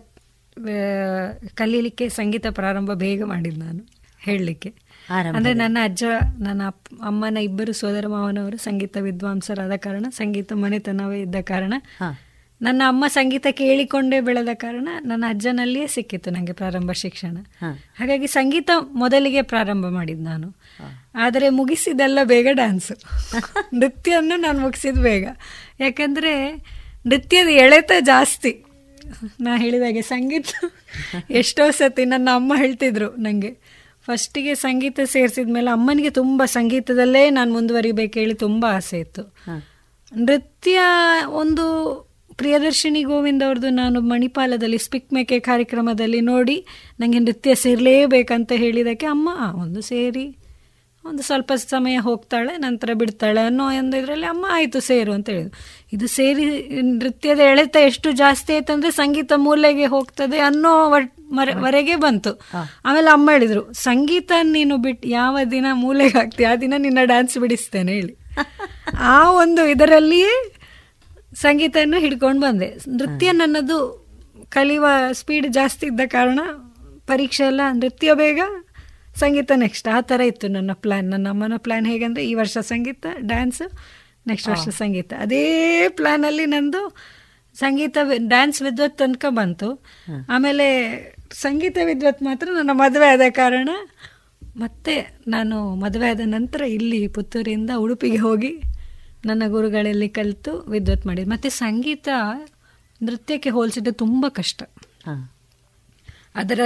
ಕಲೀಲಿಕ್ಕೆ 1.54 2.08
ಸಂಗೀತ 2.08 2.46
ಪ್ರಾರಂಭ 2.46 2.92
ಬೇಗ 2.92 3.22
ಮಾಡಿದ್ದು 3.24 3.60
ನಾನು. 3.60 3.95
ಹೇಳಲಿಕ್ಕೆ 4.26 4.70
ಅಂದ್ರೆ 5.30 5.54
ನನ್ನ 5.54 5.78
ಅಜ್ಜ 5.84 6.04
ನನ್ನ 6.38 6.62
ಅಮ್ಮನ 7.02 7.38
ಇಬ್ಬರು 7.38 7.72
ಸೋದರ 7.72 8.06
ಮಾವನವರು 8.06 8.56
ಸಂಗೀತ 8.56 8.96
ವಿದ್ವಾಂಸರಾದ 9.00 9.74
ಕಾರಣ 9.76 10.06
ಸಂಗೀತ 10.10 10.52
ಮನೆತನವೇ 10.52 11.18
ಇದ್ದ 11.20 11.40
ಕಾರಣ 11.44 11.74
ನನ್ನ 12.60 12.82
ಅಮ್ಮ 12.86 13.04
ಸಂಗೀತ 13.08 13.46
ಕೇಳಿಕೊಂಡೇ 13.50 14.18
ಬೆಳೆದ 14.20 14.48
ಕಾರಣ 14.54 14.88
ನನ್ನ 15.00 15.24
ಅಜ್ಜನಲ್ಲಿಯೇ 15.28 15.86
ಸಿಕ್ಕಿತ್ತು 15.86 16.30
ನನಗೆ 16.30 16.52
ಪ್ರಾರಂಭ 16.52 16.92
ಶಿಕ್ಷಣ. 16.92 17.34
ಹಾಗಾಗಿ 17.98 18.26
ಸಂಗೀತ 18.26 18.70
ಮೊದಲಿಗೆ 18.94 19.42
ಪ್ರಾರಂಭ 19.42 19.86
ಮಾಡಿದ್ದು 19.86 20.24
ನಾನು. 20.24 20.48
ಆದರೆ 21.14 21.48
ಮುಗಿಸಿದೆಲ್ಲ 21.48 22.18
ಬೇಗ 22.24 22.48
ಡ್ಯಾನ್ಸು 22.52 22.94
ನೃತ್ಯವನ್ನು 23.74 24.36
ನಾನು 24.36 24.58
ಮುಗಿಸಿದ 24.60 24.98
ಬೇಗ. 25.00 25.26
ಯಾಕಂದ್ರೆ 25.80 26.32
ನೃತ್ಯದ 27.06 27.50
ಎಳೆತ 27.56 27.92
ಜಾಸ್ತಿ. 28.00 28.52
ನಾ 29.40 29.52
ಹೇಳಿದಾಗೆ 29.56 30.02
ಸಂಗೀತ 30.02 30.48
ಎಷ್ಟೋ 31.30 31.64
ಸತಿ 31.70 32.04
ನನ್ನ 32.04 32.28
ಅಮ್ಮ 32.34 32.52
ಹೇಳ್ತಿದ್ರು 32.56 33.08
ನನಗೆ 33.18 33.50
ಫಸ್ಟಿಗೆ 34.06 34.54
ಸಂಗೀತ 34.54 35.00
ಸೇರಿಸಿದ 35.04 35.50
ಮೇಲೆ 35.50 35.70
ಅಮ್ಮನಿಗೆ 35.70 36.10
ತುಂಬ 36.10 36.44
ಸಂಗೀತದಲ್ಲೇ 36.44 37.30
ನಾನು 37.30 37.52
ಮುಂದುವರಿಬೇಕು 37.52 38.18
ಹೇಳಿ 38.18 38.34
ತುಂಬ 38.34 38.66
ಆಸೆ 38.70 38.98
ಇತ್ತು. 38.98 39.22
ನೃತ್ಯ 40.12 40.80
ಒಂದು 41.32 41.64
ಪ್ರಿಯದರ್ಶಿನಿ 42.36 43.02
ಗೋವಿಂದ್ 43.02 43.44
ಅವ್ರದ್ದು 43.44 43.70
ನಾನು 43.70 44.00
ಮಣಿಪಾಲದಲ್ಲಿ 44.00 44.78
ಸ್ಪಿಕ್ 44.78 45.12
ಮೇಕೆ 45.12 45.40
ಕಾರ್ಯಕ್ರಮದಲ್ಲಿ 45.40 46.20
ನೋಡಿ 46.20 46.66
ನನಗೆ 47.00 47.18
ನೃತ್ಯ 47.18 47.54
ಸೇರಲೇಬೇಕಂತ 47.54 48.52
ಹೇಳಿದಕ್ಕೆ 48.56 49.06
ಅಮ್ಮ 49.06 49.28
"ಆ, 49.38 49.52
ಒಂದು 49.52 49.80
ಸೇರಿ. 49.80 50.26
ಒಂದು 51.08 51.22
ಸ್ವಲ್ಪ 51.22 51.52
ಸಮಯ 51.56 51.96
ಹೋಗ್ತಾಳೆ 51.98 52.52
ನಂತರ 52.56 52.90
ಬಿಡ್ತಾಳೆ 52.94 53.40
ಅನ್ನೋ 53.40 53.66
ಒಂದು 53.78 53.96
ಇದರಲ್ಲಿ 53.96 54.26
ಅಮ್ಮ 54.26 54.46
ಆಯಿತು 54.50 54.80
ಸೇರು 54.80 55.12
ಅಂತ 55.12 55.28
ಹೇಳಿದ್ರು. 55.28 55.54
ಇದು 55.92 56.06
ಸೇರಿ 56.08 56.46
ನೃತ್ಯದ 56.82 57.38
ಎಳೆತ 57.38 57.76
ಎಷ್ಟು 57.80 58.10
ಜಾಸ್ತಿ 58.12 58.52
ಆಯ್ತಂದ್ರೆ 58.54 58.90
ಸಂಗೀತ 58.90 59.32
ಮೂಲೆಗೆ 59.36 59.86
ಹೋಗ್ತದೆ 59.86 60.38
ಅನ್ನೋ 60.38 60.72
ವರೆಗೆ 61.62 61.96
ಬಂತು. 61.96 62.32
ಆಮೇಲೆ 62.84 63.10
ಅಮ್ಮ 63.10 63.30
ಹೇಳಿದ್ರು 63.32 63.62
ಸಂಗೀತ 63.72 64.32
ನೀನು 64.42 64.76
ಬಿಟ್ಟು 64.76 65.08
ಯಾವ 65.08 65.38
ದಿನ 65.50 65.66
ಮೂಲೆಗೆ 65.72 66.18
ಹಾಕ್ತೀಯ 66.18 66.46
ಆ 66.46 66.56
ದಿನ 66.56 66.74
ನಿನ್ನ 66.78 66.98
ಡ್ಯಾನ್ಸ್ 67.04 67.38
ಬಿಡಿಸ್ತೇನೆ 67.38 67.92
ಹೇಳಿ. 67.92 68.14
ಆ 68.98 69.30
ಒಂದು 69.32 69.64
ಇದರಲ್ಲಿಯೇ 69.66 70.34
ಸಂಗೀತವನ್ನು 71.34 71.98
ಹಿಡ್ಕೊಂಡು 71.98 72.40
ಬಂದೆ. 72.40 72.68
ನೃತ್ಯ 72.88 73.32
ನನ್ನದು 73.32 73.78
ಕಲಿಯುವ 74.48 74.86
ಸ್ಪೀಡ್ 75.12 75.48
ಜಾಸ್ತಿ 75.52 75.86
ಇದ್ದ 75.86 76.00
ಕಾರಣ 76.06 76.40
ಪರೀಕ್ಷೆ 77.06 77.44
ಎಲ್ಲ 77.44 77.60
ನೃತ್ಯ 77.72 78.14
ಬೇಗ 78.14 78.40
ಸಂಗೀತ 79.18 79.52
ನೆಕ್ಸ್ಟ್ 79.56 79.88
ಆ 79.88 80.00
ಥರ 80.00 80.20
ಇತ್ತು 80.20 80.48
ನನ್ನ 80.48 80.70
ಪ್ಲ್ಯಾನ್ 80.72 81.10
ನನ್ನ 81.10 81.28
ಅಮ್ಮನ 81.28 81.56
ಪ್ಲ್ಯಾನ್ 81.56 81.86
ಹೇಗಂದರೆ 81.86 82.28
ಈ 82.28 82.34
ವರ್ಷ 82.34 82.58
ಸಂಗೀತ 82.58 83.06
ಡ್ಯಾನ್ಸ್ 83.20 83.62
ನೆಕ್ಸ್ಟ್ 84.26 84.48
ವರ್ಷ 84.48 84.68
ಸಂಗೀತ. 84.68 85.12
ಅದೇ 85.18 85.44
ಪ್ಲ್ಯಾನಲ್ಲಿ 85.88 86.46
ನಂದು 86.46 86.96
ಸಂಗೀತ 87.54 87.98
ಡ್ಯಾನ್ಸ್ 88.28 88.62
ವಿದ್ವತ್ 88.62 88.98
ತನಕ 88.98 89.24
ಬಂತು. 89.28 89.68
ಆಮೇಲೆ 90.28 90.66
ಸಂಗೀತ 91.32 91.78
ವಿದ್ವತ್ 91.84 92.22
ಮಾತ್ರ 92.22 92.48
ನನ್ನ 92.52 92.70
ಮದುವೆ 92.72 93.06
ಆದ 93.06 93.20
ಕಾರಣ 93.30 93.68
ಮತ್ತೆ 94.56 95.20
ನಾನು 95.28 95.74
ಮದುವೆ 95.74 96.10
ಆದ 96.10 96.20
ನಂತರ 96.24 96.62
ಇಲ್ಲಿ 96.62 97.08
ಪುತ್ತೂರಿಂದ 97.08 97.70
ಉಡುಪಿಗೆ 97.76 98.16
ಹೋಗಿ 98.16 98.60
ನನ್ನ 99.26 99.42
ಗುರುಗಳಲ್ಲಿ 99.46 100.08
ಕಲಿತು 100.08 100.52
ವಿದ್ವತ್ 100.70 101.06
ಮಾಡಿದ್ದು. 101.06 101.30
ಮತ್ತು 101.30 101.50
ಸಂಗೀತ 101.50 102.08
ನೃತ್ಯಕ್ಕೆ 103.02 103.50
ಹೋಲಿಸಿದ್ರೆ 103.50 103.92
ತುಂಬ 103.92 104.26
ಕಷ್ಟ. 104.28 104.62
ಅದರ 106.36 106.60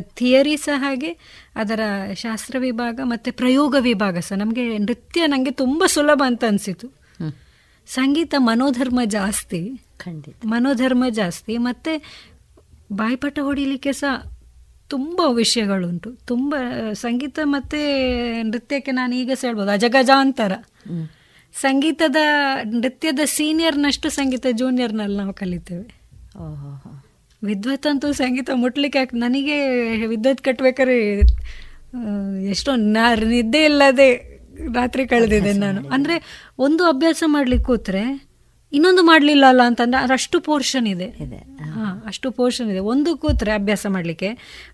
ಥಿಯರಿ 0.00 0.56
ಸಹ 0.56 0.80
ಹಾಗೆ 0.80 1.18
ಅದರ 1.56 1.80
ಶಾಸ್ತ್ರ 2.14 2.56
ವಿಭಾಗ 2.58 3.00
ಮತ್ತು 3.02 3.32
ಪ್ರಯೋಗ 3.32 3.76
ವಿಭಾಗ 3.80 4.18
ಸಹ. 4.18 4.36
ನಮಗೆ 4.36 4.78
ನೃತ್ಯ 4.78 5.26
ನನಗೆ 5.26 5.50
ತುಂಬ 5.50 5.84
ಸುಲಭ 5.86 6.22
ಅಂತ 6.26 6.44
ಅನಿಸಿತು. 6.44 7.00
ಸಂಗೀತ 7.86 8.34
ಮನೋಧರ್ಮ 8.38 9.00
ಜಾಸ್ತಿ. 9.04 9.70
ಖಂಡಿತ. 9.96 10.36
ಮನೋಧರ್ಮ 10.44 11.04
ಜಾಸ್ತಿ. 11.10 11.58
ಮತ್ತು 11.58 12.02
ಬಾಯ್ಪಾಠ 12.92 13.38
ಹೊಡಿಲಿಕ್ಕೆ 13.38 13.92
ಸಹ 13.92 14.32
ತುಂಬ 14.88 15.20
ವಿಷಯಗಳುಂಟು. 15.34 16.12
ತುಂಬ 16.12 16.54
ಸಂಗೀತ 16.92 17.38
ಮತ್ತು 17.44 17.76
ನೃತ್ಯಕ್ಕೆ 18.42 18.90
ನಾನು 18.90 19.14
ಈಗ 19.14 19.30
ಸಹ 19.34 19.44
ಹೇಳ್ಬೋದು. 19.44 19.70
ಅಜಗಜಾಂತರ. 19.70 20.52
ಸಂಗೀತದ 21.54 22.16
ನೃತ್ಯದ 22.64 23.18
ಸೀನಿಯರ್ನಷ್ಟು 23.24 24.10
ಸಂಗೀತ 24.10 24.46
ಜೂನಿಯರ್ನಲ್ಲಿ 24.50 25.16
ನಾವು 25.16 25.32
ಕಲಿತೇವೆ. 25.32 26.00
ಓಹೋ 26.38 26.99
ವಿದ್ವತ್ 27.42 27.86
ಅಂತೂ 27.86 28.12
ಸಂಗೀತ 28.12 28.50
ಮುಟ್ಲಿಕ್ಕೆ 28.54 28.98
ಯಾಕೆ 28.98 29.16
ನನಗೆ 29.16 29.56
ವಿದ್ವತ್ 30.06 30.42
ಕಟ್ಬೇಕಾದ್ರೆ 30.42 31.18
ಎಷ್ಟೋ 32.50 32.76
ನಾ 32.76 33.14
ನಿದ್ದೆ 33.14 33.64
ಇಲ್ಲದೆ 33.64 34.40
ರಾತ್ರಿ 34.74 35.06
ಕಳೆದಿದೆ 35.06 35.52
ನಾನು. 35.52 35.88
ಅಂದ್ರೆ 35.88 36.46
ಒಂದು 36.58 36.84
ಅಭ್ಯಾಸ 36.84 37.22
ಮಾಡ್ಲಿಕ್ಕೆ 37.26 37.66
ಕೂತ್ರೆ 37.66 38.30
ಇನ್ನೊಂದು 38.72 39.02
ಮಾಡಲಿಲ್ಲ 39.02 39.44
ಅಲ್ಲ 39.48 39.62
ಅಂತಂದ್ರೆ 39.62 40.12
ಅಷ್ಟು 40.12 40.40
ಪೋರ್ಷನ್ 40.40 40.86
ಇದೆ. 40.86 41.04
ಹಾಂ. 41.62 42.02
ಅಷ್ಟು 42.06 42.30
ಪೋರ್ಷನ್ 42.30 42.70
ಇದೆ. 42.70 42.78
ಒಂದು 42.78 43.16
ಕೂತ್ರೆ 43.16 43.52
ಅಭ್ಯಾಸ 43.52 43.86
ಮಾಡ್ಲಿಕ್ಕೆ 43.86 44.28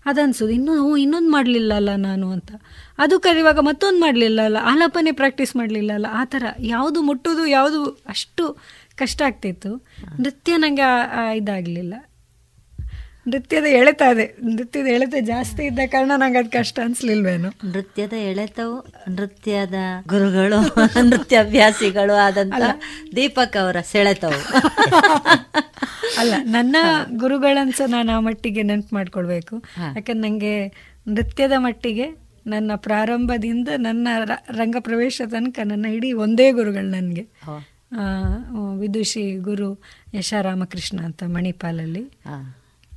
ಅದನ್ಸುದು 0.05 0.51
ಇನ್ನೂ 0.51 0.97
ಇನ್ನೊಂದು 0.97 1.31
ಮಾಡಲಿಲ್ಲ 1.31 1.73
ಅಲ್ಲ 1.73 1.89
ನಾನು 1.95 2.31
ಅಂತ. 2.31 2.51
ಅದು 2.97 3.19
ಕರಿವಾಗ 3.19 3.59
ಮತ್ತೊಂದು 3.59 3.99
ಮಾಡಲಿಲ್ಲ 3.99 4.41
ಅಲ್ಲ 4.41 4.57
ಆಲಾಪನೆ 4.61 5.11
ಪ್ರಾಕ್ಟೀಸ್ 5.11 5.55
ಮಾಡಲಿಲ್ಲ 5.55 5.93
ಅಲ್ಲ 5.93 6.05
ಆ 6.11 6.25
ಥರ 6.25 6.43
ಯಾವುದು 6.59 7.01
ಮುಟ್ಟೋದು 7.01 7.45
ಯಾವುದು 7.45 7.83
ಅಷ್ಟು 7.85 8.57
ಕಷ್ಟ 8.95 9.21
ಆಗ್ತಿತ್ತು. 9.21 9.85
ನೃತ್ಯ 10.19 10.57
ನನಗೆ 10.57 11.37
ಇದಾಗ್ಲಿಲ್ಲ. 11.37 11.93
ನೃತ್ಯದ 13.27 13.63
ಎಳೆತ 13.63 14.01
ಅದೇ. 14.09 14.35
ನೃತ್ಯದ 14.43 14.87
ಎಳೆತ 14.87 15.13
ಜಾಸ್ತಿ 15.21 15.63
ಇದ್ದ 15.63 15.79
ಕಾರಣ 15.87 16.11
ನಂಗೆ 16.15 16.37
ಅದು 16.37 16.49
ಕಷ್ಟ 16.49 16.79
ಅನ್ಸ್ಲಿಲ್ವೇನು. 16.83 17.49
ನೃತ್ಯದ 17.49 18.13
ಎಳೆತವು 18.13 18.87
ನೃತ್ಯದ 19.09 19.73
ಗುರುಗಳು 20.07 20.59
ನೃತ್ಯ 21.09 21.37
ಅಭ್ಯಾಸಿಗಳು 21.37 22.13
ಆದಂತ 22.15 22.61
ದೀಪಕ್ 23.15 23.57
ಅವರ 23.57 23.81
ಸೆಳೆತವು. 23.91 24.39
ಅಲ್ಲ 26.19 26.33
ನನ್ನ 26.43 26.75
ಗುರುಗಳನ್ಸ 27.17 27.81
ನಾನು 27.87 28.11
ಆ 28.11 28.19
ಮಟ್ಟಿಗೆ 28.19 28.63
ನೆನ್ಪು 28.63 28.95
ಮಾಡ್ಕೊಳ್ಬೇಕು. 28.95 29.55
ಯಾಕಂದ್ರೆ 29.77 30.13
ನಂಗೆ 30.13 30.67
ನೃತ್ಯದ 31.07 31.51
ಮಟ್ಟಿಗೆ 31.57 32.07
ನನ್ನ 32.47 32.71
ಪ್ರಾರಂಭದಿಂದ 32.75 33.69
ನನ್ನ 33.77 34.07
ರಂಗ 34.57 34.75
ಪ್ರವೇಶ 34.79 35.21
ತನಕ 35.31 35.59
ನನ್ನ 35.65 35.85
ಇಡೀ 35.85 36.11
ಒಂದೇ 36.11 36.51
ಗುರುಗಳು 36.51 36.89
ನನಗೆ. 36.89 37.27
ವಿದುಷಿ 38.77 39.35
ಗುರು 39.35 39.81
ಯಶಾರಾಮಕೃಷ್ಣ 40.13 40.99
ಅಂತ 40.99 41.23
ಮಣಿಪಾಲಲ್ಲಿ. 41.23 42.03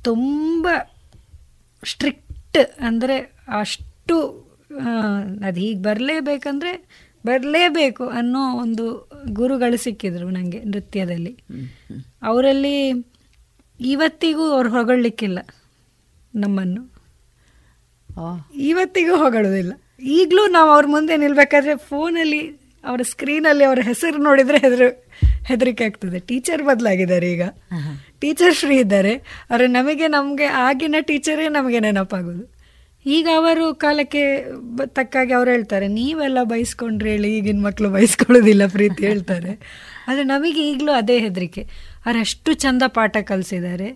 ತುಂಬ 0.03 0.67
ಸ್ಟ್ರಿಕ್ಟ್ 1.85 2.81
ಅಂದರೆ 2.81 3.17
ಅಷ್ಟು 3.47 4.17
ಅದು 5.45 5.59
ಹೀಗೆ 5.59 5.81
ಬರಲೇಬೇಕಂದ್ರೆ 5.81 6.71
ಬರಲೇಬೇಕು 7.25 8.09
ಅನ್ನೋ 8.09 8.57
ಒಂದು 8.57 9.09
ಗುರುಗಳು 9.29 9.77
ಸಿಕ್ಕಿದ್ರು 9.77 10.29
ನನಗೆ 10.29 10.63
ನೃತ್ಯದಲ್ಲಿ. 10.63 11.37
ಅವರಲ್ಲಿ 12.21 12.89
ಇವತ್ತಿಗೂ 13.79 14.43
ಅವ್ರು 14.43 14.69
ಹೊಗಳಿಕ್ಕಿಲ್ಲ 14.69 15.39
ನಮ್ಮನ್ನು. 16.35 16.81
ಇವತ್ತಿಗೂ 18.55 19.15
ಹೊಗಳೋದಿಲ್ಲ. 19.15 19.73
ಈಗಲೂ 20.01 20.47
ನಾವು 20.47 20.71
ಅವ್ರ 20.71 20.85
ಮುಂದೆ 20.85 21.17
ನಿಲ್ಬೇಕಾದ್ರೆ 21.17 21.77
ಫೋನಲ್ಲಿ 21.77 22.47
ಅವರ 22.85 23.01
ಸ್ಕ್ರೀನಲ್ಲಿ 23.03 23.63
ಅವರ 23.63 23.79
ಹೆಸರು 23.83 24.23
ನೋಡಿದರೆ 24.23 24.57
ಹೆದರು 24.57 25.05
ಹೆದರಿಕೆ 25.45 25.83
ಆಗ್ತದೆ. 25.83 26.19
ಟೀಚರ್ 26.19 26.63
ಬದಲಾಗಿದ್ದಾರೆ 26.63 27.31
ಈಗ. 27.31 27.41
ಟೀಚರ್ 28.21 28.55
ಫ್ರೀ 28.55 28.77
ಇದ್ದಾರೆ 28.77 29.15
ಆದರೆ 29.51 29.67
ನಮಗೆ 29.67 30.07
ನಮಗೆ 30.07 30.43
ಆಗಿನ 30.43 30.95
ಟೀಚರೇ 31.01 31.49
ನಮಗೆ 31.49 31.79
ನೆನಪಾಗೋದು. 31.79 32.61
ಈಗ 33.05 33.27
ಅವರು 33.35 33.75
ಕಾಲಕ್ಕೆ 33.75 34.51
ಬ- 34.51 34.81
ತಕ್ಕಾಗಿ 34.85 35.33
ಅವ್ರು 35.33 35.51
ಹೇಳ್ತಾರೆ 35.51 35.87
ನೀವೆಲ್ಲ 35.87 36.43
ಬಯಸ್ಕೊಂಡ್ರೆ 36.43 37.11
ಹೇಳಿ 37.11 37.37
ಈಗಿನ 37.37 37.65
ಮಕ್ಕಳು 37.65 37.89
ಬಯಸ್ಕೊಳ್ಳೋದಿಲ್ಲ 37.89 38.67
ಪ್ರೀತಿ 38.67 39.05
ಹೇಳ್ತಾರೆ. 39.07 39.59
ಆದರೆ 40.07 40.23
ನಮಗೆ 40.23 40.69
ಈಗಲೂ 40.69 40.91
ಅದೇ 40.91 41.19
ಹೆದರಿಕೆ. 41.19 41.61
ಅವ್ರು 42.05 42.19
ಅಷ್ಟು 42.19 42.53
ಚಂದ 42.53 42.83
ಪಾಠ 42.87 43.17
ಕಲಿಸಿದ್ದಾರೆ. 43.17 43.87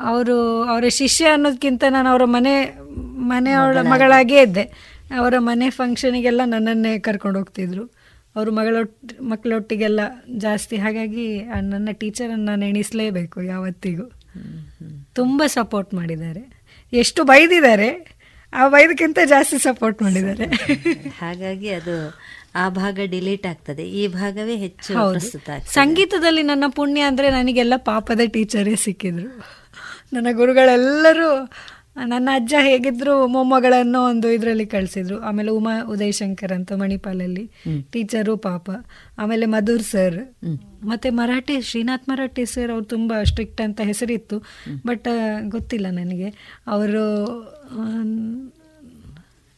ಅವರು 0.00 0.62
ಅವರ 0.62 0.84
ಶಿಷ್ಯ 0.88 1.28
ಅನ್ನೋದಕ್ಕಿಂತ 1.28 1.84
ನಾನು 1.90 2.08
ಅವರ 2.08 2.24
ಮನೆ 2.24 2.80
ಮನೆಯವಳ 3.18 3.76
ಮಗಳಾಗೇ. 3.82 4.42
ಇದ್ದೆ. 4.42 4.62
ಅವರ 5.18 5.34
ಮನೆ 5.38 5.70
ಫಂಕ್ಷನಿಗೆಲ್ಲ 5.70 6.40
ನನ್ನನ್ನೇ 6.46 6.98
ಕರ್ಕೊಂಡು 6.98 7.38
ಹೋಗ್ತಿದ್ರು 7.38 8.01
ಅವರು 8.36 8.52
ಮಗಳೊಟ್ 8.52 9.22
ಮಕ್ಕಳೊಟ್ಟಿಗೆಲ್ಲ 9.22 10.00
ಜಾಸ್ತಿ. 10.36 10.76
ಹಾಗಾಗಿ 10.76 11.44
ನನ್ನ 11.44 11.88
ಟೀಚರನ್ನು 11.92 12.44
ನಾನು 12.44 12.64
ಎಣಿಸಲೇಬೇಕು 12.64 13.42
ಯಾವತ್ತಿಗೂ. 13.42 14.10
ತುಂಬ 15.14 15.42
ಸಪೋರ್ಟ್ 15.46 15.94
ಮಾಡಿದ್ದಾರೆ. 15.94 16.62
ಎಷ್ಟು 16.92 17.24
ಬೈದಿದ್ದಾರೆ 17.24 18.18
ಆ 18.52 18.68
ಬೈದಕ್ಕಿಂತ 18.68 19.18
ಜಾಸ್ತಿ 19.26 19.58
ಸಪೋರ್ಟ್ 19.58 20.02
ಮಾಡಿದ್ದಾರೆ. 20.02 20.44
ಹಾಗಾಗಿ 21.08 21.68
ಅದು 21.68 22.18
ಆ 22.54 22.68
ಭಾಗ 22.68 22.98
ಡಿಲೀಟ್ 23.04 23.46
ಆಗ್ತದೆ. 23.46 23.90
ಈ 23.90 24.08
ಭಾಗವೇ 24.08 24.56
ಹೆಚ್ಚು. 24.56 25.18
ಸಂಗೀತದಲ್ಲಿ 25.72 26.42
ನನ್ನ 26.42 26.64
ಪುಣ್ಯ 26.68 27.00
ಅಂದರೆ 27.00 27.30
ನನಗೆಲ್ಲ 27.30 27.74
ಪಾಪದ 27.76 28.20
ಟೀಚರೇ 28.26 28.76
ಸಿಕ್ಕಿದ್ರು. 28.76 29.44
ನನ್ನ 30.12 30.26
ಗುರುಗಳೆಲ್ಲರೂ 30.32 31.50
ನನ್ನ 31.96 32.28
ಅಜ್ಜ 32.34 32.54
ಹೇಗಿದ್ರು 32.60 33.26
ಮೊಮ್ಮಗಳನ್ನು 33.26 34.04
ಒಂದು 34.04 34.30
ಇದರಲ್ಲಿ 34.30 34.66
ಕಳಿಸಿದ್ರು. 34.66 35.20
ಆಮೇಲೆ 35.20 35.50
ಉಮಾ 35.50 35.82
ಉದಯ್ 35.88 36.12
ಶಂಕರ್ 36.12 36.52
ಅಂತ 36.52 36.72
ಮಣಿಪಾಲಲ್ಲಿ. 36.72 37.50
ಟೀಚರು 37.92 38.36
ಪಾಪ. 38.36 38.70
ಆಮೇಲೆ 39.18 39.46
ಮಧುರ್ 39.46 39.82
ಸರ್. 39.82 40.34
ಮತ್ತೆ 40.84 41.10
ಮರಾಠಿ 41.10 41.60
ಶ್ರೀನಾಥ್ 41.60 42.08
ಮರಾಠಿ 42.08 42.46
ಸರ್ 42.46 42.70
ಅವ್ರು 42.70 42.86
ತುಂಬ 42.86 43.12
ಸ್ಟ್ರಿಕ್ಟ್ 43.24 43.60
ಅಂತ 43.60 43.80
ಹೆಸರಿತ್ತು. 43.80 44.38
ಬಟ್ 44.86 45.08
ಗೊತ್ತಿಲ್ಲ 45.48 45.86
ನನಗೆ. 45.90 46.58
ಅವರು 46.66 47.04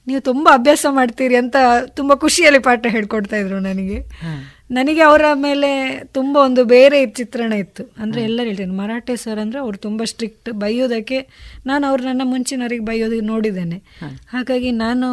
ನೀವು 0.07 0.21
ತುಂಬ 0.21 0.49
ಅಭ್ಯಾಸ 0.53 0.87
ಮಾಡ್ತೀರಿ 0.91 1.37
ಅಂತ 1.37 1.57
ತುಂಬ 1.87 2.15
ಖುಷಿಯಲ್ಲಿ 2.15 2.61
ಪಾಠ 2.61 2.87
ಹೇಳ್ಕೊಡ್ತಾ 2.89 3.37
ಇದ್ರು 3.37 3.61
ನನಗೆ. 3.61 4.03
ನನಗೆ 4.71 5.01
ಅವರ 5.01 5.23
ಮೇಲೆ 5.35 6.01
ತುಂಬ 6.13 6.37
ಒಂದು 6.37 6.65
ಬೇರೆ 6.65 7.07
ಚಿತ್ರಣ 7.07 7.53
ಇತ್ತು. 7.53 7.95
ಅಂದರೆ 8.03 8.23
ಎಲ್ಲರೂ 8.23 8.49
ಹೇಳ್ತೇನೆ 8.49 8.73
ಮರಾಠೆ 8.73 9.17
ಸರ್ 9.17 9.39
ಅಂದರೆ 9.39 9.59
ಅವರು 9.59 9.77
ತುಂಬ 9.77 10.05
ಸ್ಟ್ರಿಕ್ಟ್ 10.05 10.63
ಬೈಯೋದಕ್ಕೆ 10.63 11.27
ನಾನು 11.67 11.87
ಅವ್ರು 11.87 12.05
ನನ್ನ 12.05 12.21
ಮುಂಚಿನವರಿಗೆ 12.25 12.85
ಬೈಯೋದಕ್ಕೆ 12.85 13.27
ನೋಡಿದ್ದೇನೆ. 13.27 13.83
ಹಾಗಾಗಿ 14.33 14.71
ನಾನು 14.71 15.07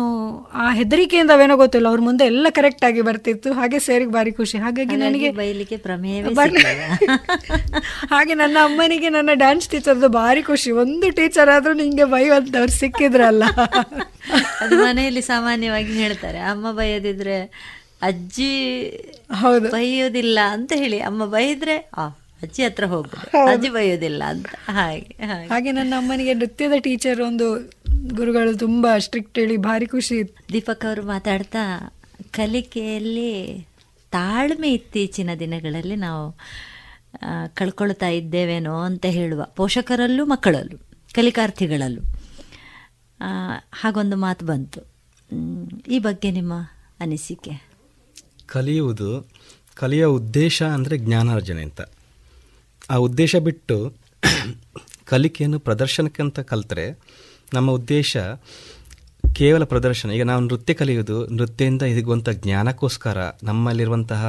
ಆ 0.54 0.72
ಹೆದರಿಕೆಯಿಂದ 0.72 1.32
ಅವೇನೋ 1.32 1.58
ಗೊತ್ತಿಲ್ಲ 1.58 1.88
ಅವ್ರ 1.88 2.02
ಮುಂದೆ 2.02 2.26
ಎಲ್ಲ 2.26 2.48
ಕರೆಕ್ಟ್ 2.60 2.86
ಆಗಿ 2.86 3.02
ಬರ್ತಿತ್ತು 3.02 3.54
ಹಾಗೆ 3.54 3.80
ಸೇರಿಗೆ 3.80 4.12
ಭಾರಿ 4.12 4.32
ಖುಷಿ. 4.32 4.58
ಹಾಗಾಗಿ 4.58 4.96
ನನಗೆ 4.96 5.32
ಬೈಲಿಕ್ಕೆ 5.32 5.82
ಹಾಗೆ 8.14 8.34
ನನ್ನ 8.34 8.58
ಅಮ್ಮನಿಗೆ 8.64 9.10
ನನ್ನ 9.10 9.30
ಡ್ಯಾನ್ಸ್ 9.34 9.72
ಟೀಚರ್ದು 9.72 10.10
ಭಾರಿ 10.10 10.42
ಖುಷಿ. 10.42 10.72
ಒಂದು 10.72 11.20
ಟೀಚರ್ 11.20 11.50
ಆದ್ರೂ 11.50 11.74
ನಿಮಗೆ 11.74 12.04
ಬೈಯುವಂಥವ್ರು 12.04 12.72
ಸಿಕ್ಕಿದ್ರಲ್ಲ. 12.72 13.44
ಅದು 14.62 14.86
ಮನೆಯಲ್ಲಿ 14.86 15.22
ಸಾಮಾನ್ಯವಾಗಿ 15.22 15.94
ಹೇಳ್ತಾರೆ 15.94 16.40
ಅಮ್ಮ 16.54 16.72
ಬೈಯದಿದ್ರೆ 16.72 17.72
ಅಜ್ಜಿ 18.02 18.52
ಹೌದು. 19.34 19.72
ಬೈಯೋದಿಲ್ಲ 19.72 20.40
ಅಂತ 20.50 20.74
ಹೇಳಿ 20.76 21.00
ಅಮ್ಮ 21.00 21.26
ಬೈದ್ರೆ 21.26 21.90
ಆ 21.98 22.08
ಅಜ್ಜಿ 22.42 22.64
ಹತ್ರ 22.64 22.86
ಹೋಗುದು 22.86 23.18
ಅಜ್ಜಿ 23.48 23.70
ಬೈಯೋದಿಲ್ಲ 23.70 24.24
ಅಂತ. 24.24 24.46
ಹಾಗೆ 24.68 25.26
ಹಾಗೆ. 25.26 25.48
ಹಾಗೆ 25.48 25.72
ನನ್ನ 25.72 25.94
ಅಮ್ಮನಿಗೆ 25.98 26.34
ನೃತ್ಯದ 26.34 26.72
ಟೀಚರ್ 26.80 27.22
ಒಂದು 27.22 27.48
ಗುರುಗಳು 28.16 28.58
ತುಂಬಾ 28.58 28.98
ಸ್ಟ್ರಿಕ್ಟ್ 28.98 29.40
ಹೇಳಿ 29.40 29.58
ಭಾರಿ 29.58 29.86
ಖುಷಿ 29.86 30.16
ಇತ್ತು. 30.16 30.54
ದೀಪಕ್ 30.54 30.86
ಅವರು 30.86 31.06
ಮಾತಾಡ್ತಾ 31.06 31.64
ಕಲಿಕೆಯಲ್ಲಿ 32.32 33.32
ತಾಳ್ಮೆ 34.12 34.74
ಇತ್ತೀಚಿನ 34.74 35.30
ದಿನಗಳಲ್ಲಿ 35.40 35.96
ನಾವು 35.96 36.26
ಕಳ್ಕೊಳ್ತಾ 37.54 38.08
ಇದ್ದೇವೇನೋ 38.08 38.76
ಅಂತ 38.80 39.06
ಹೇಳುವ 39.06 39.44
ಪೋಷಕರಲ್ಲೂ 39.56 40.26
ಮಕ್ಕಳಲ್ಲೂ 40.26 40.78
ಕಲಿಕಾರ್ಥಿಗಳಲ್ಲೂ. 41.14 42.02
ಹಾಗೊಂದು 43.74 44.16
ಮಾತು 44.16 44.46
ಬಂತು. 44.46 44.82
ಈ 45.88 46.00
ಬಗ್ಗೆ 46.00 46.32
ನಿಮ್ಮ 46.32 46.54
ಅನಿಸಿಕೆ? 47.00 47.71
ಕಲಿಯುವುದು 48.54 49.10
ಕಲಿಯೋ 49.82 50.08
ಉದ್ದೇಶ 50.20 50.58
ಅಂದರೆ 50.76 50.96
ಜ್ಞಾನಾರ್ಜನೆ 51.06 51.62
ಅಂತ. 51.68 51.82
ಆ 52.94 52.96
ಉದ್ದೇಶ 53.08 53.36
ಬಿಟ್ಟು 53.48 53.76
ಕಲಿಕೆಯನ್ನು 55.12 55.60
ಪ್ರದರ್ಶನಕ್ಕೆ 55.68 56.22
ಅಂತ 56.26 56.40
ಕಲಿತ್ರೆ 56.52 56.86
ನಮ್ಮ 57.54 57.70
ಉದ್ದೇಶ 57.80 58.12
ಕೇವಲ 59.40 59.64
ಪ್ರದರ್ಶನ. 59.64 60.08
ಈಗ 60.18 60.24
ನಾವು 60.30 60.42
ನೃತ್ಯ 60.48 60.74
ಕಲಿಯೋದು 60.74 61.18
ನೃತ್ಯದಿಂದ 61.38 61.84
ಸಿಗುವಂಥ 61.98 62.30
ಜ್ಞಾನಕ್ಕೋಸ್ಕರ 62.44 63.18
ನಮ್ಮಲ್ಲಿರುವಂತಹ 63.44 64.22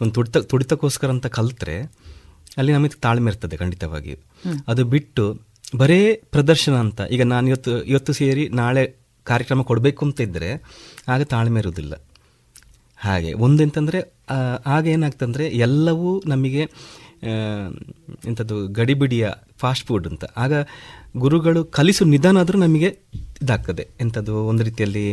ಒಂದು 0.00 0.12
ತುಡಿತ 0.16 0.38
ತುಡಿತಕ್ಕೋಸ್ಕರ 0.50 1.10
ಅಂತ 1.16 1.28
ಕಲಿತ್ರೆ 1.38 1.76
ಅಲ್ಲಿ 2.58 2.72
ನಮಗೆ 2.72 2.96
ತಾಳ್ಮೆ 3.00 3.28
ಇರ್ತದೆ 3.30 3.56
ಖಂಡಿತವಾಗಿ 3.56 4.14
ಅದು 4.68 4.82
ಬಿಟ್ಟು 4.94 5.24
ಬರೇ 5.76 6.00
ಪ್ರದರ್ಶನ 6.34 6.74
ಅಂತ. 6.84 7.00
ಈಗ 7.14 7.22
ನಾನು 7.32 7.46
ಇವತ್ತು 7.48 7.72
ಇವತ್ತು 7.92 8.12
ಸೇರಿ 8.12 8.42
ನಾಳೆ 8.60 8.82
ಕಾರ್ಯಕ್ರಮ 9.26 9.62
ಕೊಡಬೇಕು 9.62 10.02
ಅಂತ 10.06 10.20
ಇದ್ದರೆ 10.20 10.50
ಆಗ 11.08 11.22
ತಾಳ್ಮೆ 11.32 11.60
ಇರುವುದಿಲ್ಲ. 11.60 11.94
ಹಾಗೆ. 13.02 13.34
ಒಂದೆಂತಂದರೆ 13.38 13.98
ಆಗ 14.66 14.86
ಏನಾಗ್ತಂದರೆ 14.86 15.48
ಎಲ್ಲವೂ 15.60 16.22
ನಮಗೆ 16.26 16.62
ಎಂಥದ್ದು 18.26 18.68
ಗಡಿಬಿಡಿಯ 18.68 19.24
ಫಾಸ್ಟ್ 19.58 19.86
ಫುಡ್ 19.86 20.06
ಅಂತ. 20.06 20.24
ಆಗ 20.36 20.52
ಗುರುಗಳು 21.16 21.64
ಕಲಿಸು 21.70 22.04
ನಿಧಾನ 22.04 22.38
ಆದರೂ 22.38 22.58
ನಮಗೆ 22.58 22.88
ಇದಾಗ್ತದೆ. 23.42 23.86
ಎಂಥದ್ದು 24.00 24.44
ಒಂದು 24.46 24.64
ರೀತಿಯಲ್ಲಿ 24.64 25.06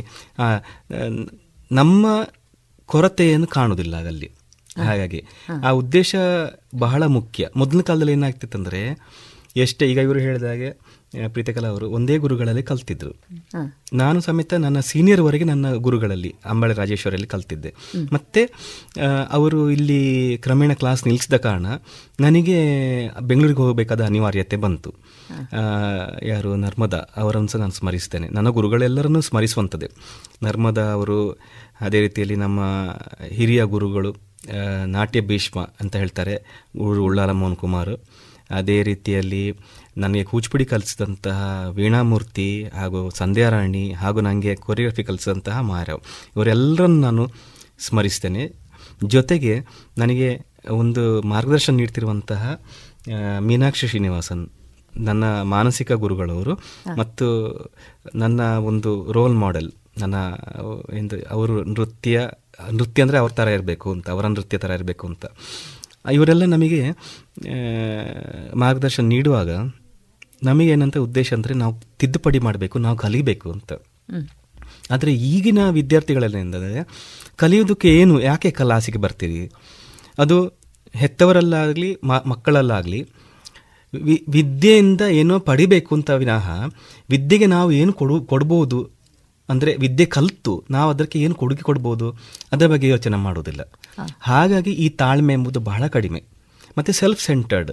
ನಮ್ಮ 1.71 2.03
ಕೊರತೆಯನ್ನು 2.89 3.47
ಕಾಣುವುದಿಲ್ಲ 3.47 3.95
ಅಲ್ಲಿ 4.07 4.29
ಹಾಗಾಗಿ 4.83 5.19
ಆ 5.63 5.71
ಉದ್ದೇಶ 5.73 6.11
ಬಹಳ 6.75 7.03
ಮುಖ್ಯ. 7.09 7.49
ಮೊದಲಿನ 7.55 7.81
ಕಾಲದಲ್ಲಿ 7.81 8.13
ಏನಾಗ್ತಿತ್ತಂದರೆ 8.13 8.81
ಎಷ್ಟೇ 9.55 9.85
ಈಗ 9.91 9.97
ಇವರು 9.97 10.19
ಹೇಳಿದ 10.19 10.43
ಹಾಗೆ 10.43 10.69
ಆ, 10.69 10.88
ಪ್ರೀತಕಲಾ 11.27 11.67
ಅವರು 11.67 11.89
ಒಂದೇ 11.89 12.17
ಗುರುಗಳಲ್ಲಿ 12.17 12.63
ಕಲ್ತಿದ್ರು. 12.63 13.11
ನಾನು 13.93 14.21
ಸಮೇತ 14.21 14.53
ನನ್ನ 14.53 14.79
ಸೀನಿಯರ್ವರೆಗೆ 14.79 15.43
ನನ್ನ 15.43 15.73
ಗುರುಗಳಲ್ಲಿ 15.73 16.35
ಅಂಬಳೆ 16.45 16.73
ರಾಜೇಶ್ವರಲ್ಲಿ 16.73 17.27
ಕಲ್ತಿದ್ದೆ. 17.27 17.73
ಮತ್ತೆ 18.13 18.43
ಅವರು 19.31 19.71
ಇಲ್ಲಿ 19.71 20.01
ಕ್ರಮೇಣ 20.37 20.73
ಕ್ಲಾಸ್ 20.73 21.07
ನಿಲ್ಲಿಸಿದ 21.07 21.37
ಕಾರಣ 21.37 21.65
ನನಗೆ 22.19 22.57
ಬೆಂಗಳೂರಿಗೆ 23.19 23.61
ಹೋಗಬೇಕಾದ 23.61 24.05
ಅನಿವಾರ್ಯತೆ 24.05 24.55
ಬಂತು. 24.55 24.93
ಯಾರು 26.23 26.55
ನರ್ಮದಾ 26.55 27.01
ಅವರನ್ನು 27.17 27.47
ಸಹ 27.47 27.59
ನಾನು 27.59 27.71
ಸ್ಮರಿಸ್ತೇನೆ. 27.71 28.29
ನನ್ನ 28.29 28.49
ಗುರುಗಳೆಲ್ಲರನ್ನೂ 28.49 29.21
ಸ್ಮರಿಸುವಂಥದ್ದೇ. 29.21 29.89
ನರ್ಮದಾ 30.43 30.85
ಅವರು 30.91 31.19
ಅದೇ 31.81 31.99
ರೀತಿಯಲ್ಲಿ 32.01 32.35
ನಮ್ಮ 32.35 32.59
ಹಿರಿಯ 33.29 33.63
ಗುರುಗಳು 33.63 34.11
ನಾಟ್ಯ 34.85 35.21
ಭೀಷ್ಮ 35.21 35.59
ಅಂತ 35.61 35.95
ಹೇಳ್ತಾರೆ 35.95 36.35
ಉಳ್ಳಾಲ 36.77 37.31
ಮೋಹನ್ 37.31 37.55
ಕುಮಾರ್. 37.55 37.95
ಅದೇ 38.51 38.83
ರೀತಿಯಲ್ಲಿ 38.83 39.43
ನನಗೆ 39.97 40.23
ಕೂಚಿಪುಡಿ 40.23 40.65
ಕಲಿಸಿದಂತಹ 40.65 41.39
ವೀಣಾಮೂರ್ತಿ 41.69 42.63
ಹಾಗೂ 42.63 43.09
ಸಂಧ್ಯಾರಾಣಿ 43.09 43.93
ಹಾಗೂ 43.93 44.21
ನನಗೆ 44.21 44.55
ಕೊರಿಯೋಗ್ರಫಿ 44.55 45.03
ಕಲಿಸಿದಂತಹ 45.03 45.59
ಮಹಾರಾವ್ 45.61 45.99
ಇವರೆಲ್ಲರನ್ನು 46.35 47.01
ನಾನು 47.01 47.27
ಸ್ಮರಿಸ್ತೇನೆ. 47.79 48.43
ಜೊತೆಗೆ 49.05 49.53
ನನಗೆ 49.97 50.29
ಒಂದು 50.69 51.21
ಮಾರ್ಗದರ್ಶನ 51.21 51.73
ನೀಡ್ತಿರುವಂತಹ 51.73 52.41
ಮೀನಾಕ್ಷಿ 53.39 53.87
ಶ್ರೀನಿವಾಸನ್ 53.87 54.49
ನನ್ನ 54.97 55.41
ಮಾನಸಿಕ 55.41 55.91
ಗುರುಗಳವರು 55.91 56.53
ಮತ್ತು 56.97 57.25
ನನ್ನ 58.15 58.41
ಒಂದು 58.57 59.11
ರೋಲ್ 59.11 59.33
ಮಾಡೆಲ್ 59.33 59.71
ನನ್ನ 59.97 60.15
ಎಂದು 60.97 61.25
ಅವರು 61.29 61.63
ನೃತ್ಯ 61.63 62.29
ನೃತ್ಯ 62.71 63.01
ಅಂದರೆ 63.01 63.17
ಅವ್ರ 63.17 63.31
ಥರ 63.31 63.47
ಇರಬೇಕು 63.47 63.91
ಅಂತ 63.91 64.09
ಅವರ 64.09 64.27
ನೃತ್ಯ 64.27 64.57
ಥರ 64.57 64.71
ಇರಬೇಕು 64.71 65.07
ಅಂತ. 65.07 65.25
ಇವರೆಲ್ಲ 66.11 66.45
ನಮಗೆ 66.45 66.81
ಮಾರ್ಗದರ್ಶನ 68.53 69.03
ನೀಡುವಾಗ 69.05 69.49
ನಮಗೇನಂತ 70.41 70.97
ಉದ್ದೇಶ 71.07 71.29
ಅಂದರೆ 71.37 71.53
ನಾವು 71.61 71.73
ತಿದ್ದುಪಡಿ 72.01 72.39
ಮಾಡಬೇಕು 72.47 72.77
ನಾವು 72.85 72.97
ಕಲಿಬೇಕು 73.03 73.47
ಅಂತ. 73.55 73.71
ಆದರೆ 74.93 75.11
ಈಗಿನ 75.31 75.61
ವಿದ್ಯಾರ್ಥಿಗಳೇನೆಂದರೆ 75.77 76.71
ಕಲಿಯೋದಕ್ಕೆ 77.41 77.89
ಏನು 78.01 78.13
ಯಾಕೆ 78.21 78.51
ಕಲಾಸಿಗೆ 78.59 78.99
ಬರ್ತೀರಿ? 79.05 79.41
ಅದು 80.23 80.37
ಹೆತ್ತವರಲ್ಲಾಗಲಿ 80.95 81.89
ಮಕ್ಕಳಲ್ಲಾಗಲಿ 82.31 83.01
ವಿ 83.93 84.15
ವಿದ್ಯೆಯಿಂದ 84.29 85.03
ಏನೋ 85.19 85.35
ಪಡಿಬೇಕು 85.49 85.91
ಅಂತ 85.97 86.09
ವಿನಃ 86.21 86.47
ವಿದ್ಯೆಗೆ 87.09 87.47
ನಾವು 87.53 87.69
ಏನು 87.81 87.93
ಕೊಡು 88.01 88.15
ಕೊಡ್ಬೋದು? 88.31 88.79
ಅಂದರೆ 89.49 89.71
ವಿದ್ಯೆ 89.83 90.05
ಕಲಿತು 90.15 90.53
ನಾವು 90.75 90.89
ಅದಕ್ಕೆ 90.93 91.17
ಏನು 91.25 91.35
ಕೊಡುಗೆ 91.35 91.63
ಕೊಡ್ಬೋದು? 91.69 92.07
ಅದರ 92.53 92.67
ಬಗ್ಗೆ 92.73 92.87
ಯೋಚನೆ 92.87 93.17
ಮಾಡೋದಿಲ್ಲ 93.23 93.61
ಹಾಗಾಗಿ 94.21 94.73
ಈ 94.83 94.89
ತಾಳ್ಮೆ 95.01 95.33
ಎಂಬುದು 95.33 95.61
ಬಹಳ 95.69 95.83
ಕಡಿಮೆ. 95.95 96.21
ಮತ್ತು 96.77 96.93
ಸೆಲ್ಫ್ 96.99 97.21
ಸೆಂಟರ್ಡ್ 97.25 97.71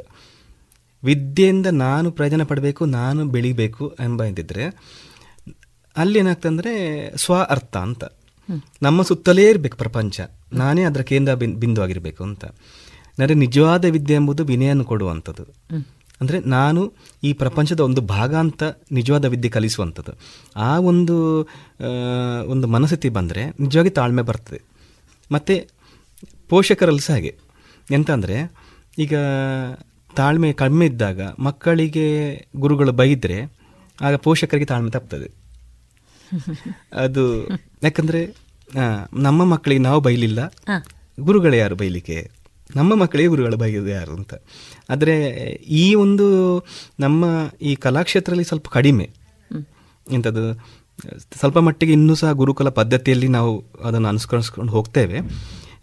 ವಿದ್ಯೆಯಿಂದ 1.06 1.66
ನಾನು 1.66 2.10
ಪ್ರಯೋಜನ 2.10 2.42
ಪಡಬೇಕು 2.42 2.86
ನಾನು 2.86 3.26
ಬೆಳಿಬೇಕು 3.26 3.96
ಎಂಬ 4.00 4.24
ಇದ್ದಿದ್ರೆ 4.24 4.64
ಅಲ್ಲಿ 5.96 6.18
ಏನಾಗ್ತಂದ್ರೆ 6.18 7.12
ಸ್ವ 7.16 7.36
ಅರ್ಥ 7.36 7.76
ಅಂತ. 7.76 8.04
ನಮ್ಮ 8.82 9.02
ಸುತ್ತಲೇ 9.02 9.50
ಇರಬೇಕು 9.50 9.76
ಪ್ರಪಂಚ. 9.76 10.20
ನಾನೇ 10.52 10.82
ಅದರ 10.82 11.00
ಕೇಂದ್ರ 11.00 11.34
ಬಿನ್- 11.34 11.56
ಬಿಂದು 11.56 11.82
ಆಗಿರಬೇಕು 11.82 12.24
ಅಂತ. 12.24 12.44
ಅಂದರೆ 12.44 13.34
ನಿಜವಾದ 13.34 13.84
ವಿದ್ಯೆ 13.84 14.16
ಎಂಬುದು 14.16 14.44
ವಿನಯನ್ನು 14.44 14.84
ಕೊಡುವಂಥದ್ದು. 14.84 15.42
ಅಂದರೆ 16.20 16.40
ನಾನು 16.40 16.92
ಈ 17.24 17.32
ಪ್ರಪಂಚದ 17.32 17.80
ಒಂದು 17.80 18.00
ಭಾಗ 18.00 18.34
ಅಂತ 18.34 18.62
ನಿಜವಾದ 18.92 19.24
ವಿದ್ಯೆ 19.24 19.50
ಕಲಿಸುವಂಥದ್ದು. 19.50 20.12
ಆ 20.56 20.78
ಒಂದು 20.78 21.48
ಒಂದು 22.46 22.66
ಮನಸ್ಥಿತಿ 22.66 23.08
ಬಂದರೆ 23.08 23.46
ನಿಜವಾಗಿ 23.46 23.90
ತಾಳ್ಮೆ 23.90 24.22
ಬರ್ತದೆ. 24.22 24.62
ಮತ್ತು 25.32 25.68
ಪೋಷಕರಲ್ಲಿ 26.48 27.00
ಸಹ 27.00 27.14
ಹಾಗೆ. 27.14 27.38
ಎಂತಂದರೆ 27.90 28.52
ಈಗ 28.98 29.14
ತಾಳ್ಮೆ 30.16 30.52
ಕಡಿಮೆ 30.52 30.86
ಇದ್ದಾಗ 30.86 31.20
ಮಕ್ಕಳಿಗೆ 31.38 32.06
ಗುರುಗಳು 32.56 32.92
ಬೈದರೆ 32.92 33.38
ಆಗ 34.00 34.14
ಪೋಷಕರಿಗೆ 34.16 34.66
ತಾಳ್ಮೆ 34.66 34.90
ತಪ್ತದೆ 34.90 35.28
ಅದು 36.92 37.24
ಯಾಕಂದರೆ 37.82 38.20
ನಮ್ಮ 39.18 39.44
ಮಕ್ಕಳಿಗೆ 39.44 39.82
ನಾವು 39.82 40.00
ಬೈಲಿಲ್ಲ 40.00 40.40
ಗುರುಗಳೇ 41.20 41.58
ಯಾರು 41.58 41.76
ಬೈಲಿಕ್ಕೆ? 41.76 42.30
ನಮ್ಮ 42.76 42.94
ಮಕ್ಕಳಿಗೆ 42.94 43.28
ಗುರುಗಳು 43.28 43.56
ಬೈಯೋದು 43.56 43.88
ಯಾರು 43.88 44.12
ಅಂತ. 44.12 44.34
ಆದರೆ 44.90 45.14
ಈ 45.80 45.94
ಒಂದು 45.94 46.26
ನಮ್ಮ 47.00 47.24
ಈ 47.62 47.74
ಕಲಾಕ್ಷೇತ್ರದಲ್ಲಿ 47.74 48.44
ಸ್ವಲ್ಪ 48.44 48.68
ಕಡಿಮೆ. 48.68 49.06
ಎಂಥದ್ದು 50.12 50.42
ಸ್ವಲ್ಪ 51.38 51.58
ಮಟ್ಟಿಗೆ 51.58 51.92
ಇನ್ನೂ 51.92 52.14
ಸಹ 52.14 52.32
ಗುರುಕುಲ 52.32 52.68
ಪದ್ಧತಿಯಲ್ಲಿ 52.68 53.28
ನಾವು 53.28 53.52
ಅದನ್ನು 53.84 54.08
ಅನುಸರಿಸ್ಕೊಂಡು 54.08 54.72
ಹೋಗ್ತೇವೆ. 54.72 55.20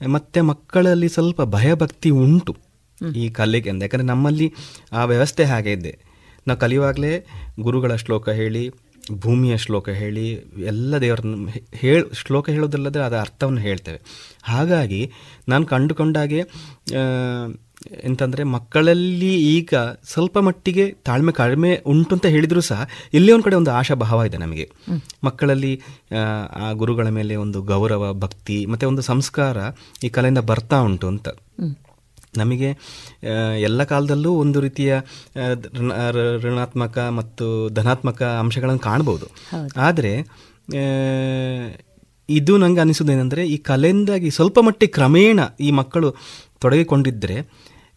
ಮತ್ತು 0.08 0.44
ಮಕ್ಕಳಲ್ಲಿ 0.44 1.10
ಸ್ವಲ್ಪ 1.10 1.42
ಭಯಭಕ್ತಿ 1.42 2.10
ಉಂಟು. 2.10 2.56
ಈ 3.16 3.30
ಕಲೆಗೆ 3.30 3.70
ಅಂತ 3.70 3.82
ಯಾಕಂದರೆ 3.82 4.08
ನಮ್ಮಲ್ಲಿ 4.08 4.54
ಆ 4.92 5.06
ವ್ಯವಸ್ಥೆ 5.06 5.44
ಹಾಗೆ 5.44 5.72
ಇದೆ. 5.74 6.14
ನಾವು 6.48 6.60
ಕಲಿಯುವಾಗಲೇ 6.60 7.26
ಗುರುಗಳ 7.60 7.96
ಶ್ಲೋಕ 7.96 8.30
ಹೇಳಿ 8.30 8.72
ಭೂಮಿಯ 9.12 9.58
ಶ್ಲೋಕ 9.58 9.90
ಹೇಳಿ 9.90 10.32
ಎಲ್ಲ 10.66 10.98
ದೇವರನ್ನು 10.98 11.50
ಹೇಳ 11.74 12.04
ಶ್ಲೋಕ 12.14 12.50
ಹೇಳೋದಲ್ಲದೆ 12.50 13.00
ಅದರ 13.00 13.20
ಅರ್ಥವನ್ನು 13.20 13.60
ಹೇಳ್ತೇವೆ. 13.60 14.02
ಹಾಗಾಗಿ 14.44 15.12
ನಾನು 15.48 15.66
ಕಂಡುಕೊಂಡಾಗೆ 15.66 16.42
ಆ, 16.96 17.04
ಎಂತಂದರೆ 18.04 18.44
ಮಕ್ಕಳಲ್ಲಿ 18.44 19.36
ಈಗ 19.58 19.74
ಸ್ವಲ್ಪ 20.04 20.40
ಮಟ್ಟಿಗೆ 20.40 20.92
ತಾಳ್ಮೆ 21.04 21.32
ಕಡಿಮೆ 21.32 21.82
ಉಂಟು 21.86 22.16
ಅಂತ 22.16 22.26
ಹೇಳಿದರೂ 22.26 22.62
ಸಹ 22.62 22.88
ಇಲ್ಲಿ 23.14 23.32
ಒಂದು 23.32 23.44
ಕಡೆ 23.44 23.56
ಒಂದು 23.56 23.72
ಆಶಾಭಾವ 23.72 24.26
ಇದೆ 24.26 24.38
ನಮಗೆ. 24.38 24.70
ಮಕ್ಕಳಲ್ಲಿ 25.24 25.82
ಆ, 26.12 26.22
ಆ 26.56 26.72
ಗುರುಗಳ 26.72 27.08
ಮೇಲೆ 27.10 27.36
ಒಂದು 27.36 27.62
ಗೌರವ 27.62 28.14
ಭಕ್ತಿ 28.14 28.66
ಮತ್ತು 28.66 28.88
ಒಂದು 28.88 29.02
ಸಂಸ್ಕಾರ 29.02 29.58
ಈ 30.04 30.10
ಕಲೆಯಿಂದ 30.10 30.40
ಬರ್ತಾ 30.40 30.80
ಉಂಟು 30.80 31.08
ಅಂತ. 31.08 31.28
ನಮಗೆ 32.38 32.78
ಎಲ್ಲ 33.62 33.84
ಕಾಲದಲ್ಲೂ 33.84 34.32
ಒಂದು 34.32 34.60
ರೀತಿಯ 34.60 35.00
ಋಣ- 35.80 36.42
ಋಣಾತ್ಮಕ 36.42 36.98
ಮತ್ತು 37.00 37.70
ಧನಾತ್ಮಕ 37.70 38.24
ಅಂಶಗಳನ್ನು 38.24 38.80
ಕಾಣ್ಬೋದು. 38.80 39.26
ಆದರೆ 39.78 40.20
ಇದು 42.30 42.58
ನನಗೆ 42.58 42.80
ಅನಿಸೋದೇನೆಂದರೆ 42.80 43.48
ಈ 43.48 43.58
ಕಲೆಯಿಂದಾಗಿ 43.58 44.30
ಸ್ವಲ್ಪ 44.32 44.60
ಮಟ್ಟಿಗೆ 44.60 44.92
ಕ್ರಮೇಣ 44.92 45.40
ಈ 45.60 45.72
ಮಕ್ಕಳು 45.72 46.16
ತೊಡಗಿಕೊಂಡಿದ್ದರೆ 46.60 47.38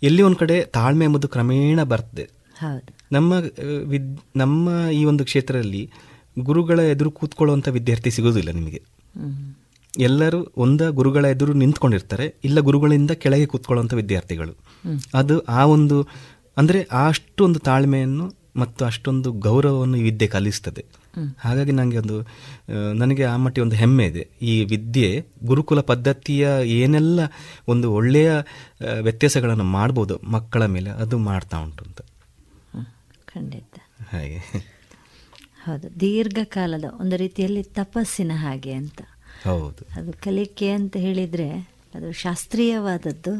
ಎಲ್ಲಿ 0.03 0.23
ಒಂದು 0.23 0.37
ಕಡೆ 0.37 0.65
ತಾಳ್ಮೆ 0.65 1.05
ಎಂಬುದು 1.05 1.29
ಕ್ರಮೇಣ 1.29 1.83
ಬರ್ತದೆ. 1.83 2.29
ನಮ್ಮ 3.13 3.33
ವಿದ್ 3.87 4.21
ನಮ್ಮ 4.37 4.91
ಈ 4.91 5.05
ಒಂದು 5.05 5.25
ಕ್ಷೇತ್ರದಲ್ಲಿ 5.25 5.91
ಗುರುಗಳ 6.39 6.81
ಎದುರು 6.81 7.11
ಕೂತ್ಕೊಳ್ಳುವಂಥ 7.11 7.69
ವಿದ್ಯಾರ್ಥಿ 7.69 8.11
ಸಿಗೋದಿಲ್ಲ 8.11 8.51
ನಿಮಗೆ. 8.51 8.83
ಎಲ್ಲರೂ 9.97 10.52
ಒಂದ 10.56 10.81
ಗುರುಗಳ 10.81 11.24
ಎದುರು 11.24 11.52
ನಿಂತ್ಕೊಂಡಿರ್ತಾರೆ 11.52 12.35
ಇಲ್ಲ 12.44 12.60
ಗುರುಗಳಿಂದ 12.60 13.10
ಕೆಳಗೆ 13.10 13.47
ಕೂತ್ಕೊಳ್ಳುವಂಥ 13.47 13.94
ವಿದ್ಯಾರ್ಥಿಗಳು. 13.94 14.56
ಅದು 15.14 15.40
ಆ 15.40 15.64
ಒಂದು 15.64 16.09
ಅಂದರೆ 16.56 16.82
ಅಷ್ಟೊಂದು 16.82 17.59
ತಾಳ್ಮೆಯನ್ನು 17.59 18.32
ಮತ್ತು 18.56 18.85
ಅಷ್ಟೊಂದು 18.85 19.32
ಗೌರವವನ್ನು 19.32 19.97
ಈ 19.97 20.02
ವಿದ್ಯೆ 20.02 20.28
ಕಲಿಸ್ತದೆ. 20.28 20.85
ಹಾಗಾಗಿ 21.39 21.73
ನನಗೆ 21.73 21.98
ಒಂದು 21.98 22.27
ನನಗೆ 22.93 23.24
ಆ 23.24 23.36
ಮಟ್ಟಿಗೆ 23.36 23.62
ಒಂದು 23.62 23.77
ಹೆಮ್ಮೆ 23.77 24.06
ಇದೆ. 24.06 24.28
ಈ 24.43 24.64
ವಿದ್ಯೆ 24.64 25.27
ಗುರುಕುಲ 25.44 25.81
ಪದ್ಧತಿಯ 25.81 26.48
ಏನೆಲ್ಲ 26.64 27.20
ಒಂದು 27.68 27.93
ಒಳ್ಳೆಯ 27.93 28.32
ವ್ಯತ್ಯಾಸಗಳನ್ನು 29.01 29.64
ಮಾಡ್ಬೋದು 29.64 30.20
ಮಕ್ಕಳ 30.31 30.66
ಮೇಲೆ 30.66 30.90
ಅದು 30.90 31.18
ಮಾಡ್ತಾ 31.18 31.59
ಉಂಟು 31.59 31.85
ಅಂತ. 31.85 32.01
ಖಂಡಿತ. 33.27 33.74
ಹಾಗೆ. 34.12 34.39
ಹೌದು. 35.64 36.01
ದೀರ್ಘಕಾಲದ 36.01 36.85
ಒಂದು 37.01 37.16
ರೀತಿಯಲ್ಲಿ 37.16 37.62
ತಪಸ್ಸಿನ 37.62 38.32
ಹಾಗೆ 38.35 38.73
ಅಂತ. 38.73 39.02
ಹೌದು. 39.47 40.01
ಅದು 40.01 40.12
ಕಲಿಕೆ 40.12 40.70
ಅಂತ 40.70 40.97
ಹೇಳಿದರೆ 40.97 41.48
ಅದು 41.94 42.12
ಶಾಸ್ತ್ರೀಯವಾದದ್ದು. 42.12 43.35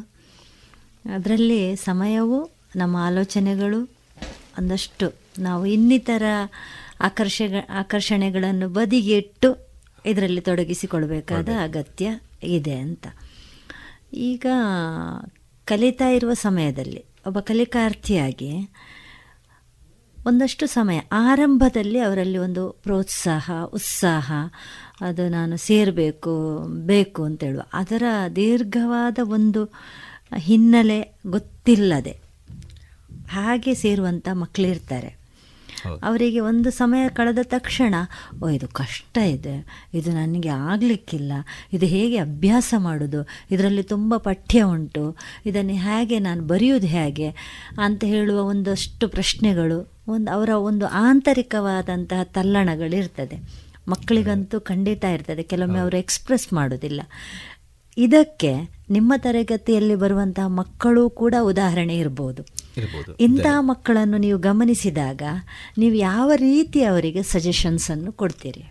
ಅದರಲ್ಲಿ 1.15 1.77
ಸಮಯವು 1.77 2.51
ನಮ್ಮ 2.77 2.97
ಆಲೋಚನೆಗಳು 2.97 3.81
ಒಂದಷ್ಟು 4.59 5.07
ನಾವು 5.39 5.67
ಇನ್ನಿತರ 5.67 6.23
ಆಕರ್ಷ 7.01 7.43
ಆಕರ್ಷಣೆಗಳನ್ನು 7.69 8.69
ಬದಿಗಿಟ್ಟು 8.69 9.49
ಇದರಲ್ಲಿ 10.07 10.41
ತೊಡಗಿಸಿಕೊಳ್ಬೇಕಾದ 10.41 11.49
ಅಗತ್ಯ 11.63 12.21
ಇದೆ 12.43 12.75
ಅಂತ. 12.75 13.07
ಈಗ 14.13 14.47
ಕಲಿತಾ 15.65 16.09
ಇರುವ 16.09 16.35
ಸಮಯದಲ್ಲಿ 16.35 17.05
ಒಬ್ಬ 17.27 17.41
ಕಲಿಕಾರ್ಥಿಯಾಗಿ 17.41 18.51
ಒಂದಷ್ಟು 20.27 20.67
ಸಮಯ 20.67 20.99
ಆರಂಭದಲ್ಲಿ 21.13 21.99
ಅವರಲ್ಲಿ 21.99 22.39
ಒಂದು 22.39 22.71
ಪ್ರೋತ್ಸಾಹ 22.71 23.53
ಉತ್ಸಾಹ 23.75 24.33
ಅದು 25.01 25.29
ನಾನು 25.29 25.57
ಸೇರಬೇಕು 25.57 26.33
ಬೇಕು 26.87 27.25
ಅಂತ 27.25 27.45
ಹೇಳುವ. 27.45 27.63
ಅದರ 27.73 28.03
ದೀರ್ಘವಾದ 28.37 29.19
ಒಂದು 29.29 29.63
ಹಿನ್ನೆಲೆ 30.37 31.17
ಗೊತ್ತಿಲ್ಲದೆ 31.27 32.21
ಹಾಗೆ 33.29 33.75
ಸೇರುವಂಥ 33.75 34.29
ಮಕ್ಕಳಿರ್ತಾರೆ 34.33 35.27
ಅವರಿಗೆ 36.03 36.41
ಒಂದು 36.41 36.71
ಸಮಯ 36.71 37.09
ಕಳೆದ 37.09 37.39
ತಕ್ಷಣ 37.43 37.95
ಓ 38.43 38.49
ಇದು 38.49 38.69
ಕಷ್ಟ 38.69 39.19
ಇದೆ 39.19 39.67
ಇದು 39.95 40.11
ನನಗೆ 40.11 40.49
ಆಗಲಿಕ್ಕಿಲ್ಲ 40.49 41.33
ಇದು 41.73 41.87
ಹೇಗೆ 41.87 42.17
ಅಭ್ಯಾಸ 42.19 42.75
ಮಾಡೋದು 42.79 43.27
ಇದರಲ್ಲಿ 43.51 43.83
ತುಂಬ 43.83 44.17
ಪಠ್ಯ 44.17 44.63
ಉಂಟು 44.63 45.17
ಇದನ್ನು 45.47 45.73
ಹೇಗೆ 45.73 46.19
ನಾನು 46.19 46.43
ಬರೆಯೋದು 46.43 46.87
ಹೇಗೆ 46.87 47.29
ಅಂತ 47.81 48.05
ಹೇಳುವ 48.05 48.41
ಒಂದಷ್ಟು 48.47 49.09
ಪ್ರಶ್ನೆಗಳು 49.09 49.79
ಒಂದು 50.09 50.31
ಅವರ 50.31 50.49
ಒಂದು 50.49 50.87
ಆಂತರಿಕವಾದಂತಹ 50.87 52.23
ತಲ್ಲಣಗಳಿರ್ತದೆ. 52.23 53.66
ಮಕ್ಕಳಿಗಂತೂ 53.89 54.61
ಖಂಡಿತ 54.61 55.05
ಇರ್ತದೆ. 55.05 55.43
ಕೆಲವೊಮ್ಮೆ 55.43 55.79
ಅವರು 55.79 55.97
ಎಕ್ಸ್ಪ್ರೆಸ್ 55.97 56.53
ಮಾಡೋದಿಲ್ಲ 56.53 57.01
ಇದಕ್ಕೆ 57.99 58.51
ನಿಮ್ಮ 58.91 59.13
ತರಗತಿಯಲ್ಲಿ 59.17 59.95
ಬರುವಂತಹ 59.95 60.47
ಮಕ್ಕಳು 60.47 61.11
ಕೂಡ 61.11 61.35
ಉದಾಹರಣೆ 61.43 61.95
ಇರ್ಬೋದು. 61.97 62.43
ಇರ್ಬೋದು. 62.77 63.17
ಇಂತಹ 63.17 63.57
ಮಕ್ಕಳನ್ನು 63.61 64.19
ನೀವು 64.19 64.39
ಗಮನಿಸಿದಾಗ 64.39 65.23
ನೀವು 65.79 65.95
ಯಾವ 65.95 66.33
ರೀತಿ 66.37 66.83
ಅವರಿಗೆ 66.83 67.23
ಸಜೆಷನ್ಸನ್ನು 67.23 68.13
ಕೊಡ್ತೀರಿ? 68.13 68.65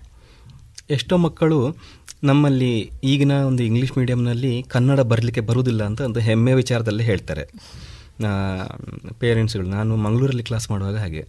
ಎಷ್ಟೋ 0.89 1.17
ಮಕ್ಕಳು 1.17 1.75
ನಮ್ಮಲ್ಲಿ 2.23 2.91
ಈಗಿನ 3.03 3.31
ಒಂದು 3.31 3.63
ಇಂಗ್ಲೀಷ್ 3.63 3.97
ಮೀಡಿಯಂನಲ್ಲಿ 3.97 4.63
ಕನ್ನಡ 4.63 4.99
ಬರಲಿಕ್ಕೆ 4.99 5.41
ಬರುವುದಿಲ್ಲ 5.41 5.83
ಅಂತ 5.83 6.01
ಒಂದು 6.01 6.19
ಹೆಮ್ಮೆ 6.19 6.53
ವಿಚಾರದಲ್ಲಿ 6.53 7.03
ಹೇಳ್ತಾರೆ. 7.03 7.45
ಪೇರೆಂಟ್ಸ್ಗಳು 9.19 9.67
ನಾನು 9.67 9.95
ಮಂಗಳೂರಲ್ಲಿ 9.95 10.43
ಕ್ಲಾಸ್ 10.43 10.71
ಮಾಡುವಾಗ 10.71 10.97
ಹಾಗೆ. 10.97 11.25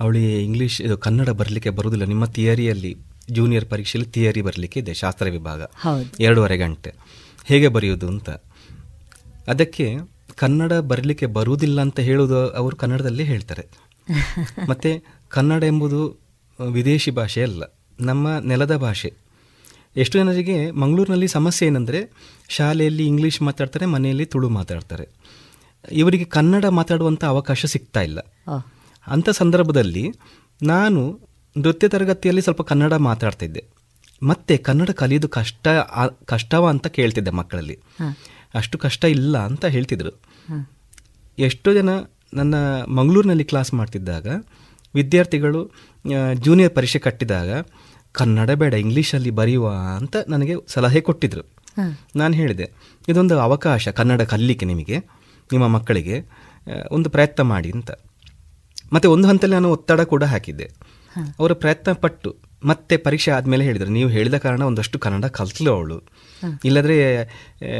ಅವಳಿಗೆ 0.00 0.44
ಇಂಗ್ಲೀಷ್ 0.44 0.82
ಇದು 0.82 0.98
ಕನ್ನಡ 0.98 1.30
ಬರಲಿಕ್ಕೆ 1.30 1.70
ಬರುವುದಿಲ್ಲ. 1.70 2.04
ನಿಮ್ಮ 2.04 2.24
ಥಿಯರಿಯಲ್ಲಿ 2.24 2.96
ಜೂನಿಯರ್ 3.30 3.64
ಪರೀಕ್ಷೆಯಲ್ಲಿ 3.64 4.10
ಥಿಯರಿ 4.10 4.42
ಬರಲಿಕ್ಕೆ 4.42 4.80
ಇದೆ 4.80 4.94
ಶಾಸ್ತ್ರ 4.94 5.26
ವಿಭಾಗ. 5.26 5.62
ಎರಡೂವರೆ 6.20 6.56
ಗಂಟೆ. 6.56 6.94
ಹೇಗೆ 7.44 7.68
ಬರೆಯೋದು 7.68 8.08
ಅಂತ? 8.08 8.30
ಅದಕ್ಕೆ 9.48 9.96
ಕನ್ನಡ 10.36 10.72
ಬರಲಿಕ್ಕೆ 10.72 11.26
ಬರುವುದಿಲ್ಲ 11.26 11.80
ಅಂತ 11.80 12.00
ಹೇಳೋದು 12.00 12.50
ಅವರು 12.50 12.76
ಕನ್ನಡದಲ್ಲೇ 12.76 13.24
ಹೇಳ್ತಾರೆ. 13.24 13.66
ಮತ್ತು 14.68 15.04
ಕನ್ನಡ 15.28 15.64
ಎಂಬುದು 15.64 16.16
ವಿದೇಶಿ 16.70 17.10
ಭಾಷೆ 17.10 17.42
ಅಲ್ಲ 17.42 17.62
ನಮ್ಮ 18.00 18.38
ನೆಲದ 18.38 18.76
ಭಾಷೆ. 18.76 19.14
ಎಷ್ಟು 19.96 20.18
ಜನರಿಗೆ 20.18 20.70
ಮಂಗಳೂರಿನಲ್ಲಿ 20.70 21.28
ಸಮಸ್ಯೆ 21.28 21.68
ಏನಂದರೆ 21.68 22.10
ಶಾಲೆಯಲ್ಲಿ 22.48 23.06
ಇಂಗ್ಲೀಷ್ 23.06 23.42
ಮಾತಾಡ್ತಾರೆ 23.42 23.86
ಮನೆಯಲ್ಲಿ 23.86 24.24
ತುಳು 24.24 24.48
ಮಾತಾಡ್ತಾರೆ. 24.48 25.08
ಇವರಿಗೆ 25.92 26.24
ಕನ್ನಡ 26.24 26.64
ಮಾತಾಡುವಂಥ 26.64 27.24
ಅವಕಾಶ 27.24 27.66
ಸಿಗ್ತಾ 27.66 28.00
ಇಲ್ಲ. 28.00 28.18
ಅಂಥ 29.06 29.28
ಸಂದರ್ಭದಲ್ಲಿ 29.30 30.10
ನಾನು 30.62 31.20
ನೃತ್ಯ 31.56 31.88
ತರಗತಿಯಲ್ಲಿ 31.88 32.42
ಸ್ವಲ್ಪ 32.42 32.62
ಕನ್ನಡ 32.62 32.92
ಮಾತಾಡ್ತಿದ್ದೆ 32.92 33.62
ಮತ್ತೆ 34.22 34.56
ಕನ್ನಡ 34.56 34.90
ಕಲಿಯೋದು 34.90 35.28
ಕಷ್ಟ 35.28 35.68
ಕಷ್ಟವ 36.24 36.68
ಅಂತ 36.68 36.86
ಕೇಳ್ತಿದ್ದೆ 36.86 37.30
ಮಕ್ಕಳಲ್ಲಿ 37.30 37.76
ಅಷ್ಟು 38.54 38.78
ಕಷ್ಟ 38.78 39.04
ಇಲ್ಲ 39.04 39.38
ಅಂತ 39.38 39.64
ಹೇಳ್ತಿದ್ರು. 39.64 40.12
ಎಷ್ಟೋ 41.38 41.74
ಜನ 41.74 41.90
ನನ್ನ 42.34 42.54
ಮಂಗಳೂರಿನಲ್ಲಿ 42.88 43.44
ಕ್ಲಾಸ್ 43.44 43.74
ಮಾಡ್ತಿದ್ದಾಗ 43.74 44.26
ವಿದ್ಯಾರ್ಥಿಗಳು 44.94 45.60
ಜೂನಿಯರ್ 46.34 46.74
ಪರೀಕ್ಷೆ 46.74 46.98
ಕಟ್ಟಿದಾಗ 46.98 47.50
ಕನ್ನಡ 48.12 48.50
ಬೇಡ 48.50 48.74
ಇಂಗ್ಲೀಷಲ್ಲಿ 48.74 49.30
ಬರೆಯುವ 49.30 49.68
ಅಂತ 49.70 50.16
ನನಗೆ 50.28 50.54
ಸಲಹೆ 50.68 51.00
ಕೊಟ್ಟಿದ್ರು. 51.00 51.42
ನಾನು 52.16 52.34
ಹೇಳಿದೆ 52.34 52.66
ಇದೊಂದು 53.08 53.38
ಅವಕಾಶ 53.38 53.88
ಕನ್ನಡ 53.88 54.22
ಕಲಿಲಿಕ್ಕೆ 54.22 54.66
ನಿಮಗೆ 54.66 54.98
ನಿಮ್ಮ 55.52 55.66
ಮಕ್ಕಳಿಗೆ 55.68 56.16
ಒಂದು 56.90 57.10
ಪ್ರಯತ್ನ 57.10 57.42
ಮಾಡಿ 57.42 57.70
ಅಂತ 57.70 57.90
ಮತ್ತು 58.92 59.12
ಒಂದು 59.12 59.28
ಹಂತದಲ್ಲಿ 59.28 59.54
ನಾನು 59.54 59.70
ಒತ್ತಡ 59.72 60.00
ಕೂಡ 60.00 60.24
ಹಾಕಿದ್ದೆ. 60.24 60.66
ಅವರ 61.40 61.52
ಪ್ರಯತ್ನ 61.52 61.92
ಪಟ್ಟು 62.04 62.30
ಮತ್ತೆ 62.64 62.94
ಪರೀಕ್ಷೆ 62.96 63.30
ಆದಮೇಲೆ 63.30 63.64
ಹೇಳಿದರು. 63.64 63.90
ನೀವು 63.90 64.10
ಹೇಳಿದ 64.10 64.36
ಕಾರಣ 64.36 64.62
ಒಂದಷ್ಟು 64.62 64.96
ಕನ್ನಡ 64.98 65.26
ಕಲ್ತಲು 65.38 65.70
ಅವಳು. 65.72 65.96
ಇಲ್ಲದ್ರೆ 66.64 66.96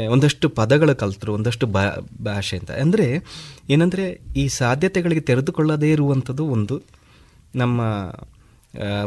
ಒಂದಷ್ಟು 0.07 0.49
ಪದಗಳು 0.49 0.95
ಕಲ್ತರು 0.95 1.31
ಒಂದಷ್ಟು 1.33 1.65
ಬಾ 1.65 1.83
ಭಾಷೆ 2.23 2.57
ಅಂತ. 2.57 2.71
ಅಂದರೆ 2.83 3.07
ಏನಂದರೆ 3.69 4.05
ಈ 4.35 4.45
ಸಾಧ್ಯತೆಗಳಿಗೆ 4.61 5.21
ತೆರೆದುಕೊಳ್ಳದೇ 5.21 5.91
ಇರುವಂಥದ್ದು 5.91 6.45
ಒಂದು 6.45 6.77
ನಮ್ಮ 7.55 7.79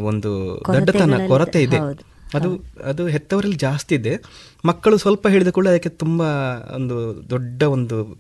ಒಂದು 0.02 0.30
ದೊಡ್ಡತನ 0.74 1.18
ಕೊರತೆ 1.28 1.62
ಇದೆ. 1.62 1.78
ಅದು 2.36 2.65
ಅದು 2.85 3.06
ಹೆತ್ತವರಲ್ಲಿ 3.06 3.56
ಜಾಸ್ತಿ 3.56 3.94
ಇದೆ. 3.94 4.19
ಮಕ್ಕಳು 4.65 4.97
ಸ್ವಲ್ಪ 4.97 5.28
ಹೇಳಿದ 5.28 5.48
ಕೂಡ 5.48 5.69
ಅದಕ್ಕೆ 5.69 5.89
ತುಂಬ 5.89 6.20
ಒಂದು 6.74 7.23
ದೊಡ್ಡ 7.31 7.62
ಒಂದು 7.62 8.19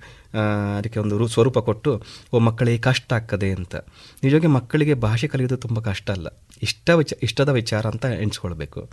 ಅದಕ್ಕೆ 0.76 1.00
ಒಂದು 1.00 1.18
ರೂ 1.18 1.26
ಸ್ವರೂಪ 1.26 1.58
ಕೊಟ್ಟು 1.58 2.02
ಓ 2.32 2.38
ಮಕ್ಕಳಿಗೆ 2.38 2.78
ಕಷ್ಟ 2.78 3.12
ಆಗ್ತದೆ 3.12 3.52
ಅಂತ. 3.52 3.76
ನಿಜವಾಗಿ 4.22 4.46
ಮಕ್ಕಳಿಗೆ 4.46 4.94
ಭಾಷೆ 4.94 5.28
ಕಲಿಯೋದು 5.28 5.56
ತುಂಬ 5.56 5.80
ಕಷ್ಟ 5.80 6.10
ಅಲ್ಲ. 6.10 6.26
ಇಷ್ಟ 6.62 6.90
ವಿಚ 6.90 7.12
ಇಷ್ಟದ 7.22 7.48
ವಿಚಾರ 7.48 7.86
ಅಂತ 7.86 8.04
ಎಣಿಸ್ಕೊಳ್ಬೇಕು. 8.04 8.88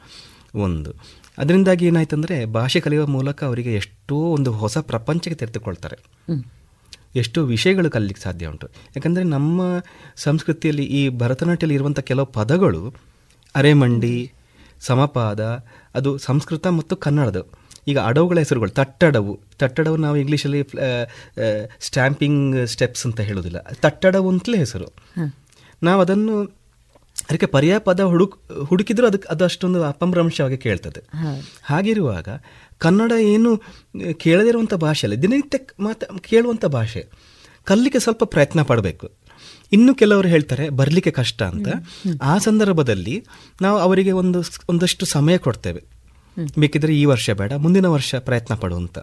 ಒಂದು. 0.55 0.93
ಅದರಿಂದಾಗಿ 1.37 1.85
ಏನಾಯ್ತಂದರೆ 1.85 2.45
ಭಾಷೆ 2.45 2.79
ಕಲಿಯುವ 2.79 3.07
ಮೂಲಕ 3.07 3.43
ಅವರಿಗೆ 3.43 3.73
ಎಷ್ಟೋ 3.73 4.15
ಒಂದು 4.15 4.51
ಹೊಸ 4.51 4.77
ಪ್ರಪಂಚಕ್ಕೆ 4.77 5.35
ತೆರೆದುಕೊಳ್ತಾರೆ. 5.35 5.97
ಎಷ್ಟೋ 6.31 7.19
ಎಷ್ಟು 7.19 7.45
ವಿಷಯಗಳು 7.45 7.89
ಕಲಿಲಿಕ್ಕೆ 7.89 8.23
ಸಾಧ್ಯ 8.23 8.47
ಉಂಟು. 8.47 8.67
ಯಾಕಂದರೆ 8.67 9.23
ನಮ್ಮ 9.23 9.61
ಸಂಸ್ಕೃತಿಯಲ್ಲಿ 10.15 10.83
ಈ 10.83 11.09
ಭರತನಾಟ್ಯಲ್ಲಿ 11.09 11.75
ಇರುವಂಥ 11.75 11.99
ಕೆಲವು 11.99 12.25
ಪದಗಳು 12.25 12.93
ಅರೆಮಂಡಿ 13.55 14.31
ಸಮಪಾದ 14.87 15.41
ಅದು 15.95 16.11
ಸಂಸ್ಕೃತ 16.17 16.67
ಮತ್ತು 16.67 16.95
ಕನ್ನಡದು 16.95 17.43
ಈಗ 17.87 17.99
ಅಡವುಗಳ 17.99 18.37
ಹೆಸರುಗಳು 18.37 18.71
ತಟ್ಟಡವು. 18.71 19.33
ತಟ್ಟಡವು 19.59 19.97
ನಾವು 19.97 20.17
ಇಂಗ್ಲೀಷಲ್ಲಿ 20.17 20.61
ಸ್ಟ್ಯಾಂಪಿಂಗ್ 21.79 22.67
ಸ್ಟೆಪ್ಸ್ 22.67 23.05
ಅಂತ 23.05 23.19
ಹೇಳೋದಿಲ್ಲ 23.19 23.59
ತಟ್ಟಡವು 23.81 24.29
ಅಂತಲೇ 24.29 24.57
ಹೆಸರು. 24.57 24.87
ನಾವು 25.83 26.01
ಅದನ್ನು 26.01 26.35
ಅದಕ್ಕೆ 27.29 27.45
ಪರ್ಯಾಯ 27.45 27.79
ಪದ 27.79 28.01
ಹುಡುಕ್ 28.01 28.35
ಹುಡುಕಿದ್ರು 28.65 29.07
ಅದಕ್ಕೆ 29.07 29.27
ಅದು 29.31 29.43
ಅಷ್ಟೊಂದು 29.43 29.79
ಅಪಭ್ರಂಶವಾಗಿ 29.83 30.57
ಕೇಳ್ತದೆ. 30.57 31.01
ಹಾಗಿರುವಾಗ 31.63 32.29
ಕನ್ನಡ 32.77 33.11
ಏನು 33.33 33.51
ಕೇಳದಿರುವಂಥ 34.13 34.73
ಭಾಷೆ 34.73 35.07
ಅಲ್ಲ 35.07 35.17
ದಿನನಿತ್ಯ 35.21 35.59
ಮಾತ 35.79 36.03
ಕೇಳುವಂಥ 36.21 36.65
ಭಾಷೆ. 36.65 37.01
ಕಲ್ಲಿಗೆ 37.63 37.99
ಸ್ವಲ್ಪ 37.99 38.23
ಪ್ರಯತ್ನ 38.23 38.61
ಪಡಬೇಕು. 38.61 39.07
ಇನ್ನು 39.71 39.95
ಕೆಲವರು 39.95 40.27
ಹೇಳ್ತಾರೆ 40.27 40.69
ಬರಲಿಕ್ಕೆ 40.69 41.11
ಕಷ್ಟ 41.11 41.43
ಅಂತ. 41.43 41.67
ಆ 42.21 42.37
ಸಂದರ್ಭದಲ್ಲಿ 42.37 43.25
ನಾವು 43.61 43.79
ಅವರಿಗೆ 43.79 44.11
ಒಂದು 44.11 44.43
ಒಂದಷ್ಟು 44.69 45.05
ಸಮಯ 45.05 45.37
ಕೊಡ್ತೇವೆ. 45.37 45.83
ಬೇಕಿದ್ರೆ 46.59 46.99
ಈ 46.99 47.05
ವರ್ಷ 47.05 47.29
ಬೇಡ 47.29 47.53
ಮುಂದಿನ 47.53 47.85
ವರ್ಷ 47.85 48.15
ಪ್ರಯತ್ನ 48.15 48.55
ಪಡುವಂತ 48.55 48.97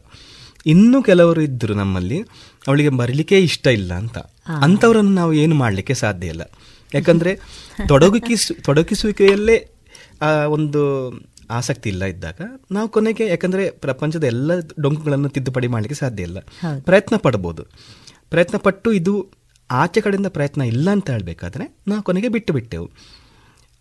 ಇನ್ನು 0.67 1.03
ಕೆಲವರು 1.03 1.41
ಇದ್ದರು 1.41 1.75
ನಮ್ಮಲ್ಲಿ 1.75 2.21
ಅವಳಿಗೆ 2.69 2.89
ಬರಲಿಕ್ಕೆ 2.89 3.41
ಇಷ್ಟ 3.41 3.67
ಇಲ್ಲ 3.67 3.95
ಅಂತ. 3.95 4.19
ಅಂಥವ್ರನ್ನು 4.49 5.11
ನಾವು 5.11 5.33
ಏನು 5.33 5.55
ಮಾಡಲಿಕ್ಕೆ 5.55 5.95
ಸಾಧ್ಯ 5.95 6.27
ಇಲ್ಲ. 6.27 6.43
ಯಾಕಂದ್ರೆ 6.95 7.41
ತೊಡಗಿಸ್ 7.89 8.53
ತೊಡಗಿಸುವಿಕೆಯಲ್ಲೇ 8.65 9.69
ಆ 10.23 10.31
ಒಂದು 10.47 10.81
ಆಸಕ್ತಿ 11.51 11.89
ಇಲ್ಲ 11.89 12.05
ಇದ್ದಾಗ 12.05 12.41
ನಾವು 12.73 12.89
ಕೊನೆಗೆ 12.89 13.27
ಯಾಕಂದ್ರೆ 13.27 13.71
ಪ್ರಪಂಚದ 13.71 14.25
ಎಲ್ಲ 14.25 14.51
ಡೊಂಕುಗಳನ್ನು 14.81 15.29
ತಿದ್ದುಪಡಿ 15.29 15.67
ಮಾಡಲಿಕ್ಕೆ 15.67 16.01
ಸಾಧ್ಯ 16.01 16.23
ಇಲ್ಲ. 16.23 16.39
ಪ್ರಯತ್ನ 16.81 17.17
ಪಡ್ಬೋದು. 17.17 17.63
ಪ್ರಯತ್ನ 18.31 18.57
ಪಟ್ಟು 18.57 18.93
ಇದು 18.93 19.29
ಆಚೆ 19.71 20.01
ಕಡೆಯಿಂದ 20.01 20.27
ಪ್ರಯತ್ನ 20.27 20.63
ಇಲ್ಲ 20.63 20.91
ಅಂತ 20.91 21.11
ಹೇಳಬೇಕಾದ್ರೆ 21.11 21.79
ನಾವು 21.89 22.03
ಕೊನೆಗೆ 22.03 22.29
ಬಿಟ್ಟು 22.29 22.53
ಬಿಟ್ಟೆವು. 22.53 22.91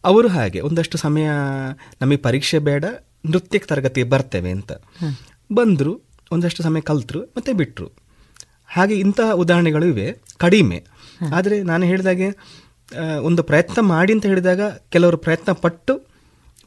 ಅವರು 0.03 0.27
ಹಾಗೆ 0.27 0.59
ಒಂದಷ್ಟು 0.59 0.97
ಸಮಯ 0.97 1.29
ನಮಗೆ 2.01 2.17
ಪರೀಕ್ಷೆ 2.17 2.59
ಬೇಡ 2.59 2.85
ನೃತ್ಯಕ್ಕೆ 3.25 3.69
ತರಗತಿ 3.69 4.03
ಬರ್ತೇವೆ 4.03 4.51
ಅಂತ. 4.51 4.71
ಬಂದರು 5.53 6.01
ಒಂದಷ್ಟು 6.31 6.63
ಸಮಯ 6.63 6.81
ಕಲ್ತರು 6.81 7.21
ಮತ್ತೆ 7.21 7.53
ಬಿಟ್ಟರು 7.53 7.91
ಹಾಗೆ 8.67 8.99
ಇಂತಹ 8.99 9.31
ಉದಾಹರಣೆಗಳು 9.31 9.85
ಇವೆ 9.85 10.21
ಕಡಿಮೆ. 10.37 10.85
ಆದರೆ 11.35 11.63
ನಾನು 11.63 11.85
ಹೇಳಿದಾಗೆ 11.85 12.27
ಒಂದು 13.21 13.43
ಪ್ರಯತ್ನ 13.43 13.81
ಮಾಡಿ 13.81 14.13
ಅಂತ 14.13 14.25
ಹೇಳಿದಾಗ 14.25 14.61
ಕೆಲವರು 14.89 15.17
ಪ್ರಯತ್ನ 15.17 15.51
ಪಟ್ಟು 15.51 16.01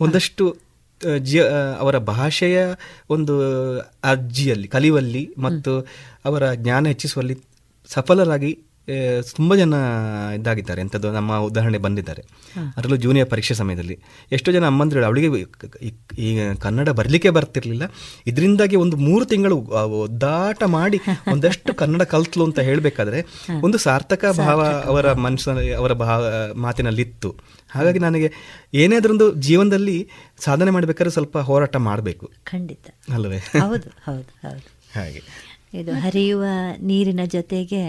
ಒಂದಷ್ಟು 0.00 0.56
ಜಿ 1.18 1.38
ಅವರ 1.78 1.98
ಭಾಷೆಯ 1.98 2.66
ಒಂದು 3.10 3.34
ಅರ್ಜಿಯಲ್ಲಿ 4.04 4.68
ಕಲಿಯುವಲ್ಲಿ 4.68 5.34
ಮತ್ತು 5.38 5.86
ಅವರ 6.24 6.54
ಜ್ಞಾನ 6.54 6.86
ಹೆಚ್ಚಿಸುವಲ್ಲಿ 6.86 7.38
ಸಫಲರಾಗಿ 7.86 8.62
ತುಂಬ 9.36 9.54
ಜನ 9.54 9.74
ಇದಾಗಿದ್ದಾರೆ. 10.34 10.80
ಎಂಥದ್ದು 10.80 11.12
ನಮ್ಮ 11.12 11.38
ಉದಾಹರಣೆ 11.38 11.78
ಬಂದಿದ್ದಾರೆ. 11.78 12.22
ಅದರಲ್ಲೂ 12.76 12.96
ಜೂನಿಯರ್ 12.96 13.30
ಪರೀಕ್ಷೆ 13.30 13.54
ಸಮಯದಲ್ಲಿ 13.54 13.98
ಎಷ್ಟೋ 14.32 14.52
ಜನ 14.52 14.66
ಅಮ್ಮಂದ್ರೆ 14.66 15.04
ಅವಳಿಗೆ 15.04 15.28
ಈಗ 16.18 16.52
ಕನ್ನಡ 16.58 16.88
ಬರಲಿಕ್ಕೆ 16.88 17.30
ಬರ್ತಿರ್ಲಿಲ್ಲ. 17.30 17.82
ಇದರಿಂದಾಗಿ 18.26 18.76
ಒಂದು 18.76 18.96
ಮೂರು 18.96 19.24
ತಿಂಗಳು 19.24 19.56
ಒದ್ದಾಟ 20.00 20.62
ಮಾಡಿ 20.66 20.98
ಒಂದಷ್ಟು 21.32 21.74
ಕನ್ನಡ 21.74 22.02
ಕಲ್ತ್ಲು 22.02 22.44
ಅಂತ 22.44 22.58
ಹೇಳಬೇಕಾದ್ರೆ 22.60 23.20
ಒಂದು 23.62 23.78
ಸಾರ್ಥಕ 23.78 24.24
ಭಾವ 24.38 24.60
ಅವರ 24.62 25.12
ಮನಸ್ಸಲ್ಲಿ 25.12 25.72
ಅವರ 25.72 25.92
ಭಾವ 25.92 26.22
ಮಾತಿನಲ್ಲಿತ್ತು. 26.54 27.30
ಹಾಗಾಗಿ 27.70 27.98
ನನಗೆ 27.98 28.32
ಏನೇ 28.74 28.96
ಅದರೊಂದು 28.96 29.34
ಜೀವನದಲ್ಲಿ 29.34 30.08
ಸಾಧನೆ 30.38 30.70
ಮಾಡಬೇಕಾದ್ರೆ 30.70 31.12
ಸ್ವಲ್ಪ 31.12 31.38
ಹೋರಾಟ 31.38 31.76
ಮಾಡಬೇಕು. 31.76 32.30
ಖಂಡಿತ. 32.44 32.86
ಅಲ್ವೇ? 33.14 33.36
ಹೌದು 33.36 33.88
ಹೌದು 33.88 34.48
ಹೌದು. 34.48 34.66
ಹಾಗೆ. 34.94 35.49
ಇದು 35.72 35.92
ಹರಿಯುವ 35.94 36.44
ನೀರಿನ 36.80 37.20
ಜೊತೆಗೆ 37.24 37.82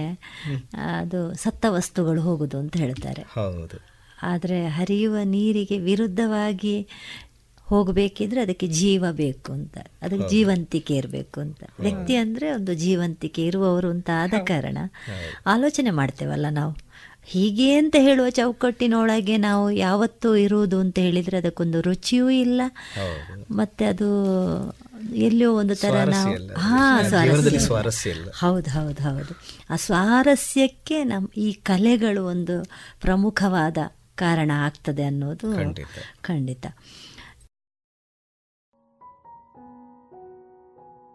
ಅದು 0.78 1.36
ಸತ್ತ 1.36 1.66
ವಸ್ತುಗಳು 1.70 2.22
ಹೋಗುದು 2.22 2.58
ಅಂತ 2.60 2.78
ಹೇಳ್ತಾರೆ. 2.78 3.22
ಹೌದು. 3.22 3.78
ಆದರೆ 4.24 4.68
ಹರಿಯುವ 4.68 5.18
ನೀರಿಗೆ 5.24 5.78
ವಿರುದ್ಧವಾಗಿ 5.78 6.88
ಹೋಗಬೇಕಿದ್ರೆ 7.68 8.42
ಅದಕ್ಕೆ 8.42 8.68
ಜೀವ 8.68 9.06
ಬೇಕು 9.12 9.54
ಅಂತ 9.54 9.78
ಅದಕ್ಕೆ 10.02 10.30
ಜೀವಂತಿಕೆ 10.30 10.96
ಇರಬೇಕು 10.96 11.40
ಅಂತ. 11.40 11.64
ವ್ಯಕ್ತಿ 11.80 12.16
ಅಂದರೆ 12.16 12.52
ಒಂದು 12.52 12.74
ಜೀವಂತಿಕೆ 12.74 13.46
ಇರುವವರು 13.46 13.90
ಅಂತ 13.90 14.10
ಆದ 14.14 14.34
ಕಾರಣ 14.46 14.78
ಆಲೋಚನೆ 15.46 15.90
ಮಾಡ್ತೇವಲ್ಲ 15.90 16.46
ನಾವು. 16.50 16.74
ಹೀಗೆ 17.24 17.76
ಅಂತ 17.78 17.96
ಹೇಳುವ 18.00 18.30
ಚೌಕಟ್ಟಿನೊಳಗೆ 18.30 19.38
ನಾವು 19.38 19.72
ಯಾವತ್ತೂ 19.72 20.36
ಇರುವುದು 20.36 20.80
ಅಂತ 20.80 21.00
ಹೇಳಿದರೆ 21.00 21.38
ಅದಕ್ಕೊಂದು 21.38 21.82
ರುಚಿಯೂ 21.82 22.30
ಇಲ್ಲ. 22.30 22.62
ಮತ್ತು 23.52 23.86
ಅದು 23.86 24.10
ಎಲ್ಲಿಯೋ 25.16 25.54
ಒಂದು 25.54 25.76
ತರ 25.76 25.92
ನಾವು. 26.10 26.54
ಹಾ 26.54 27.02
ಸ್ವಾರಸ್ಯ. 27.04 28.14
ಹೌದು 28.14 28.70
ಹೌದು 28.70 29.04
ಹೌದು 29.04 29.40
ಆ 29.70 29.76
ಸ್ವಾರಸ್ಯಕ್ಕೆ 29.76 31.04
ನಮ್ಮ 31.04 31.30
ಈ 31.38 31.54
ಕಲೆಗಳು 31.54 32.26
ಒಂದು 32.26 32.64
ಪ್ರಮುಖವಾದ 33.02 33.78
ಕಾರಣ 34.16 34.52
ಆಗ್ತದೆ 34.56 35.04
ಅನ್ನೋದು 35.04 35.56
ಖಂಡಿತ. 35.56 35.88
ಖಂಡಿತ 36.22 36.66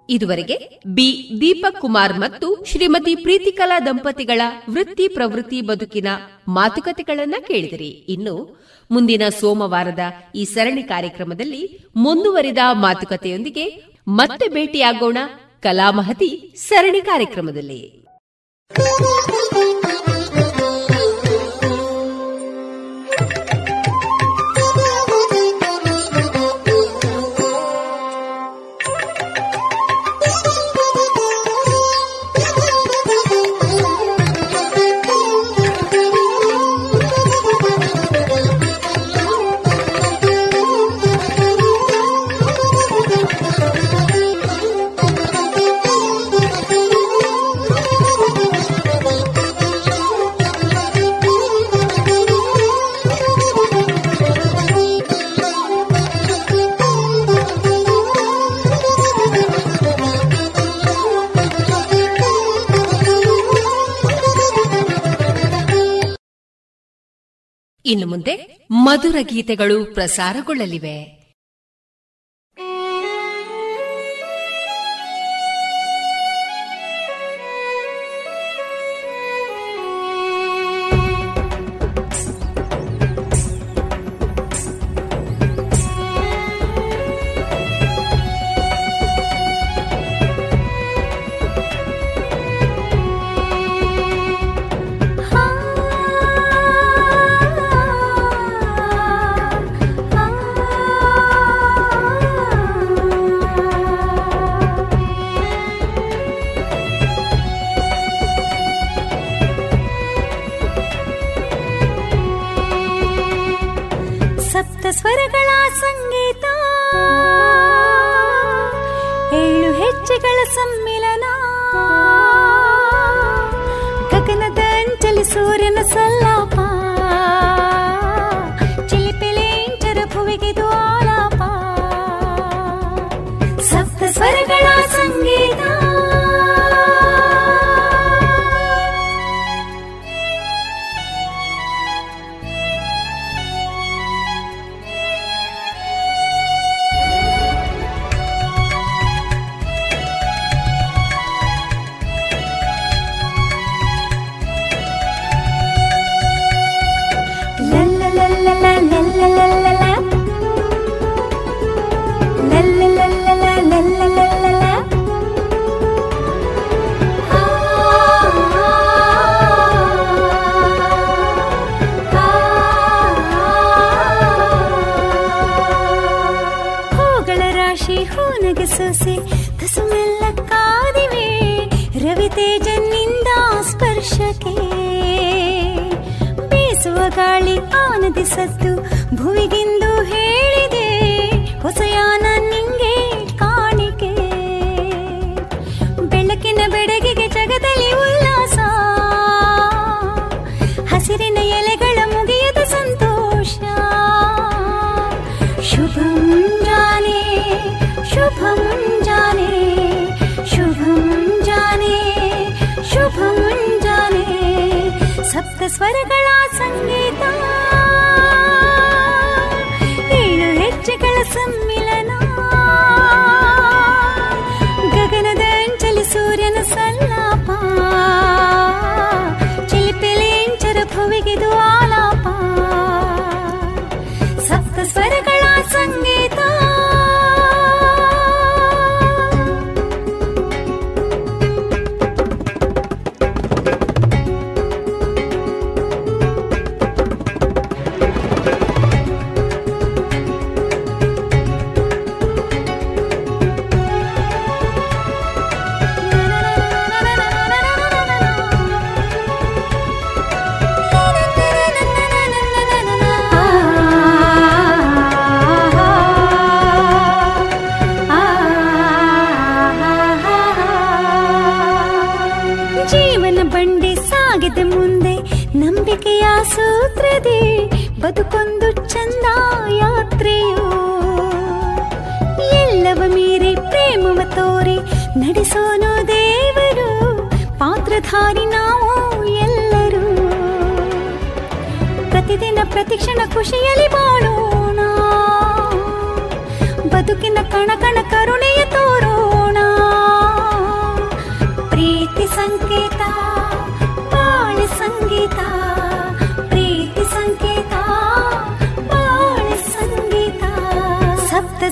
ಇದುವರೆಗೆ 0.09 0.81
ಬಿ 0.87 1.31
ದೀಪಕ್ 1.41 1.81
ಕುಮಾರ್ 1.81 2.19
ಮತ್ತು 2.19 2.65
ಶ್ರೀಮತಿ 2.65 3.15
ಪ್ರೀತಿಕಲಾ 3.15 3.81
ದಂಪತಿಗಳ 3.81 4.41
ವೃತ್ತಿ 4.71 5.09
ಪ್ರವೃತ್ತಿ 5.09 5.61
ಬದುಕಿನ 5.61 6.07
ಮಾತುಕತೆಗಳನ್ನ 6.49 7.35
ಕೇಳಿದಿರಿ 7.47 7.89
ಇನ್ನು 7.89 8.67
ಮುಂದಿನ 8.91 9.23
ಸೋಮವಾರದ 9.41 9.99
ಈ 10.35 10.45
ಸರಣಿ 10.45 10.83
ಕಾರ್ಯಕ್ರಮದಲ್ಲಿ 10.83 11.93
ಮುಂದುವರಿದ 11.97 12.59
ಮಾತುಕತೆಯೊಂದಿಗೆ 12.73 13.97
ಮತ್ತೆ 14.09 14.49
ಭೇಟಿಯಾಗೋಣ 14.49 15.19
ಕಲಾಮಹತಿ 15.63 16.55
ಸರಣಿ 16.57 17.01
ಕಾರ್ಯಕ್ರಮದಲ್ಲಿ. 17.01 18.07
ಇನ್ನು 67.87 68.07
ಮುಂದೆ 68.07 68.59
ಮಧುರ 68.71 69.17
ಗೀತೆಗಳು 69.21 69.95
ಪ್ರಸಾರಗೊಳ್ಳಲಿವೆ. 69.95 71.16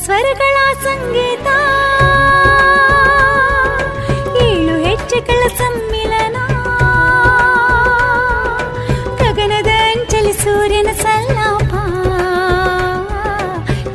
ಸ್ವರಗಳ 0.05 0.57
ಸಂಗೀತ. 0.85 1.47
ಏಳು 4.43 4.85
ಹೆಜ್ಜೆಗಳ 4.85 5.49
ಸಮ್ಮಿಲನ. 5.49 6.37
ಗಗನದ 9.17 9.67
ಅಂಚಲಿ 9.67 10.33
ಸೂರ್ಯನ 10.33 10.89
ಸಲ್ಲಾಪ. 11.03 11.73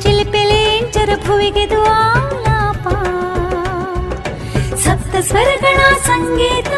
ಚಿಲಿಪಿಲಿಂಚರ 0.00 1.10
ಭುವಿಗೆದು 1.26 1.84
ಆಲಾಪ. 1.84 2.88
ಸಪ್ತ 4.74 5.16
ಸ್ವರಗಳ 5.16 5.78
ಸಂಗೀತ. 6.06 6.72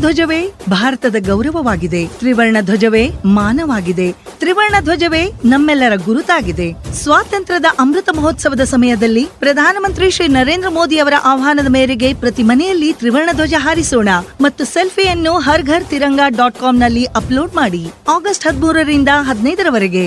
ಧ್ವಜವೇ 0.00 0.52
ಭಾರತದ 0.68 1.16
ಗೌರವವಾಗಿದೆ. 1.26 2.06
ತ್ರಿವರ್ಣ 2.06 2.56
ಧ್ವಜವೇ 2.60 3.10
ಮಾನವಾಗಿದೆ. 3.24 4.12
ತ್ರಿವರ್ಣ 4.12 4.74
ಧ್ವಜವೇ 4.80 5.32
ನಮ್ಮೆಲ್ಲರ 5.44 5.96
ಗುರುತಾಗಿದೆ. 6.04 6.92
ಸ್ವಾತಂತ್ರ್ಯದ 6.94 7.64
ಅಮೃತ 7.78 8.08
ಮಹೋತ್ಸವದ 8.16 8.60
ಸಮಯದಲ್ಲಿ 8.60 9.28
ಪ್ರಧಾನಮಂತ್ರಿ 9.38 10.10
ಶ್ರೀ 10.10 10.28
ನರೇಂದ್ರ 10.28 10.68
ಮೋದಿ 10.68 10.98
ಅವರ 10.98 11.12
ಆಹ್ವಾನದ 11.24 11.66
ಮೇರೆಗೆ 11.70 12.14
ಪ್ರತಿ 12.14 12.42
ಮನೆಯಲ್ಲಿ 12.42 12.92
ತ್ರಿವರ್ಣ 12.92 13.30
ಧ್ವಜ 13.32 13.54
ಹಾರಿಸೋಣ 13.58 14.08
ಮತ್ತು 14.40 14.64
ಸೆಲ್ಫಿಯನ್ನು 14.64 15.38
ಹರ್ 15.38 15.62
ಘರ್ 15.62 15.84
ತಿರಂಗ 15.84 16.20
ಡಾಟ್ 16.28 16.60
ಕಾಮ್ನಲ್ಲಿ 16.60 17.04
ಅಪ್ಲೋಡ್ 17.04 17.54
ಮಾಡಿ. 17.54 17.84
ಆಗಸ್ಟ್ 18.08 18.46
ಹದಿಮೂರರಿಂದ 18.48 19.08
ಹದಿನೈದರವರೆಗೆ. 19.20 20.06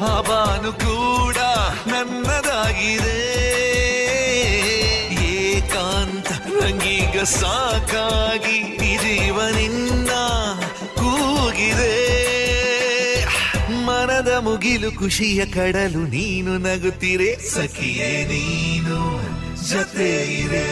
ಬಾನು 0.00 0.72
ಕೂಡ 0.72 1.38
ನನ್ನದಾಗಿದೆ. 1.86 3.20
ಏಕಾಂತ 5.28 6.28
ನಂಗೀಗ 6.60 7.22
ಸಾಕಾಗಿ 7.22 8.58
ಜೀವನಿಂದ 9.02 10.12
ಕೂಗಿದೆ. 11.00 11.94
ಮನದ 13.86 14.30
ಮುಗಿಲು 14.38 14.90
ಖುಷಿಯ 14.98 15.40
ಕಡಲು 15.46 16.02
ನೀನು 16.14 16.52
ನಗುತ್ತಿರೆ, 16.58 17.30
ಸಖಿಯೇ 17.50 18.10
ನೀನು 18.24 18.98
ಜೊತೆ 19.68 20.10
ಇರೆ 20.42 20.68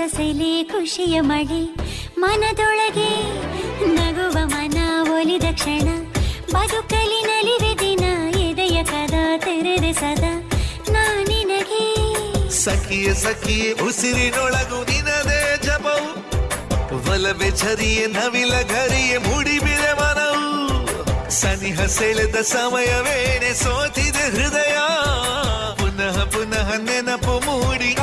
ಚಿನುಗಿ 0.00 0.12
ಸೊಗಸ 0.12 0.16
ಸೆಲೆ 0.16 0.64
ಖುಷಿಯ 0.64 1.20
ಮಡಿ, 1.20 1.74
ಮನದೊಳಗೆ 2.18 3.10
ನಗುವ 3.94 4.36
ಮನ 4.44 4.78
ಒಲಿದ 5.12 5.44
ಕ್ಷಣ. 5.52 5.88
ಬದುಕಲಿ 6.52 7.20
ನಲಿವೆ 7.22 7.72
ದಿನ, 7.78 8.04
ಎದೆಯ 8.38 8.84
ಕದ 8.84 9.14
ತೆರೆದೆ 9.36 9.92
ಸದಾ. 9.92 10.32
ನಾನಿನಗೆ 10.90 11.84
ಸಖಿಯ 12.50 13.14
ಸಖಿಯ, 13.14 13.72
ಉಸಿರಿನೊಳಗು 13.72 14.78
ನಿನದೇ 14.90 15.58
ಜಪವು. 15.62 16.10
ಒಲವೆ 17.10 17.50
ಛರಿಯ 17.58 18.06
ನವಿಲ 18.06 18.52
ಘರಿಯ 18.52 19.18
ಮುಡಿಬಿದೆ 19.18 19.92
ಮನವು. 19.92 21.30
ಸನಿಹ 21.30 21.84
ಸೆಳೆದ 21.86 22.36
ಸಮಯವೇನೆ 22.36 23.54
ಸೋತಿದೆ 23.54 24.24
ಹೃದಯ. 24.36 24.76
ಪುನಃ 25.76 26.24
ಪುನಃ 26.24 26.76
ನೆನಪು 26.76 27.36
ಮೂಡಿ 27.46 27.94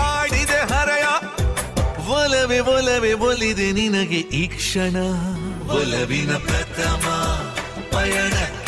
ಒಲವೆ 3.07 3.25
ಒಲಿದೆ 3.25 3.67
ನಿನಗೆ 3.71 4.19
ಈ 4.33 4.41
ಕ್ಷಣ. 4.47 4.95
ಒಲವಿನ 5.71 6.31
ಪ್ರಥಮ 6.45 7.05
ಪಯಣಕ್ಕೆ 7.91 8.66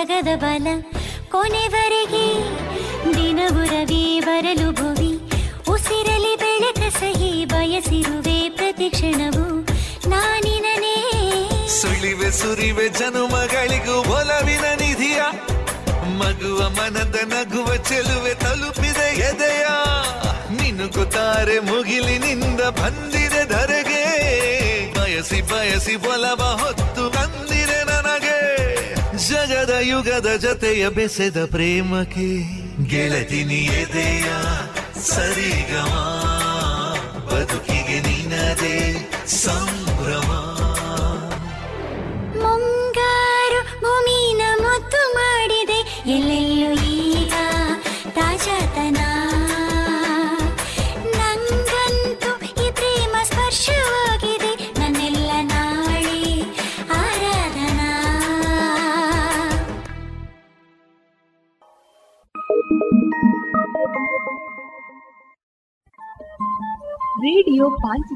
ಜಗದ 0.00 0.28
ಬಲ 0.36 0.66
ಕೊನೆವರೆಗೆ 1.30 2.26
ದಿನವು 3.14 3.64
ರವಿ 3.64 4.20
ಬರಲು 4.24 4.72
ಭುವಿ. 4.72 5.30
ಉಸಿರಲಿ 5.68 6.36
ಬೆಳಕ 6.36 6.96
ಸಹಿ 6.96 7.44
ಬಯಸಿರುವೆ 7.44 8.50
ಪ್ರತಿ 8.50 8.90
ಕ್ಷಣವು 8.90 9.60
ನಾನಿನನೇ. 10.08 10.96
ಸುಳಿವೆ 11.68 12.30
ಸುರಿವೆ 12.30 12.88
ಜನುಮಗಳಿಗೂ 12.88 14.12
ಒಲವಿನ 14.12 14.64
ನಿಧಿಯ. 14.80 15.22
ಮಗುವ 16.04 16.68
ಮನದ 16.68 17.16
ನಗುವ 17.24 17.76
ಚೆಲುವೆ 17.76 18.34
ತಲುಪಿದೆ 18.34 19.18
ಎದೆಯ. 19.18 19.66
ನಿನುಗುತ್ತಾರೆ 20.62 21.58
ಮುಗಿಲಿನಿಂದ 21.58 22.60
ಬಂದಿದೆ 22.60 23.48
ಧರೆಗೆ. 23.48 24.04
ಬಯಸಿ 24.98 25.42
ಬಯಸಿ 25.42 25.94
ಒಲವ 25.94 26.58
ಹೊತ್ತು 26.62 27.19
ಯುಗದ 29.82 30.36
ಜತೆಯ 30.36 30.88
ಬೆಸೆದ 30.88 31.38
ಪ್ರೇಮಕ್ಕೆ 31.44 32.28
ಗೆಳತಿನಿಯದೆಯ 32.86 34.28
ಸರಿಗಮ 35.02 36.09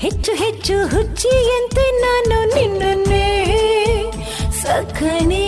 ಹೆಚ್ಚು 0.00 0.32
ಹೆಚ್ಚು 0.32 0.86
ಹುಚ್ಚಿಯಂತೆ 0.86 1.90
ನಾನು 2.00 2.54
ನಿನ್ನನ್ನೇ. 2.54 3.46
ಸಖನೇ. 4.62 5.46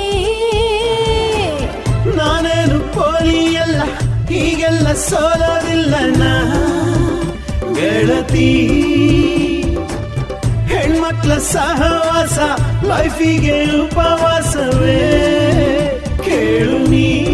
ನಾನೇನು 2.17 2.95
ಪೋಲಿಯಲ್ಲ 2.95 3.83
ಹೀಗೆಲ್ಲ 4.29 4.93
ಸೋಲೋದಿಲ್ಲ 4.93 5.95
ನಾ. 6.17 6.59
ಗೆಳತಿ, 7.75 8.67
ಹೆಣ್ಮಕ್ಳ 10.67 11.39
ಸಹವಾಸ, 11.39 12.39
ಲೈಫಿಗೆ 12.85 13.65
ಉಪವಾಸವೇ. 13.65 15.09
ಕೇಳು 16.25 16.91
ನೀ. 16.91 17.29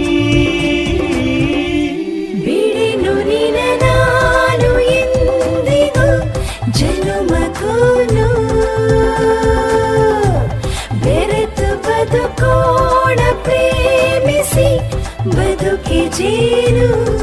ಬದುಕಿ 16.19 17.18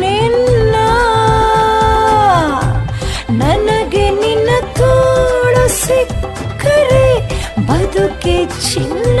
ನಿನ್ನ 0.00 0.76
ನನಗೆ 3.30 4.10
ನಿನ್ನ 4.10 4.50
ಸಿಕ್ಕರೆ 5.66 7.06
ಬದುಕೆ 7.60 8.46
ಚಿನ್ನ. 8.70 9.20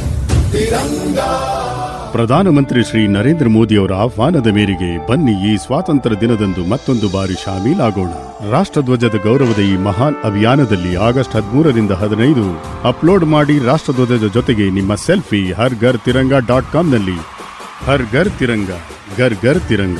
ಪ್ರಧಾನಮಂತ್ರಿ 2.11 2.81
ಶ್ರೀ 2.83 3.07
ನರೇಂದ್ರ 3.07 3.47
ಮೋದಿಯವರ 3.49 3.93
ಆಹ್ವಾನದ 3.93 4.47
ಮೇರೆಗೆ 4.47 4.89
ಬನ್ನಿ 5.07 5.51
ಈ 5.51 5.57
ಸ್ವಾತಂತ್ರ್ಯ 5.57 6.17
ದಿನದಂದು 6.21 6.61
ಮತ್ತೊಂದು 6.65 7.09
ಬಾರಿ 7.09 7.33
ಶಾಮೀಲಾಗೋಣ. 7.33 8.11
ರಾಷ್ಟ್ರಧ್ವಜದ 8.51 9.17
ಗೌರವದ 9.23 9.61
ಈ 9.73 9.75
ಮಹಾನ್ 9.87 10.17
ಅಭಿಯಾನದಲ್ಲಿ 10.23 10.95
ಆಗಸ್ಟ್ 11.07 11.35
ಹದಿಮೂರರಿಂದ 11.35 11.91
ಹದಿನೈದು 11.91 12.45
ಅಪ್ಲೋಡ್ 12.83 13.25
ಮಾಡಿ 13.25 13.55
ರಾಷ್ಟ್ರಧ್ವಜದ 13.59 14.27
ಜೊತೆಗೆ 14.33 14.69
ನಿಮ್ಮ 14.69 14.95
ಸೆಲ್ಫಿ 14.95 15.51
ಹರ್ 15.51 15.77
ಘರ್ 15.81 15.99
ತಿರಂಗ 16.05 16.33
ಡಾಟ್ 16.47 16.71
ಕಾಮ್ನಲ್ಲಿ. 16.73 17.17
ಹರ್ 17.87 18.05
ಘರ್ 18.13 18.31
ತಿರಂಗ, 18.39 18.69
ಘರ್ 19.17 19.37
ಘರ್ 19.43 19.61
ತಿರಂಗ. 19.69 19.99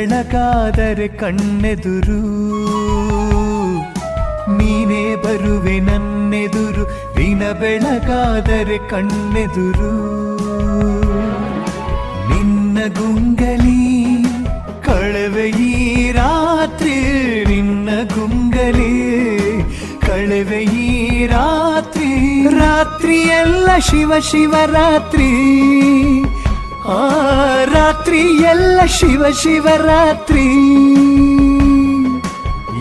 ಬೆಳಕಾದರೆ 0.00 1.08
ಕಣ್ಣೆದುರು. 1.08 2.20
ನೀನೇ 4.56 5.16
ಬರುವೆ 5.16 5.80
ನನ್ನೆದುರು. 5.80 7.14
ದಿನ 7.16 7.42
ಬೆಳಕಾದರೆ 7.60 8.88
ಕಣ್ಣೆದುರು. 8.88 9.92
ನಿನ್ನ 12.28 12.78
ಗುಂಗಲಿ 12.98 14.24
ಕಳವೆ 14.84 15.48
ಈ 15.48 16.12
ರಾತ್ರಿ, 16.12 17.00
ನಿನ್ನ 17.44 17.88
ಗುಂಗಲಿ 18.14 19.20
ಕಳವೆ 20.00 20.62
ಈ 20.62 21.26
ರಾತ್ರಿ. 21.26 22.46
ರಾತ್ರಿ 22.58 23.16
ಎಲ್ಲ 23.16 23.68
ಶಿವ 23.78 24.12
ಶಿವರಾತ್ರಿ. 24.20 25.50
ರಾತ್ರಿ 27.74 28.20
ಎಲ್ಲ 28.44 28.80
ಶಿವ 28.86 29.24
ಶಿವರಾತ್ರಿ 29.32 30.46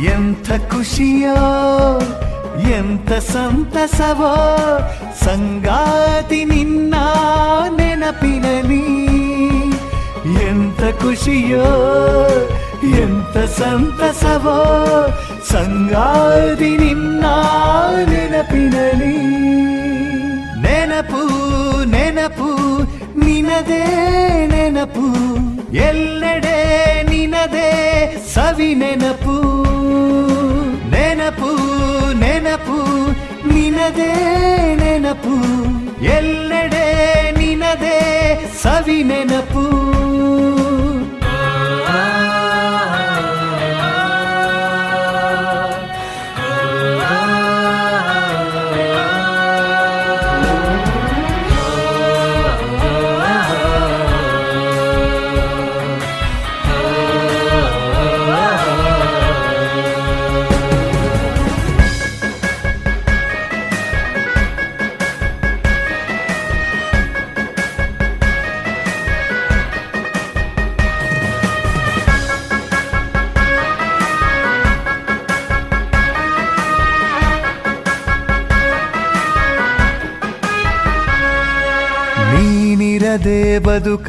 ಎಂಥ 0.05 0.49
ಖುಷಿಯೋ 0.69 1.35
ಎಂಥ 2.69 3.11
ಸಂತಸವೋ 3.33 4.33
ಸಂಗಾತಿ 5.25 6.45
ನಿನ್ನ 6.45 6.95
ನೆನಪಿನಲಿ 7.77 8.85
ಎಂಥ 10.45 10.81
ಖುಷಿಯೋ 11.01 11.67
ಎಂಥ 13.01 13.37
ಸಂತಸವೋ 13.59 14.57
ಸಂಗಾತಿ 15.51 16.77
ನಿನ್ನ 16.77 17.25
ನೆನಪಿನಲಿ 18.05 19.15
ನೆನಪು 20.61 21.23
ನೆನಪು 21.85 22.49
ನಿನದೇ 23.29 23.83
ನೆನಪು 24.51 25.07
ಎಲ್ಲೆಡೆ 25.87 26.57
ನಿನದೇ 27.09 27.67
ಸವಿ 28.33 28.69
ನೆನಪು. 28.81 29.35
ನೆನಪು 30.93 31.49
ನೆನಪು 32.21 32.77
ನಿನದೇ 33.51 34.09
ನೆನಪು 34.81 35.35
ಎಲ್ಲೆಡೆ 36.17 36.85
ನಿನದೇ 37.39 37.97
ಸವಿ 38.63 38.99
ನೆನಪು. 39.11 39.65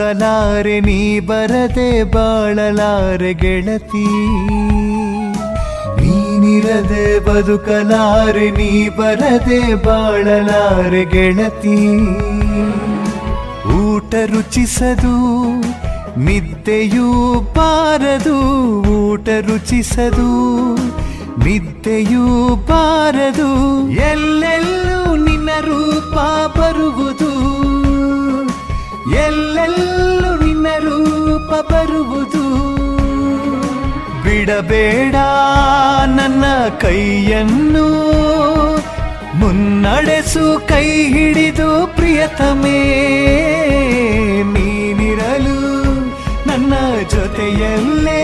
ಬದುಕಲಾರೆ 0.01 0.77
ನೀ 0.81 0.99
ಬರದೆ 1.21 1.89
ಬಾಳಲಾರೆ 2.13 3.33
ಗೆಳತಿ. 3.35 4.05
ನೀನಿರದೆ 6.01 7.05
ಬದುಕಲಾರೆ 7.27 8.47
ನೀ 8.51 8.71
ಬರದೆ 8.99 9.61
ಬಾಳಲಾರೆ 9.85 11.03
ಗೆಳತಿ. 11.05 11.77
ಊಟ 13.77 14.15
ರುಚಿಸದು, 14.33 15.15
ನಿದ್ದೆಯೂ 16.21 17.09
ಬಾರದು. 17.57 18.39
ಊಟ 18.97 19.29
ರುಚಿಸದು, 19.49 20.31
ನಿದ್ದೆಯೂ 21.45 22.27
ಬಾರದು. 22.71 23.51
ಎಲ್ಲೆಲ್ಲೂ 24.11 24.99
ನಿನ್ನ 25.27 25.51
ರೂಪ 25.69 26.17
ಬರುವುದು. 26.59 27.33
ಎಲ್ಲೆಲ್ಲೂ 29.21 29.90
ರೂಪ 30.91 31.73
ಬರುವುದು. 31.73 32.45
ಬಿಡಬೇಡ 34.23 35.15
ನನ್ನ 36.07 36.45
ಕೈಯನ್ನು. 36.81 37.87
ಮುನ್ನಡೆಸು 39.35 40.69
ಕೈ 40.69 40.87
ಹಿಡಿದು 41.03 41.97
ಪ್ರಿಯತಮೇ. 41.97 42.81
ನೀನಿರಲು 44.43 45.59
ನನ್ನ 46.49 46.73
ಜೊತೆಯಲ್ಲೇ. 47.11 48.23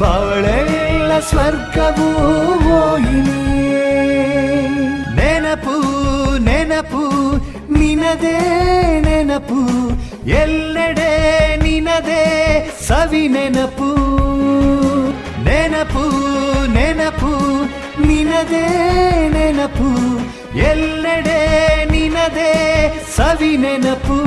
ಬಾಳೆಲ್ಲ 0.00 1.18
ಸ್ವರ್ಗವೂ 1.18 2.34
ನೆನಪು 5.14 5.76
ನೆನಪು, 6.38 7.36
ನಿನದೇ 7.72 8.38
ನೆನಪು. 9.00 9.60
ಎಲ್ಲೆಡೆ 10.28 11.03
ನಿನದೇ 11.84 12.22
ಸವಿ 12.80 13.28
ನೆನಪು 13.28 13.88
ನೆನಪು 15.44 16.04
ನೆನಪು 16.72 17.32
ನಿನದೇ 18.06 18.62
ನೆನಪು 19.28 19.90
ಎಲ್ಲೆಡೆ 20.58 21.38
ನಿನದೇ 21.84 22.50
ಸವಿ 23.16 23.52
ನೆನಪು. 23.56 24.18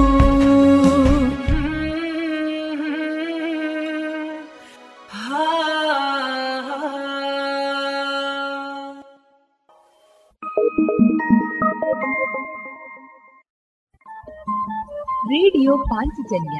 ರೇಡಿಯೋ 15.31 15.77
ಪಾಂಚಜನ್ಯ. 15.77 16.59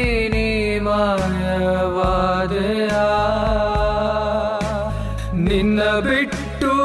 ನಿನ್ನ 5.40 5.80
ಬಿಟ್ಟು 6.00 6.76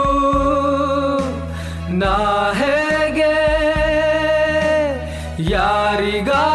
ನಾ 1.91 2.15
ಹೇಗೆ 2.53 3.33
ಯಾರಿಗಾಗಿ 5.49 6.54